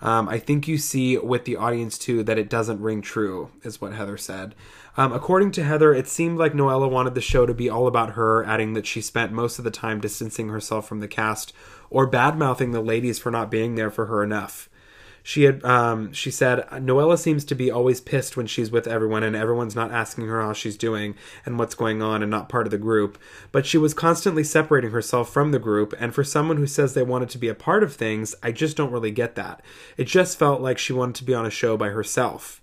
Um, 0.00 0.28
I 0.28 0.38
think 0.38 0.68
you 0.68 0.78
see 0.78 1.18
with 1.18 1.44
the 1.44 1.56
audience 1.56 1.98
too 1.98 2.22
that 2.22 2.38
it 2.38 2.48
doesn't 2.48 2.80
ring 2.80 3.02
true, 3.02 3.50
is 3.64 3.80
what 3.80 3.92
Heather 3.92 4.16
said. 4.16 4.54
Um, 4.98 5.12
according 5.12 5.52
to 5.52 5.62
Heather, 5.62 5.94
it 5.94 6.08
seemed 6.08 6.38
like 6.38 6.54
Noella 6.54 6.90
wanted 6.90 7.14
the 7.14 7.20
show 7.20 7.46
to 7.46 7.54
be 7.54 7.70
all 7.70 7.86
about 7.86 8.14
her, 8.14 8.44
adding 8.44 8.72
that 8.72 8.84
she 8.84 9.00
spent 9.00 9.30
most 9.30 9.60
of 9.60 9.64
the 9.64 9.70
time 9.70 10.00
distancing 10.00 10.48
herself 10.48 10.88
from 10.88 10.98
the 10.98 11.06
cast 11.06 11.52
or 11.88 12.04
bad 12.04 12.36
mouthing 12.36 12.72
the 12.72 12.80
ladies 12.80 13.16
for 13.16 13.30
not 13.30 13.48
being 13.48 13.76
there 13.76 13.92
for 13.92 14.06
her 14.06 14.24
enough. 14.24 14.68
She 15.22 15.44
had 15.44 15.64
um, 15.64 16.12
she 16.12 16.32
said 16.32 16.66
Noella 16.70 17.16
seems 17.16 17.44
to 17.44 17.54
be 17.54 17.70
always 17.70 18.00
pissed 18.00 18.36
when 18.36 18.48
she's 18.48 18.72
with 18.72 18.88
everyone 18.88 19.22
and 19.22 19.36
everyone's 19.36 19.76
not 19.76 19.92
asking 19.92 20.26
her 20.26 20.40
how 20.42 20.52
she's 20.52 20.76
doing 20.76 21.14
and 21.46 21.60
what's 21.60 21.76
going 21.76 22.02
on 22.02 22.20
and 22.20 22.30
not 22.30 22.48
part 22.48 22.66
of 22.66 22.72
the 22.72 22.76
group. 22.78 23.18
But 23.52 23.66
she 23.66 23.78
was 23.78 23.94
constantly 23.94 24.42
separating 24.42 24.90
herself 24.90 25.32
from 25.32 25.52
the 25.52 25.60
group 25.60 25.94
and 26.00 26.12
for 26.12 26.24
someone 26.24 26.56
who 26.56 26.66
says 26.66 26.94
they 26.94 27.04
wanted 27.04 27.28
to 27.28 27.38
be 27.38 27.48
a 27.48 27.54
part 27.54 27.84
of 27.84 27.94
things 27.94 28.34
I 28.42 28.50
just 28.50 28.76
don't 28.76 28.90
really 28.90 29.12
get 29.12 29.36
that. 29.36 29.62
It 29.96 30.08
just 30.08 30.38
felt 30.38 30.60
like 30.60 30.78
she 30.78 30.92
wanted 30.92 31.14
to 31.16 31.24
be 31.24 31.34
on 31.34 31.46
a 31.46 31.50
show 31.50 31.76
by 31.76 31.90
herself 31.90 32.60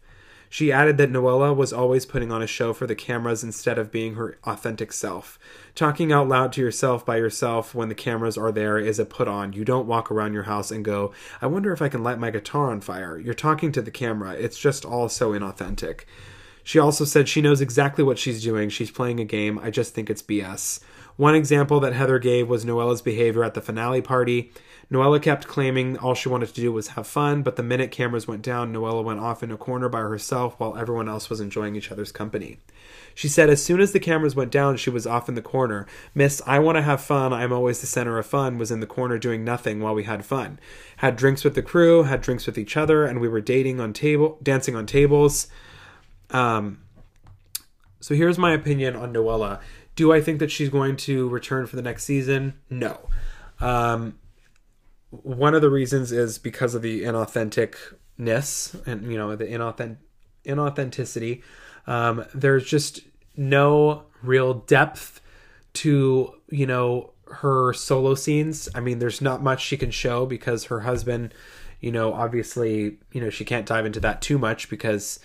she 0.49 0.71
added 0.71 0.97
that 0.97 1.11
Noella 1.11 1.55
was 1.55 1.73
always 1.73 2.05
putting 2.05 2.31
on 2.31 2.41
a 2.41 2.47
show 2.47 2.73
for 2.73 2.87
the 2.87 2.95
cameras 2.95 3.43
instead 3.43 3.77
of 3.77 3.91
being 3.91 4.15
her 4.15 4.37
authentic 4.43 4.93
self. 4.93 5.39
Talking 5.73 6.11
out 6.11 6.27
loud 6.27 6.53
to 6.53 6.61
yourself 6.61 7.05
by 7.05 7.17
yourself 7.17 7.75
when 7.75 7.89
the 7.89 7.95
cameras 7.95 8.37
are 8.37 8.51
there 8.51 8.77
is 8.77 8.99
a 8.99 9.05
put 9.05 9.27
on. 9.27 9.53
You 9.53 9.65
don't 9.65 9.87
walk 9.87 10.11
around 10.11 10.33
your 10.33 10.43
house 10.43 10.71
and 10.71 10.85
go, 10.85 11.13
I 11.41 11.47
wonder 11.47 11.73
if 11.73 11.81
I 11.81 11.89
can 11.89 12.03
light 12.03 12.19
my 12.19 12.31
guitar 12.31 12.71
on 12.71 12.81
fire. 12.81 13.17
You're 13.17 13.33
talking 13.33 13.71
to 13.73 13.81
the 13.81 13.91
camera. 13.91 14.31
It's 14.33 14.59
just 14.59 14.85
all 14.85 15.09
so 15.09 15.31
inauthentic. 15.31 16.01
She 16.65 16.79
also 16.79 17.05
said 17.05 17.29
she 17.29 17.43
knows 17.43 17.61
exactly 17.61 18.03
what 18.03 18.17
she's 18.17 18.43
doing. 18.43 18.69
She's 18.69 18.89
playing 18.89 19.19
a 19.19 19.23
game. 19.23 19.59
I 19.59 19.69
just 19.69 19.93
think 19.93 20.09
it's 20.09 20.23
BS. 20.23 20.79
One 21.15 21.35
example 21.35 21.79
that 21.79 21.93
Heather 21.93 22.17
gave 22.17 22.49
was 22.49 22.65
Noella's 22.65 23.03
behavior 23.03 23.43
at 23.43 23.53
the 23.53 23.61
finale 23.61 24.01
party. 24.01 24.51
Noella 24.91 25.21
kept 25.21 25.47
claiming 25.47 25.95
all 25.99 26.15
she 26.15 26.27
wanted 26.27 26.49
to 26.49 26.61
do 26.61 26.71
was 26.71 26.89
have 26.89 27.05
fun, 27.05 27.43
but 27.43 27.55
the 27.55 27.61
minute 27.61 27.91
cameras 27.91 28.27
went 28.27 28.41
down, 28.41 28.73
Noella 28.73 29.03
went 29.03 29.19
off 29.19 29.43
in 29.43 29.51
a 29.51 29.57
corner 29.57 29.89
by 29.89 29.99
herself 29.99 30.55
while 30.59 30.75
everyone 30.75 31.07
else 31.07 31.29
was 31.29 31.39
enjoying 31.39 31.75
each 31.75 31.91
other's 31.91 32.11
company. 32.11 32.57
She 33.13 33.27
said 33.27 33.51
as 33.51 33.63
soon 33.63 33.79
as 33.79 33.91
the 33.91 33.99
cameras 33.99 34.35
went 34.35 34.51
down, 34.51 34.77
she 34.77 34.89
was 34.89 35.05
off 35.05 35.29
in 35.29 35.35
the 35.35 35.43
corner. 35.43 35.85
Miss 36.15 36.41
I 36.47 36.57
Want 36.57 36.77
to 36.77 36.81
Have 36.81 36.99
Fun, 36.99 37.31
I'm 37.31 37.53
Always 37.53 37.79
the 37.79 37.87
Center 37.87 38.17
of 38.17 38.25
Fun 38.25 38.57
was 38.57 38.71
in 38.71 38.79
the 38.79 38.87
corner 38.87 39.19
doing 39.19 39.43
nothing 39.43 39.81
while 39.81 39.93
we 39.93 40.05
had 40.05 40.25
fun. 40.25 40.59
Had 40.97 41.15
drinks 41.15 41.43
with 41.43 41.53
the 41.53 41.61
crew, 41.61 42.03
had 42.03 42.21
drinks 42.21 42.47
with 42.47 42.57
each 42.57 42.75
other, 42.75 43.05
and 43.05 43.21
we 43.21 43.29
were 43.29 43.39
dating 43.39 43.79
on 43.79 43.93
table, 43.93 44.39
dancing 44.41 44.75
on 44.75 44.87
tables. 44.87 45.45
Um, 46.31 46.81
so 47.99 48.15
here's 48.15 48.37
my 48.37 48.53
opinion 48.53 48.95
on 48.95 49.13
Noella 49.13 49.59
Do 49.95 50.11
I 50.13 50.21
think 50.21 50.39
that 50.39 50.51
she's 50.51 50.69
going 50.69 50.95
to 50.97 51.27
return 51.29 51.67
for 51.67 51.75
the 51.75 51.81
next 51.81 52.03
season? 52.03 52.53
No. 52.69 53.09
Um, 53.59 54.19
one 55.09 55.53
of 55.55 55.61
the 55.61 55.69
reasons 55.69 56.11
is 56.11 56.37
because 56.37 56.75
of 56.75 56.81
the 56.81 57.03
inauthenticness 57.03 58.85
and 58.85 59.11
you 59.11 59.17
know 59.17 59.35
the 59.35 59.45
inauthent 59.45 59.97
inauthenticity. 60.45 61.41
Um, 61.87 62.25
there's 62.33 62.65
just 62.65 63.01
no 63.35 64.03
real 64.21 64.53
depth 64.53 65.21
to 65.73 66.33
you 66.49 66.65
know 66.65 67.13
her 67.27 67.73
solo 67.73 68.15
scenes. 68.15 68.69
I 68.75 68.79
mean, 68.79 68.99
there's 68.99 69.21
not 69.21 69.41
much 69.41 69.61
she 69.61 69.77
can 69.77 69.91
show 69.91 70.25
because 70.25 70.65
her 70.65 70.81
husband, 70.81 71.33
you 71.79 71.91
know, 71.91 72.13
obviously, 72.13 72.97
you 73.11 73.21
know, 73.21 73.29
she 73.29 73.45
can't 73.45 73.65
dive 73.65 73.85
into 73.85 73.99
that 74.01 74.21
too 74.21 74.37
much 74.37 74.69
because 74.69 75.19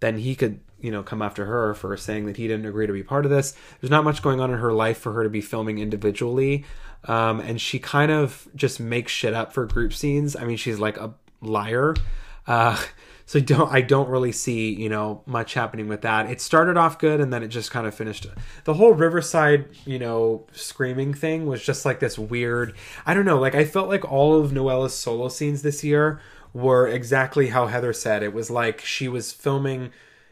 then 0.00 0.18
he 0.18 0.34
could, 0.34 0.60
you 0.80 0.90
know, 0.90 1.02
come 1.02 1.22
after 1.22 1.46
her 1.46 1.74
for 1.74 1.96
saying 1.96 2.26
that 2.26 2.36
he 2.36 2.46
didn't 2.46 2.66
agree 2.66 2.86
to 2.86 2.92
be 2.92 3.02
part 3.02 3.24
of 3.24 3.30
this. 3.30 3.54
There's 3.80 3.90
not 3.90 4.04
much 4.04 4.22
going 4.22 4.40
on 4.40 4.50
in 4.50 4.58
her 4.58 4.72
life 4.72 4.98
for 4.98 5.12
her 5.12 5.22
to 5.22 5.30
be 5.30 5.40
filming 5.40 5.78
individually. 5.78 6.64
Um, 7.04 7.40
and 7.40 7.60
she 7.60 7.78
kind 7.78 8.10
of 8.10 8.48
just 8.54 8.80
makes 8.80 9.12
shit 9.12 9.34
up 9.34 9.52
for 9.52 9.64
group 9.66 9.92
scenes. 9.92 10.36
I 10.36 10.44
mean, 10.44 10.56
she's 10.56 10.78
like 10.78 10.96
a 10.96 11.14
liar. 11.40 11.94
Uh, 12.46 12.80
so 13.26 13.40
don't 13.40 13.72
I 13.72 13.80
don't 13.80 14.08
really 14.08 14.30
see 14.30 14.72
you 14.72 14.88
know 14.88 15.22
much 15.26 15.54
happening 15.54 15.88
with 15.88 16.02
that. 16.02 16.30
It 16.30 16.40
started 16.40 16.76
off 16.76 16.98
good 16.98 17.20
and 17.20 17.32
then 17.32 17.42
it 17.42 17.48
just 17.48 17.70
kind 17.72 17.86
of 17.86 17.94
finished. 17.94 18.26
The 18.64 18.74
whole 18.74 18.92
Riverside 18.92 19.68
you 19.84 19.98
know 19.98 20.46
screaming 20.52 21.12
thing 21.12 21.46
was 21.46 21.62
just 21.62 21.84
like 21.84 22.00
this 22.00 22.18
weird. 22.18 22.74
I 23.04 23.14
don't 23.14 23.24
know. 23.24 23.38
Like 23.38 23.56
I 23.56 23.64
felt 23.64 23.88
like 23.88 24.04
all 24.10 24.40
of 24.40 24.52
Noella's 24.52 24.94
solo 24.94 25.28
scenes 25.28 25.62
this 25.62 25.82
year 25.82 26.20
were 26.56 26.88
exactly 26.88 27.48
how 27.48 27.66
Heather 27.66 27.92
said. 27.92 28.22
It 28.22 28.32
was 28.32 28.50
like 28.50 28.80
she 28.80 29.08
was 29.08 29.30
filming 29.30 29.90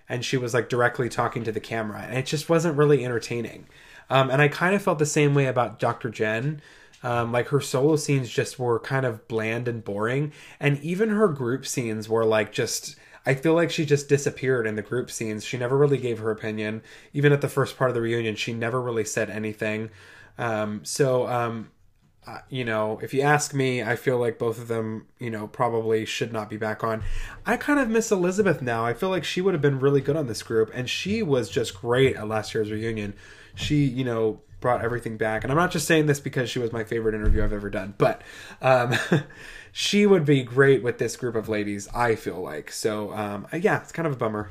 and 0.09 0.25
she 0.25 0.39
was 0.39 0.55
like 0.55 0.71
directly 0.71 1.11
talking 1.11 1.45
to 1.45 1.53
the 1.53 1.61
camera, 1.61 2.01
and 2.01 2.17
it 2.17 2.27
just 2.27 2.49
wasn't 2.49 2.77
really 2.77 3.05
entertaining. 3.05 3.67
Um, 4.09 4.31
and 4.31 4.41
I 4.41 4.49
kind 4.49 4.75
of 4.75 4.83
felt 4.83 4.99
the 4.99 5.07
same 5.07 5.35
way 5.35 5.47
about 5.47 5.79
Dr. 5.79 6.09
Jen. 6.11 6.61
Um, 7.03 7.33
like 7.33 7.49
her 7.49 7.61
solo 7.61 7.97
scenes 7.97 8.31
just 8.31 8.59
were 8.59 8.81
kind 8.81 9.05
of 9.05 9.29
bland 9.29 9.69
and 9.69 9.85
boring, 9.85 10.33
and 10.59 10.81
even 10.81 11.11
her 11.11 11.29
group 11.29 11.67
scenes 11.67 12.09
were 12.09 12.25
like 12.25 12.53
just. 12.53 12.97
I 13.27 13.35
feel 13.35 13.55
like 13.55 13.71
she 13.71 13.87
just 13.87 14.09
disappeared 14.09 14.67
in 14.67 14.77
the 14.77 14.83
group 14.83 15.11
scenes. 15.11 15.45
She 15.45 15.57
never 15.57 15.79
really 15.79 15.97
gave 15.97 16.19
her 16.19 16.31
opinion. 16.31 16.83
Even 17.15 17.33
at 17.33 17.41
the 17.41 17.49
first 17.49 17.79
part 17.79 17.89
of 17.89 17.95
the 17.95 18.03
reunion, 18.03 18.37
she 18.37 18.53
never 18.53 18.83
really 18.83 19.05
said 19.05 19.31
anything. 19.31 19.89
Um, 20.37 20.85
so, 20.85 21.27
um, 21.27 21.71
you 22.49 22.65
know, 22.65 22.99
if 23.03 23.13
you 23.13 23.23
ask 23.23 23.55
me, 23.55 23.83
I 23.83 23.97
feel 23.97 24.19
like 24.19 24.39
both 24.39 24.59
of 24.59 24.69
them, 24.69 25.07
you 25.19 25.31
know, 25.31 25.47
probably 25.47 26.05
should 26.05 26.33
not 26.33 26.49
be 26.49 26.57
back 26.57 26.83
on. 26.83 27.03
I 27.45 27.57
kind 27.57 27.79
of 27.79 27.89
miss 27.89 28.11
Elizabeth 28.11 28.63
now. 28.63 28.85
I 28.85 28.95
feel 28.95 29.11
like 29.11 29.25
she 29.25 29.41
would 29.41 29.55
have 29.55 29.63
been 29.63 29.81
really 29.81 30.01
good 30.01 30.17
on 30.17 30.27
this 30.27 30.43
group, 30.43 30.71
and 30.75 30.89
she 30.89 31.23
was 31.23 31.51
just 31.51 31.81
great 31.81 32.17
at 32.17 32.29
last 32.29 32.55
year's 32.55 32.71
reunion. 32.71 33.15
She, 33.55 33.85
you 33.85 34.05
know, 34.05 34.41
brought 34.61 34.83
everything 34.83 35.19
back. 35.19 35.45
And 35.45 35.53
I'm 35.53 35.59
not 35.59 35.71
just 35.71 35.87
saying 35.87 36.07
this 36.07 36.21
because 36.21 36.49
she 36.49 36.59
was 36.59 36.73
my 36.73 36.85
favorite 36.85 37.15
interview 37.15 37.45
I've 37.45 37.53
ever 37.53 37.69
done, 37.69 37.95
but 37.99 38.23
um, 38.63 38.95
she 39.73 40.07
would 40.07 40.25
be 40.25 40.43
great 40.43 40.83
with 40.83 40.97
this 40.97 41.17
group 41.17 41.35
of 41.35 41.51
ladies, 41.51 41.87
I 41.95 42.15
feel 42.15 42.41
like. 42.41 42.73
So, 42.73 43.13
um, 43.13 43.47
yeah, 43.53 43.83
it's 43.83 43.93
kind 43.93 44.07
of 44.07 44.15
a 44.15 44.17
bummer. 44.17 44.51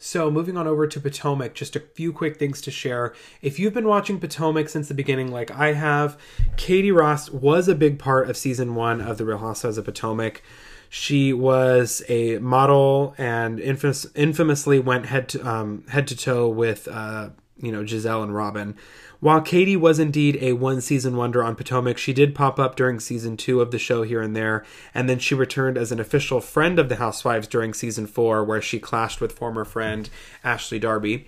So, 0.00 0.30
moving 0.30 0.56
on 0.56 0.68
over 0.68 0.86
to 0.86 1.00
Potomac, 1.00 1.54
just 1.54 1.74
a 1.74 1.80
few 1.80 2.12
quick 2.12 2.36
things 2.36 2.60
to 2.62 2.70
share. 2.70 3.14
If 3.42 3.58
you've 3.58 3.74
been 3.74 3.88
watching 3.88 4.20
Potomac 4.20 4.68
since 4.68 4.86
the 4.86 4.94
beginning, 4.94 5.32
like 5.32 5.50
I 5.50 5.72
have, 5.72 6.16
Katie 6.56 6.92
Rost 6.92 7.34
was 7.34 7.66
a 7.66 7.74
big 7.74 7.98
part 7.98 8.30
of 8.30 8.36
season 8.36 8.76
one 8.76 9.00
of 9.00 9.18
The 9.18 9.24
Real 9.24 9.38
Housewives 9.38 9.76
of 9.76 9.84
Potomac. 9.84 10.42
She 10.88 11.32
was 11.32 12.02
a 12.08 12.38
model 12.38 13.14
and 13.18 13.58
infamous, 13.58 14.06
infamously 14.14 14.78
went 14.78 15.06
head 15.06 15.28
to 15.30 15.46
um, 15.46 15.84
head 15.88 16.06
to 16.08 16.16
toe 16.16 16.48
with 16.48 16.86
uh, 16.86 17.30
you 17.60 17.72
know 17.72 17.82
Gizelle 17.82 18.22
and 18.22 18.34
Robyn. 18.34 18.76
While 19.20 19.40
Katie 19.40 19.76
was 19.76 19.98
indeed 19.98 20.38
a 20.40 20.52
one 20.52 20.80
season 20.80 21.16
wonder 21.16 21.42
on 21.42 21.56
Potomac, 21.56 21.98
she 21.98 22.12
did 22.12 22.36
pop 22.36 22.60
up 22.60 22.76
during 22.76 23.00
season 23.00 23.36
two 23.36 23.60
of 23.60 23.72
the 23.72 23.78
show 23.78 24.04
here 24.04 24.22
and 24.22 24.36
there, 24.36 24.64
and 24.94 25.10
then 25.10 25.18
she 25.18 25.34
returned 25.34 25.76
as 25.76 25.90
an 25.90 25.98
official 25.98 26.40
friend 26.40 26.78
of 26.78 26.88
the 26.88 26.96
Housewives 26.96 27.48
during 27.48 27.74
season 27.74 28.06
four, 28.06 28.44
where 28.44 28.62
she 28.62 28.78
clashed 28.78 29.20
with 29.20 29.32
former 29.32 29.64
friend 29.64 30.08
Ashley 30.44 30.78
Darby. 30.78 31.26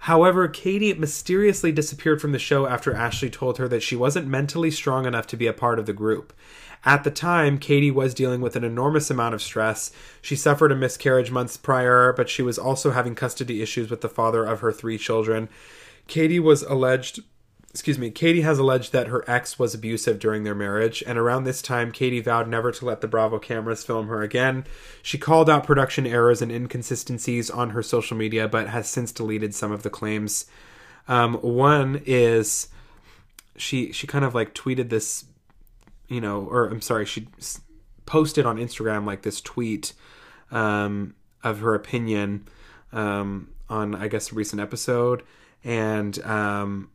However, 0.00 0.48
Katie 0.48 0.94
mysteriously 0.94 1.72
disappeared 1.72 2.22
from 2.22 2.32
the 2.32 2.38
show 2.38 2.66
after 2.66 2.94
Ashley 2.94 3.28
told 3.28 3.58
her 3.58 3.68
that 3.68 3.82
she 3.82 3.96
wasn't 3.96 4.28
mentally 4.28 4.70
strong 4.70 5.04
enough 5.04 5.26
to 5.26 5.36
be 5.36 5.46
a 5.46 5.52
part 5.52 5.78
of 5.78 5.84
the 5.84 5.92
group. 5.92 6.32
At 6.86 7.04
the 7.04 7.10
time, 7.10 7.58
Katie 7.58 7.90
was 7.90 8.14
dealing 8.14 8.40
with 8.40 8.56
an 8.56 8.64
enormous 8.64 9.10
amount 9.10 9.34
of 9.34 9.42
stress. 9.42 9.90
She 10.22 10.36
suffered 10.36 10.72
a 10.72 10.76
miscarriage 10.76 11.30
months 11.30 11.58
prior, 11.58 12.14
but 12.14 12.30
she 12.30 12.42
was 12.42 12.58
also 12.58 12.92
having 12.92 13.14
custody 13.14 13.60
issues 13.60 13.90
with 13.90 14.00
the 14.00 14.08
father 14.08 14.44
of 14.44 14.60
her 14.60 14.72
three 14.72 14.96
children. 14.96 15.50
Katie 16.06 16.40
was 16.40 16.62
alleged 16.62 17.20
excuse 17.76 17.98
me, 17.98 18.10
Katie 18.10 18.40
has 18.40 18.58
alleged 18.58 18.94
that 18.94 19.08
her 19.08 19.22
ex 19.28 19.58
was 19.58 19.74
abusive 19.74 20.18
during 20.18 20.44
their 20.44 20.54
marriage, 20.54 21.04
and 21.06 21.18
around 21.18 21.44
this 21.44 21.60
time, 21.60 21.92
Katie 21.92 22.20
vowed 22.20 22.48
never 22.48 22.72
to 22.72 22.86
let 22.86 23.02
the 23.02 23.06
Bravo 23.06 23.38
cameras 23.38 23.84
film 23.84 24.08
her 24.08 24.22
again. 24.22 24.64
She 25.02 25.18
called 25.18 25.50
out 25.50 25.66
production 25.66 26.06
errors 26.06 26.40
and 26.40 26.50
inconsistencies 26.50 27.50
on 27.50 27.70
her 27.70 27.82
social 27.82 28.16
media, 28.16 28.48
but 28.48 28.68
has 28.68 28.88
since 28.88 29.12
deleted 29.12 29.54
some 29.54 29.72
of 29.72 29.82
the 29.82 29.90
claims. 29.90 30.46
Um, 31.06 31.34
one 31.34 32.00
is 32.06 32.68
she 33.58 33.92
she 33.92 34.06
kind 34.06 34.24
of 34.24 34.34
like 34.34 34.54
tweeted 34.54 34.88
this, 34.88 35.26
you 36.08 36.22
know, 36.22 36.48
or 36.50 36.68
I'm 36.68 36.80
sorry, 36.80 37.04
she 37.04 37.28
posted 38.06 38.46
on 38.46 38.56
Instagram 38.56 39.04
like 39.04 39.20
this 39.20 39.42
tweet 39.42 39.92
um, 40.50 41.14
of 41.44 41.60
her 41.60 41.74
opinion 41.74 42.48
um, 42.90 43.50
on 43.68 43.94
I 43.94 44.08
guess 44.08 44.32
a 44.32 44.34
recent 44.34 44.62
episode 44.62 45.24
and 45.66 46.18
um, 46.24 46.90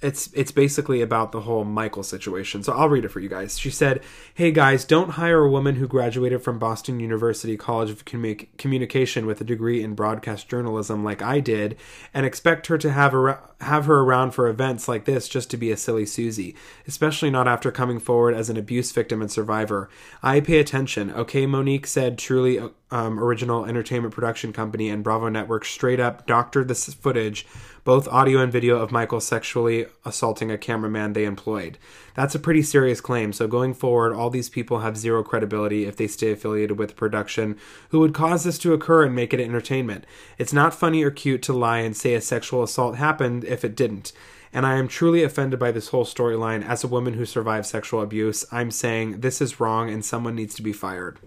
it's 0.00 0.32
it's 0.32 0.52
basically 0.52 1.02
about 1.02 1.32
the 1.32 1.40
whole 1.40 1.64
Michael 1.64 2.04
situation. 2.04 2.62
So 2.62 2.72
I'll 2.72 2.88
read 2.88 3.04
it 3.04 3.08
for 3.08 3.18
you 3.18 3.28
guys. 3.28 3.58
She 3.58 3.70
said, 3.70 4.00
"Hey 4.32 4.52
guys, 4.52 4.84
don't 4.84 5.10
hire 5.10 5.42
a 5.42 5.50
woman 5.50 5.74
who 5.74 5.88
graduated 5.88 6.40
from 6.42 6.60
Boston 6.60 7.00
University 7.00 7.56
College 7.56 7.90
of 7.90 8.04
Communication 8.04 9.26
with 9.26 9.40
a 9.40 9.44
degree 9.44 9.82
in 9.82 9.94
broadcast 9.94 10.48
journalism 10.48 11.02
like 11.02 11.20
I 11.20 11.40
did 11.40 11.76
and 12.14 12.24
expect 12.24 12.68
her 12.68 12.78
to 12.78 12.92
have 12.92 13.12
a, 13.12 13.40
have 13.60 13.86
her 13.86 14.00
around 14.00 14.32
for 14.32 14.46
events 14.46 14.86
like 14.86 15.04
this 15.04 15.28
just 15.28 15.50
to 15.50 15.56
be 15.56 15.72
a 15.72 15.76
silly 15.76 16.06
Susie, 16.06 16.54
especially 16.86 17.30
not 17.30 17.48
after 17.48 17.72
coming 17.72 17.98
forward 17.98 18.34
as 18.34 18.48
an 18.48 18.56
abuse 18.56 18.92
victim 18.92 19.20
and 19.20 19.32
survivor. 19.32 19.90
I 20.22 20.38
pay 20.38 20.58
attention." 20.60 21.10
Okay, 21.10 21.44
Monique 21.44 21.88
said, 21.88 22.18
"Truly 22.18 22.60
um, 22.90 23.18
original 23.18 23.64
entertainment 23.64 24.14
production 24.14 24.52
company 24.52 24.88
and 24.88 25.04
Bravo 25.04 25.28
Network 25.28 25.64
straight 25.64 26.00
up 26.00 26.26
doctored 26.26 26.68
this 26.68 26.92
footage 26.94 27.46
both 27.84 28.06
audio 28.08 28.40
and 28.40 28.52
video 28.52 28.78
of 28.78 28.92
Michael 28.92 29.18
sexually 29.18 29.86
assaulting 30.04 30.50
a 30.50 30.58
cameraman 30.58 31.14
they 31.14 31.24
employed. 31.24 31.78
That's 32.14 32.34
a 32.34 32.38
pretty 32.38 32.60
serious 32.60 33.00
claim, 33.00 33.32
so 33.32 33.46
going 33.46 33.72
forward, 33.72 34.12
all 34.12 34.28
these 34.28 34.50
people 34.50 34.80
have 34.80 34.98
zero 34.98 35.22
credibility 35.22 35.86
if 35.86 35.96
they 35.96 36.06
stay 36.06 36.32
affiliated 36.32 36.78
with 36.78 36.96
production 36.96 37.56
who 37.88 38.00
would 38.00 38.12
cause 38.12 38.44
this 38.44 38.58
to 38.58 38.74
occur 38.74 39.04
and 39.04 39.14
make 39.14 39.32
it 39.32 39.40
entertainment. 39.40 40.04
It's 40.36 40.52
not 40.52 40.74
funny 40.74 41.02
or 41.02 41.10
cute 41.10 41.40
to 41.44 41.54
lie 41.54 41.78
and 41.78 41.96
say 41.96 42.12
a 42.12 42.20
sexual 42.20 42.62
assault 42.62 42.96
happened 42.96 43.44
if 43.44 43.64
it 43.64 43.74
didn't. 43.74 44.12
And 44.52 44.66
I 44.66 44.74
am 44.76 44.88
truly 44.88 45.22
offended 45.22 45.58
by 45.58 45.72
this 45.72 45.88
whole 45.88 46.04
storyline. 46.04 46.62
As 46.66 46.84
a 46.84 46.88
woman 46.88 47.14
who 47.14 47.24
survived 47.24 47.66
sexual 47.66 48.02
abuse, 48.02 48.44
I'm 48.52 48.70
saying 48.70 49.20
this 49.20 49.40
is 49.40 49.60
wrong 49.60 49.88
and 49.88 50.04
someone 50.04 50.34
needs 50.34 50.54
to 50.56 50.62
be 50.62 50.74
fired. 50.74 51.18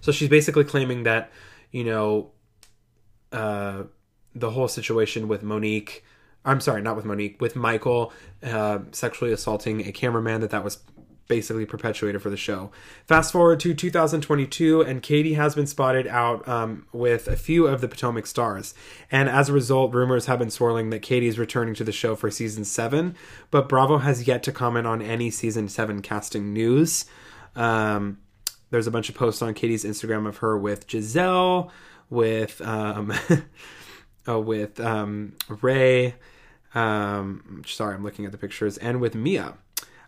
So 0.00 0.12
she's 0.12 0.28
basically 0.28 0.64
claiming 0.64 1.04
that, 1.04 1.30
you 1.70 1.84
know, 1.84 2.30
uh, 3.32 3.84
the 4.34 4.50
whole 4.50 4.68
situation 4.68 5.28
with 5.28 5.42
Monique. 5.42 6.04
I'm 6.44 6.60
sorry, 6.60 6.82
not 6.82 6.96
with 6.96 7.04
Monique, 7.04 7.40
with 7.40 7.56
Michael 7.56 8.12
uh, 8.42 8.80
sexually 8.92 9.32
assaulting 9.32 9.86
a 9.86 9.92
cameraman. 9.92 10.40
That 10.40 10.50
that 10.50 10.64
was 10.64 10.78
basically 11.28 11.66
perpetuated 11.66 12.20
for 12.22 12.30
the 12.30 12.36
show. 12.36 12.70
Fast 13.06 13.32
forward 13.32 13.60
to 13.60 13.74
2022, 13.74 14.80
and 14.80 15.02
Katie 15.02 15.34
has 15.34 15.54
been 15.54 15.66
spotted 15.66 16.06
out 16.06 16.46
um, 16.48 16.86
with 16.92 17.28
a 17.28 17.36
few 17.36 17.66
of 17.66 17.80
the 17.80 17.88
Potomac 17.88 18.26
stars. 18.26 18.74
And 19.12 19.28
as 19.28 19.48
a 19.48 19.52
result, 19.52 19.94
rumors 19.94 20.26
have 20.26 20.38
been 20.38 20.50
swirling 20.50 20.90
that 20.90 21.02
Katie 21.02 21.28
is 21.28 21.38
returning 21.38 21.74
to 21.74 21.84
the 21.84 21.92
show 21.92 22.16
for 22.16 22.30
season 22.30 22.64
seven, 22.64 23.14
but 23.50 23.68
Bravo 23.68 23.98
has 23.98 24.26
yet 24.26 24.42
to 24.44 24.52
comment 24.52 24.86
on 24.86 25.02
any 25.02 25.30
season 25.30 25.68
seven 25.68 26.02
casting 26.02 26.52
news. 26.52 27.04
Um, 27.54 28.18
there's 28.70 28.86
a 28.86 28.90
bunch 28.90 29.08
of 29.08 29.14
posts 29.14 29.42
on 29.42 29.54
Katie's 29.54 29.84
Instagram 29.84 30.26
of 30.26 30.38
her 30.38 30.56
with 30.58 30.86
Gizelle, 30.86 31.70
with 32.10 32.60
um, 32.60 33.12
uh, 34.26 34.40
with 34.40 34.80
um, 34.80 35.34
Ray. 35.48 36.14
Um, 36.74 37.62
sorry, 37.66 37.94
I'm 37.94 38.04
looking 38.04 38.24
at 38.24 38.32
the 38.32 38.38
pictures, 38.38 38.76
and 38.78 39.00
with 39.00 39.14
Mia. 39.14 39.54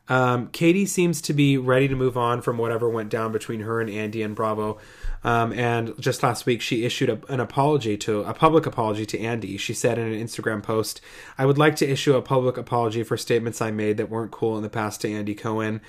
Um, 0.09 0.49
Katie 0.49 0.87
seems 0.87 1.23
to 1.23 1.33
be 1.33 1.57
ready 1.57 1.87
to 1.87 1.95
move 1.95 2.17
on 2.17 2.43
from 2.43 2.59
whatever 2.59 2.89
went 2.89 3.11
down 3.11 3.31
between 3.31 3.61
her 3.61 3.81
and 3.81 3.89
Andy 3.89 4.25
and 4.25 4.35
Bravo. 4.35 4.79
Um, 5.23 5.53
and 5.53 5.95
just 6.01 6.25
last 6.25 6.47
week, 6.47 6.61
she 6.61 6.85
issued 6.85 7.09
a, 7.09 7.21
an 7.33 7.39
apology 7.39 7.97
to 7.99 8.25
a 8.25 8.35
public 8.35 8.67
apology 8.67 9.07
to 9.07 9.21
Andy. 9.21 9.57
She 9.57 9.73
said 9.73 9.99
in 9.99 10.13
an 10.13 10.21
Instagram 10.21 10.65
post, 10.65 11.01
"I 11.39 11.47
would 11.47 11.59
like 11.59 11.77
to 11.77 11.89
issue 11.89 12.17
a 12.17 12.23
public 12.23 12.57
apology 12.57 13.05
for 13.05 13.17
statements 13.17 13.63
I 13.63 13.71
made 13.71 13.99
that 13.99 14.11
weren't 14.11 14.33
cool 14.33 14.57
in 14.57 14.65
the 14.65 14.69
past 14.69 15.01
to 15.03 15.13
Andy 15.13 15.35
Cohen, 15.37 15.81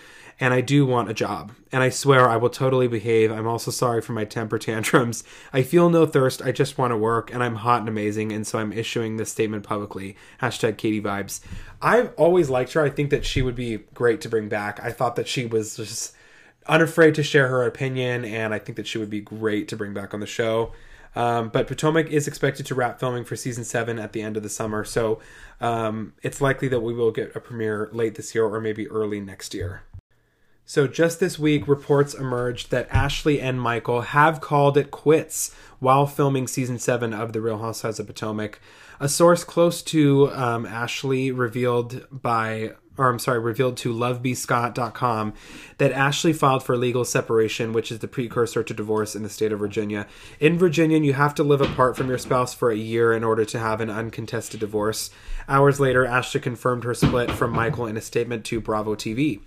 and 0.42 0.56
I 0.56 0.62
do 0.62 0.88
want 0.88 1.08
a 1.08 1.14
job. 1.14 1.52
And 1.72 1.84
I 1.84 1.90
swear 1.90 2.28
I 2.28 2.36
will 2.36 2.50
totally 2.50 2.88
behave. 2.88 3.32
I'm 3.32 3.48
also 3.48 3.70
sorry 3.70 4.02
for 4.02 4.14
my 4.14 4.26
temper 4.26 4.58
tantrums. 4.58 5.24
I 5.54 5.62
feel 5.62 5.88
no 5.90 6.08
thirst. 6.08 6.42
I 6.42 6.52
just 6.52 6.80
want 6.80 6.92
to 6.92 6.98
work, 6.98 7.32
and 7.32 7.44
I'm 7.44 7.56
hot 7.56 7.82
and 7.82 7.88
amazing, 7.88 8.32
and 8.32 8.46
so 8.46 8.58
I'm 8.58 8.74
issuing 8.74 9.16
this 9.16 9.32
statement 9.32 9.64
publicly." 9.64 10.18
Hashtag 10.42 10.78
Katie 10.78 11.02
vibes. 11.02 11.42
I've 11.80 12.12
always 12.16 12.50
liked 12.50 12.74
her. 12.74 12.82
I 12.82 12.90
think 12.90 13.12
that 13.12 13.24
she 13.24 13.44
would 13.44 13.56
be 13.56 13.78
great 13.94 14.20
to 14.22 14.30
bring 14.30 14.50
back. 14.50 14.84
I 14.84 14.92
thought 14.92 15.16
that 15.16 15.28
she 15.28 15.46
was 15.46 15.78
just 15.78 16.16
unafraid 16.66 17.14
to 17.16 17.24
share 17.24 17.48
her 17.48 17.64
opinion, 17.64 18.26
and 18.26 18.52
I 18.52 18.58
think 18.58 18.78
that 18.78 18.88
she 18.88 18.98
would 18.98 19.12
be 19.12 19.22
great 19.22 19.68
to 19.68 19.78
bring 19.78 19.94
back 19.94 20.14
on 20.14 20.22
the 20.22 20.28
show. 20.28 20.74
Um, 21.16 21.50
but 21.50 21.68
Potomac 21.68 22.08
is 22.08 22.28
expected 22.28 22.66
to 22.68 22.76
wrap 22.76 23.00
filming 23.00 23.26
for 23.26 23.36
season 23.36 23.64
seven 23.64 24.00
at 24.00 24.14
the 24.14 24.22
end 24.24 24.38
of 24.38 24.44
the 24.44 24.50
summer, 24.50 24.84
so 24.86 25.22
um, 25.60 26.14
it's 26.24 26.42
likely 26.42 26.68
that 26.70 26.80
we 26.80 26.94
will 26.94 27.12
get 27.12 27.36
a 27.36 27.40
premiere 27.40 27.90
late 27.92 28.16
this 28.16 28.34
year 28.34 28.46
or 28.46 28.60
maybe 28.60 28.88
early 28.88 29.20
next 29.20 29.54
year. 29.54 29.84
So, 30.66 30.88
just 30.88 31.20
this 31.20 31.38
week, 31.38 31.68
reports 31.68 32.14
emerged 32.14 32.72
that 32.72 32.88
Ashley 32.90 33.42
and 33.42 33.60
Michael 33.60 34.02
have 34.02 34.40
called 34.40 34.78
it 34.78 34.92
quits 34.92 35.54
while 35.80 36.06
filming 36.06 36.48
season 36.48 36.80
seven 36.80 37.14
of 37.14 37.34
The 37.34 37.42
Real 37.42 37.58
Housewives 37.58 38.00
of 38.00 38.08
Potomac. 38.08 38.60
A 39.00 39.10
source 39.10 39.44
close 39.44 39.82
to 39.84 40.32
um, 40.32 40.66
Ashley 40.66 41.32
revealed 41.32 42.06
by 42.12 42.74
or 42.98 43.10
I'm 43.10 43.20
sorry, 43.20 43.40
revealed 43.40 43.78
to 43.78 43.94
lovebscott.com 43.94 45.34
that 45.78 45.92
Ashley 45.92 46.34
filed 46.34 46.64
for 46.64 46.78
legal 46.78 47.06
separation, 47.06 47.74
which 47.74 47.92
is 47.92 48.00
the 48.00 48.08
precursor 48.08 48.64
to 48.64 48.74
divorce 48.74 49.16
in 49.16 49.24
the 49.24 49.30
state 49.30 49.52
of 49.52 49.60
Virginia. 49.60 50.08
In 50.40 50.58
Virginia, 50.58 51.00
you 51.00 51.14
have 51.14 51.34
to 51.36 51.44
live 51.44 51.62
apart 51.62 51.96
from 51.96 52.10
your 52.10 52.18
spouse 52.18 52.54
for 52.54 52.70
a 52.70 52.76
year 52.76 53.14
in 53.14 53.24
order 53.24 53.46
to 53.46 53.60
have 53.60 53.82
an 53.82 53.90
uncontested 53.90 54.60
divorce. 54.60 55.10
Hours 55.48 55.80
later, 55.80 56.06
Ashley 56.06 56.42
confirmed 56.42 56.84
her 56.84 56.94
split 56.94 57.32
from 57.32 57.52
Michael 57.52 57.88
in 57.88 57.98
a 57.98 58.02
statement 58.02 58.46
to 58.46 58.62
Bravo 58.62 58.96
TV. 58.96 59.40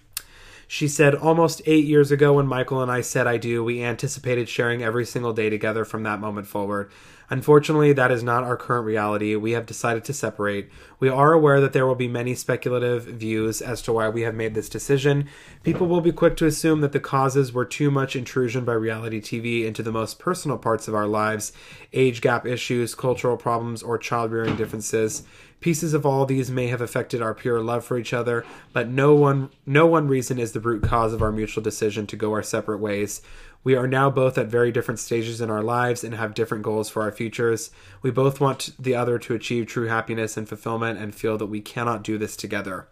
She 0.67 0.89
said, 0.89 1.15
Almost 1.15 1.62
eight 1.67 1.85
years 1.85 2.11
ago, 2.11 2.35
when 2.35 2.47
Michael 2.47 2.83
and 2.83 2.91
I 2.91 3.01
said 3.01 3.27
I 3.27 3.37
do, 3.37 3.62
we 3.62 3.83
anticipated 3.83 4.49
sharing 4.49 4.83
every 4.83 5.05
single 5.05 5.33
day 5.33 5.51
together 5.51 5.85
from 5.85 6.03
that 6.05 6.21
moment 6.21 6.47
forward. 6.47 6.91
Unfortunately, 7.31 7.93
that 7.93 8.11
is 8.11 8.22
not 8.22 8.45
our 8.45 8.57
current 8.57 8.87
reality. 8.87 9.35
We 9.37 9.53
have 9.53 9.66
decided 9.66 10.05
to 10.05 10.12
separate. 10.12 10.70
We 11.01 11.09
are 11.09 11.33
aware 11.33 11.61
that 11.61 11.72
there 11.72 11.87
will 11.87 11.95
be 11.95 12.09
many 12.09 12.35
speculative 12.35 13.05
views 13.05 13.62
as 13.62 13.81
to 13.83 13.93
why 13.93 14.09
we 14.09 14.22
have 14.22 14.35
made 14.35 14.55
this 14.55 14.68
decision. 14.68 15.29
People 15.62 15.87
will 15.87 16.01
be 16.01 16.12
quick 16.12 16.37
to 16.39 16.47
assume 16.47 16.81
that 16.83 16.93
the 16.93 17.01
causes 17.01 17.53
were 17.53 17.64
too 17.64 17.91
much 17.91 18.14
intrusion 18.14 18.64
by 18.64 18.75
reality 18.75 19.20
TV 19.20 19.64
into 19.64 19.83
the 19.83 19.93
most 19.93 20.18
personal 20.18 20.59
parts 20.59 20.89
of 20.89 20.95
our 20.95 21.07
lives 21.07 21.53
age 21.93 22.20
gap 22.20 22.47
issues, 22.47 22.95
cultural 22.95 23.37
problems, 23.37 23.83
or 23.83 23.97
child 23.99 24.33
rearing 24.33 24.57
differences. 24.57 25.22
Pieces 25.61 25.95
of 25.95 26.05
all 26.05 26.27
these 26.27 26.51
may 26.51 26.66
have 26.66 26.83
affected 26.83 27.22
our 27.22 27.33
pure 27.33 27.61
love 27.61 27.87
for 27.87 27.97
each 27.97 28.12
other, 28.12 28.45
but 28.75 28.89
no 28.89 29.14
one 29.14 29.49
no 29.64 29.87
one 29.87 30.09
reason 30.09 30.39
is 30.39 30.53
the 30.53 30.61
root 30.61 30.83
cause 30.83 31.14
of 31.14 31.22
our 31.22 31.33
mutual 31.33 31.62
decision 31.62 32.07
to 32.09 32.16
go 32.16 32.33
our 32.33 32.43
separate 32.43 32.81
ways. 32.81 33.22
We 33.65 33.75
are 33.75 33.89
now 33.89 34.11
both 34.11 34.37
at 34.37 34.49
very 34.49 34.71
different 34.71 35.01
stages 35.01 35.41
in 35.41 35.51
our 35.51 35.62
lives 35.62 36.05
and 36.05 36.15
have 36.15 36.35
different 36.35 36.62
goals 36.62 36.91
for 36.91 37.03
our 37.03 37.11
futures. 37.11 37.71
We 38.03 38.11
both 38.11 38.39
want 38.39 38.71
the 38.79 38.95
other 38.95 39.19
to 39.21 39.35
achieve 39.35 39.67
true 39.67 39.89
happiness 39.89 40.37
and 40.37 40.47
fulfillment 40.47 40.99
and 41.01 41.15
feel 41.15 41.39
that 41.39 41.47
we 41.47 41.62
cannot 41.62 42.05
do 42.05 42.19
this 42.19 42.37
together. 42.37 42.87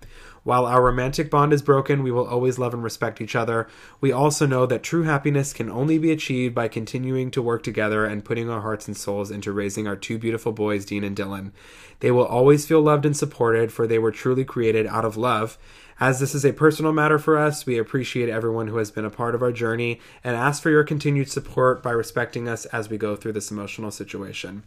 While 0.44 0.66
our 0.66 0.82
romantic 0.82 1.30
bond 1.30 1.52
is 1.52 1.62
broken, 1.62 2.02
we 2.02 2.10
will 2.10 2.26
always 2.26 2.58
love 2.58 2.74
and 2.74 2.82
respect 2.82 3.20
each 3.20 3.36
other. 3.36 3.68
We 4.00 4.10
also 4.10 4.44
know 4.44 4.66
that 4.66 4.82
true 4.82 5.04
happiness 5.04 5.52
can 5.52 5.70
only 5.70 5.98
be 5.98 6.10
achieved 6.10 6.54
by 6.54 6.66
continuing 6.66 7.30
to 7.32 7.42
work 7.42 7.62
together 7.62 8.04
and 8.04 8.24
putting 8.24 8.50
our 8.50 8.62
hearts 8.62 8.88
and 8.88 8.96
souls 8.96 9.30
into 9.30 9.52
raising 9.52 9.86
our 9.86 9.94
two 9.94 10.18
beautiful 10.18 10.50
boys, 10.50 10.84
Dean 10.84 11.04
and 11.04 11.16
Dylan. 11.16 11.52
They 12.00 12.10
will 12.10 12.26
always 12.26 12.66
feel 12.66 12.80
loved 12.80 13.06
and 13.06 13.16
supported, 13.16 13.72
for 13.72 13.86
they 13.86 14.00
were 14.00 14.10
truly 14.10 14.44
created 14.44 14.86
out 14.88 15.04
of 15.04 15.16
love. 15.16 15.58
As 16.02 16.18
this 16.18 16.34
is 16.34 16.44
a 16.44 16.52
personal 16.52 16.92
matter 16.92 17.16
for 17.16 17.38
us, 17.38 17.64
we 17.64 17.78
appreciate 17.78 18.28
everyone 18.28 18.66
who 18.66 18.78
has 18.78 18.90
been 18.90 19.04
a 19.04 19.08
part 19.08 19.36
of 19.36 19.40
our 19.40 19.52
journey 19.52 20.00
and 20.24 20.34
ask 20.34 20.60
for 20.60 20.68
your 20.68 20.82
continued 20.82 21.30
support 21.30 21.80
by 21.80 21.92
respecting 21.92 22.48
us 22.48 22.64
as 22.66 22.90
we 22.90 22.98
go 22.98 23.14
through 23.14 23.34
this 23.34 23.52
emotional 23.52 23.92
situation. 23.92 24.64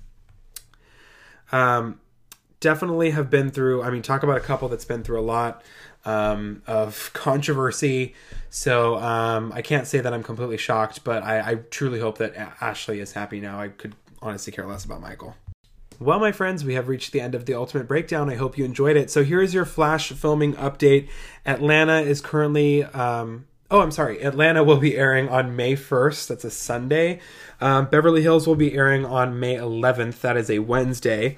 Um, 1.52 2.00
definitely 2.62 3.12
have 3.12 3.30
been 3.30 3.52
through. 3.52 3.84
I 3.84 3.90
mean, 3.90 4.02
talk 4.02 4.24
about 4.24 4.38
a 4.38 4.40
couple 4.40 4.70
that's 4.70 4.86
been 4.86 5.04
through 5.04 5.20
a 5.20 5.28
lot 5.28 5.62
um, 6.06 6.62
of 6.68 7.12
controversy. 7.12 8.16
So 8.50 8.96
um, 8.96 9.52
I 9.54 9.62
can't 9.62 9.88
say 9.88 10.00
that 10.00 10.14
I'm 10.14 10.24
completely 10.24 10.56
shocked, 10.56 11.04
but 11.04 11.22
I, 11.22 11.52
I 11.52 11.56
truly 11.56 12.00
hope 12.00 12.18
that 12.20 12.34
Ashley 12.62 13.02
is 13.02 13.12
happy 13.12 13.42
now. 13.42 13.60
I 13.60 13.68
could 13.68 13.94
honestly 14.22 14.54
care 14.54 14.66
less 14.66 14.86
about 14.86 15.02
Michael. 15.02 15.36
Well, 16.00 16.20
my 16.20 16.32
friends, 16.34 16.66
we 16.66 16.74
have 16.74 16.90
reached 16.90 17.14
the 17.14 17.22
end 17.22 17.36
of 17.36 17.46
the 17.46 17.54
Ultimate 17.54 17.88
Breakdown. 17.88 18.30
I 18.30 18.36
hope 18.36 18.58
you 18.58 18.66
enjoyed 18.66 18.98
it. 18.98 19.10
So 19.10 19.24
here 19.24 19.42
is 19.42 19.54
your 19.54 19.66
flash 19.66 20.12
filming 20.12 20.54
update. 20.56 21.08
Atlanta 21.46 22.02
is 22.02 22.20
currently. 22.20 22.84
Um, 22.84 23.46
oh, 23.72 23.80
I'm 23.80 23.92
sorry. 23.92 24.22
Atlanta 24.22 24.64
will 24.64 24.78
be 24.78 24.98
airing 24.98 25.30
on 25.30 25.56
May 25.56 25.76
1st. 25.76 26.28
That's 26.28 26.44
a 26.44 26.52
Sunday. 26.52 27.22
Um, 27.62 27.86
Beverly 27.86 28.22
Hills 28.22 28.46
will 28.46 28.56
be 28.56 28.74
airing 28.74 29.06
on 29.06 29.40
May 29.40 29.56
11th. 29.56 30.20
That 30.20 30.36
is 30.36 30.50
a 30.50 30.60
Wednesday. 30.60 31.38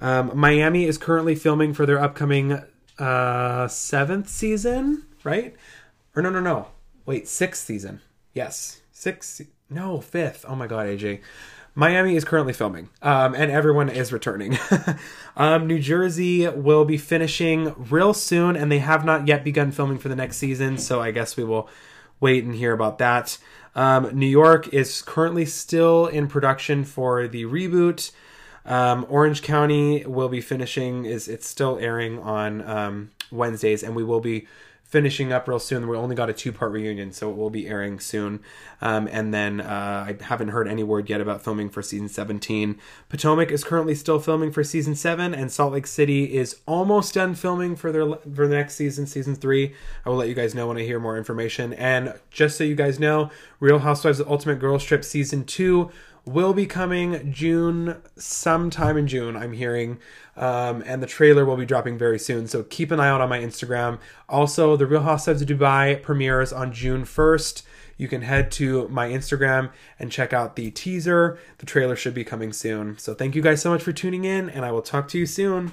Um, 0.00 0.30
Miami 0.34 0.84
is 0.84 0.98
currently 0.98 1.34
filming 1.34 1.74
for 1.74 1.84
their 1.84 2.00
upcoming 2.00 2.62
uh, 2.98 3.66
seventh 3.66 4.28
season, 4.28 5.04
right? 5.24 5.56
Or 6.14 6.22
no, 6.22 6.30
no, 6.30 6.40
no. 6.40 6.68
Wait, 7.06 7.26
sixth 7.26 7.64
season. 7.64 8.02
Yes, 8.34 8.80
sixth. 8.92 9.42
No, 9.68 10.00
fifth. 10.00 10.44
Oh 10.46 10.54
my 10.54 10.66
god, 10.66 10.86
AJ. 10.86 11.20
Miami 11.78 12.16
is 12.16 12.24
currently 12.24 12.54
filming, 12.54 12.88
um, 13.02 13.34
and 13.34 13.50
everyone 13.50 13.90
is 13.90 14.10
returning. 14.10 14.58
um, 15.36 15.66
New 15.66 15.78
Jersey 15.78 16.48
will 16.48 16.86
be 16.86 16.96
finishing 16.96 17.74
real 17.90 18.14
soon, 18.14 18.56
and 18.56 18.72
they 18.72 18.78
have 18.78 19.04
not 19.04 19.28
yet 19.28 19.44
begun 19.44 19.70
filming 19.70 19.98
for 19.98 20.08
the 20.08 20.16
next 20.16 20.38
season. 20.38 20.78
So 20.78 21.02
I 21.02 21.10
guess 21.10 21.36
we 21.36 21.44
will 21.44 21.68
wait 22.18 22.44
and 22.44 22.54
hear 22.54 22.72
about 22.72 22.96
that. 22.96 23.36
Um, 23.74 24.18
New 24.18 24.26
York 24.26 24.72
is 24.72 25.02
currently 25.02 25.44
still 25.44 26.06
in 26.06 26.28
production 26.28 26.82
for 26.82 27.28
the 27.28 27.44
reboot. 27.44 28.10
Um, 28.64 29.04
Orange 29.10 29.42
County 29.42 30.02
will 30.06 30.30
be 30.30 30.40
finishing 30.40 31.04
is 31.04 31.28
it's 31.28 31.46
still 31.46 31.78
airing 31.78 32.18
on 32.20 32.66
um, 32.66 33.10
Wednesdays, 33.30 33.82
and 33.82 33.94
we 33.94 34.02
will 34.02 34.20
be 34.20 34.48
finishing 34.88 35.32
up 35.32 35.48
real 35.48 35.58
soon. 35.58 35.88
We 35.88 35.96
only 35.96 36.14
got 36.14 36.30
a 36.30 36.32
two 36.32 36.52
part 36.52 36.72
reunion, 36.72 37.12
so 37.12 37.30
it 37.30 37.36
will 37.36 37.50
be 37.50 37.66
airing 37.66 37.98
soon. 37.98 38.40
Um, 38.80 39.08
and 39.10 39.34
then 39.34 39.60
uh, 39.60 40.06
I 40.08 40.24
haven't 40.24 40.48
heard 40.48 40.68
any 40.68 40.82
word 40.82 41.10
yet 41.10 41.20
about 41.20 41.42
filming 41.42 41.70
for 41.70 41.82
season 41.82 42.08
17. 42.08 42.78
Potomac 43.08 43.50
is 43.50 43.64
currently 43.64 43.94
still 43.94 44.20
filming 44.20 44.52
for 44.52 44.62
season 44.62 44.94
7, 44.94 45.34
and 45.34 45.50
Salt 45.50 45.72
Lake 45.72 45.86
City 45.86 46.36
is 46.36 46.60
almost 46.66 47.14
done 47.14 47.34
filming 47.34 47.74
for 47.74 47.90
their 47.90 48.06
for 48.06 48.46
the 48.46 48.54
next 48.54 48.76
season, 48.76 49.06
season 49.06 49.34
3. 49.34 49.74
I 50.04 50.08
will 50.08 50.16
let 50.16 50.28
you 50.28 50.34
guys 50.34 50.54
know 50.54 50.68
when 50.68 50.78
I 50.78 50.82
hear 50.82 51.00
more 51.00 51.18
information. 51.18 51.72
And 51.74 52.14
just 52.30 52.56
so 52.56 52.64
you 52.64 52.76
guys 52.76 53.00
know, 53.00 53.30
Real 53.58 53.80
Housewives 53.80 54.20
of 54.20 54.28
Ultimate 54.28 54.60
Girls 54.60 54.84
Trip 54.84 55.04
season 55.04 55.44
2 55.44 55.90
will 56.26 56.52
be 56.52 56.66
coming 56.66 57.32
June, 57.32 58.02
sometime 58.16 58.96
in 58.96 59.06
June, 59.06 59.36
I'm 59.36 59.52
hearing. 59.52 59.98
Um, 60.36 60.82
and 60.84 61.02
the 61.02 61.06
trailer 61.06 61.44
will 61.44 61.56
be 61.56 61.64
dropping 61.64 61.96
very 61.96 62.18
soon. 62.18 62.46
So 62.48 62.64
keep 62.64 62.90
an 62.90 63.00
eye 63.00 63.08
out 63.08 63.20
on 63.20 63.28
my 63.28 63.38
Instagram. 63.38 63.98
Also, 64.28 64.76
The 64.76 64.86
Real 64.86 65.02
Housewives 65.02 65.40
of 65.40 65.48
Dubai 65.48 66.02
premieres 66.02 66.52
on 66.52 66.72
June 66.72 67.04
1st. 67.04 67.62
You 67.96 68.08
can 68.08 68.22
head 68.22 68.50
to 68.52 68.88
my 68.88 69.08
Instagram 69.08 69.70
and 69.98 70.12
check 70.12 70.32
out 70.32 70.56
the 70.56 70.70
teaser. 70.70 71.38
The 71.58 71.66
trailer 71.66 71.96
should 71.96 72.12
be 72.12 72.24
coming 72.24 72.52
soon. 72.52 72.98
So 72.98 73.14
thank 73.14 73.34
you 73.34 73.40
guys 73.40 73.62
so 73.62 73.70
much 73.70 73.82
for 73.82 73.92
tuning 73.92 74.24
in, 74.24 74.50
and 74.50 74.66
I 74.66 74.72
will 74.72 74.82
talk 74.82 75.08
to 75.08 75.18
you 75.18 75.24
soon. 75.24 75.72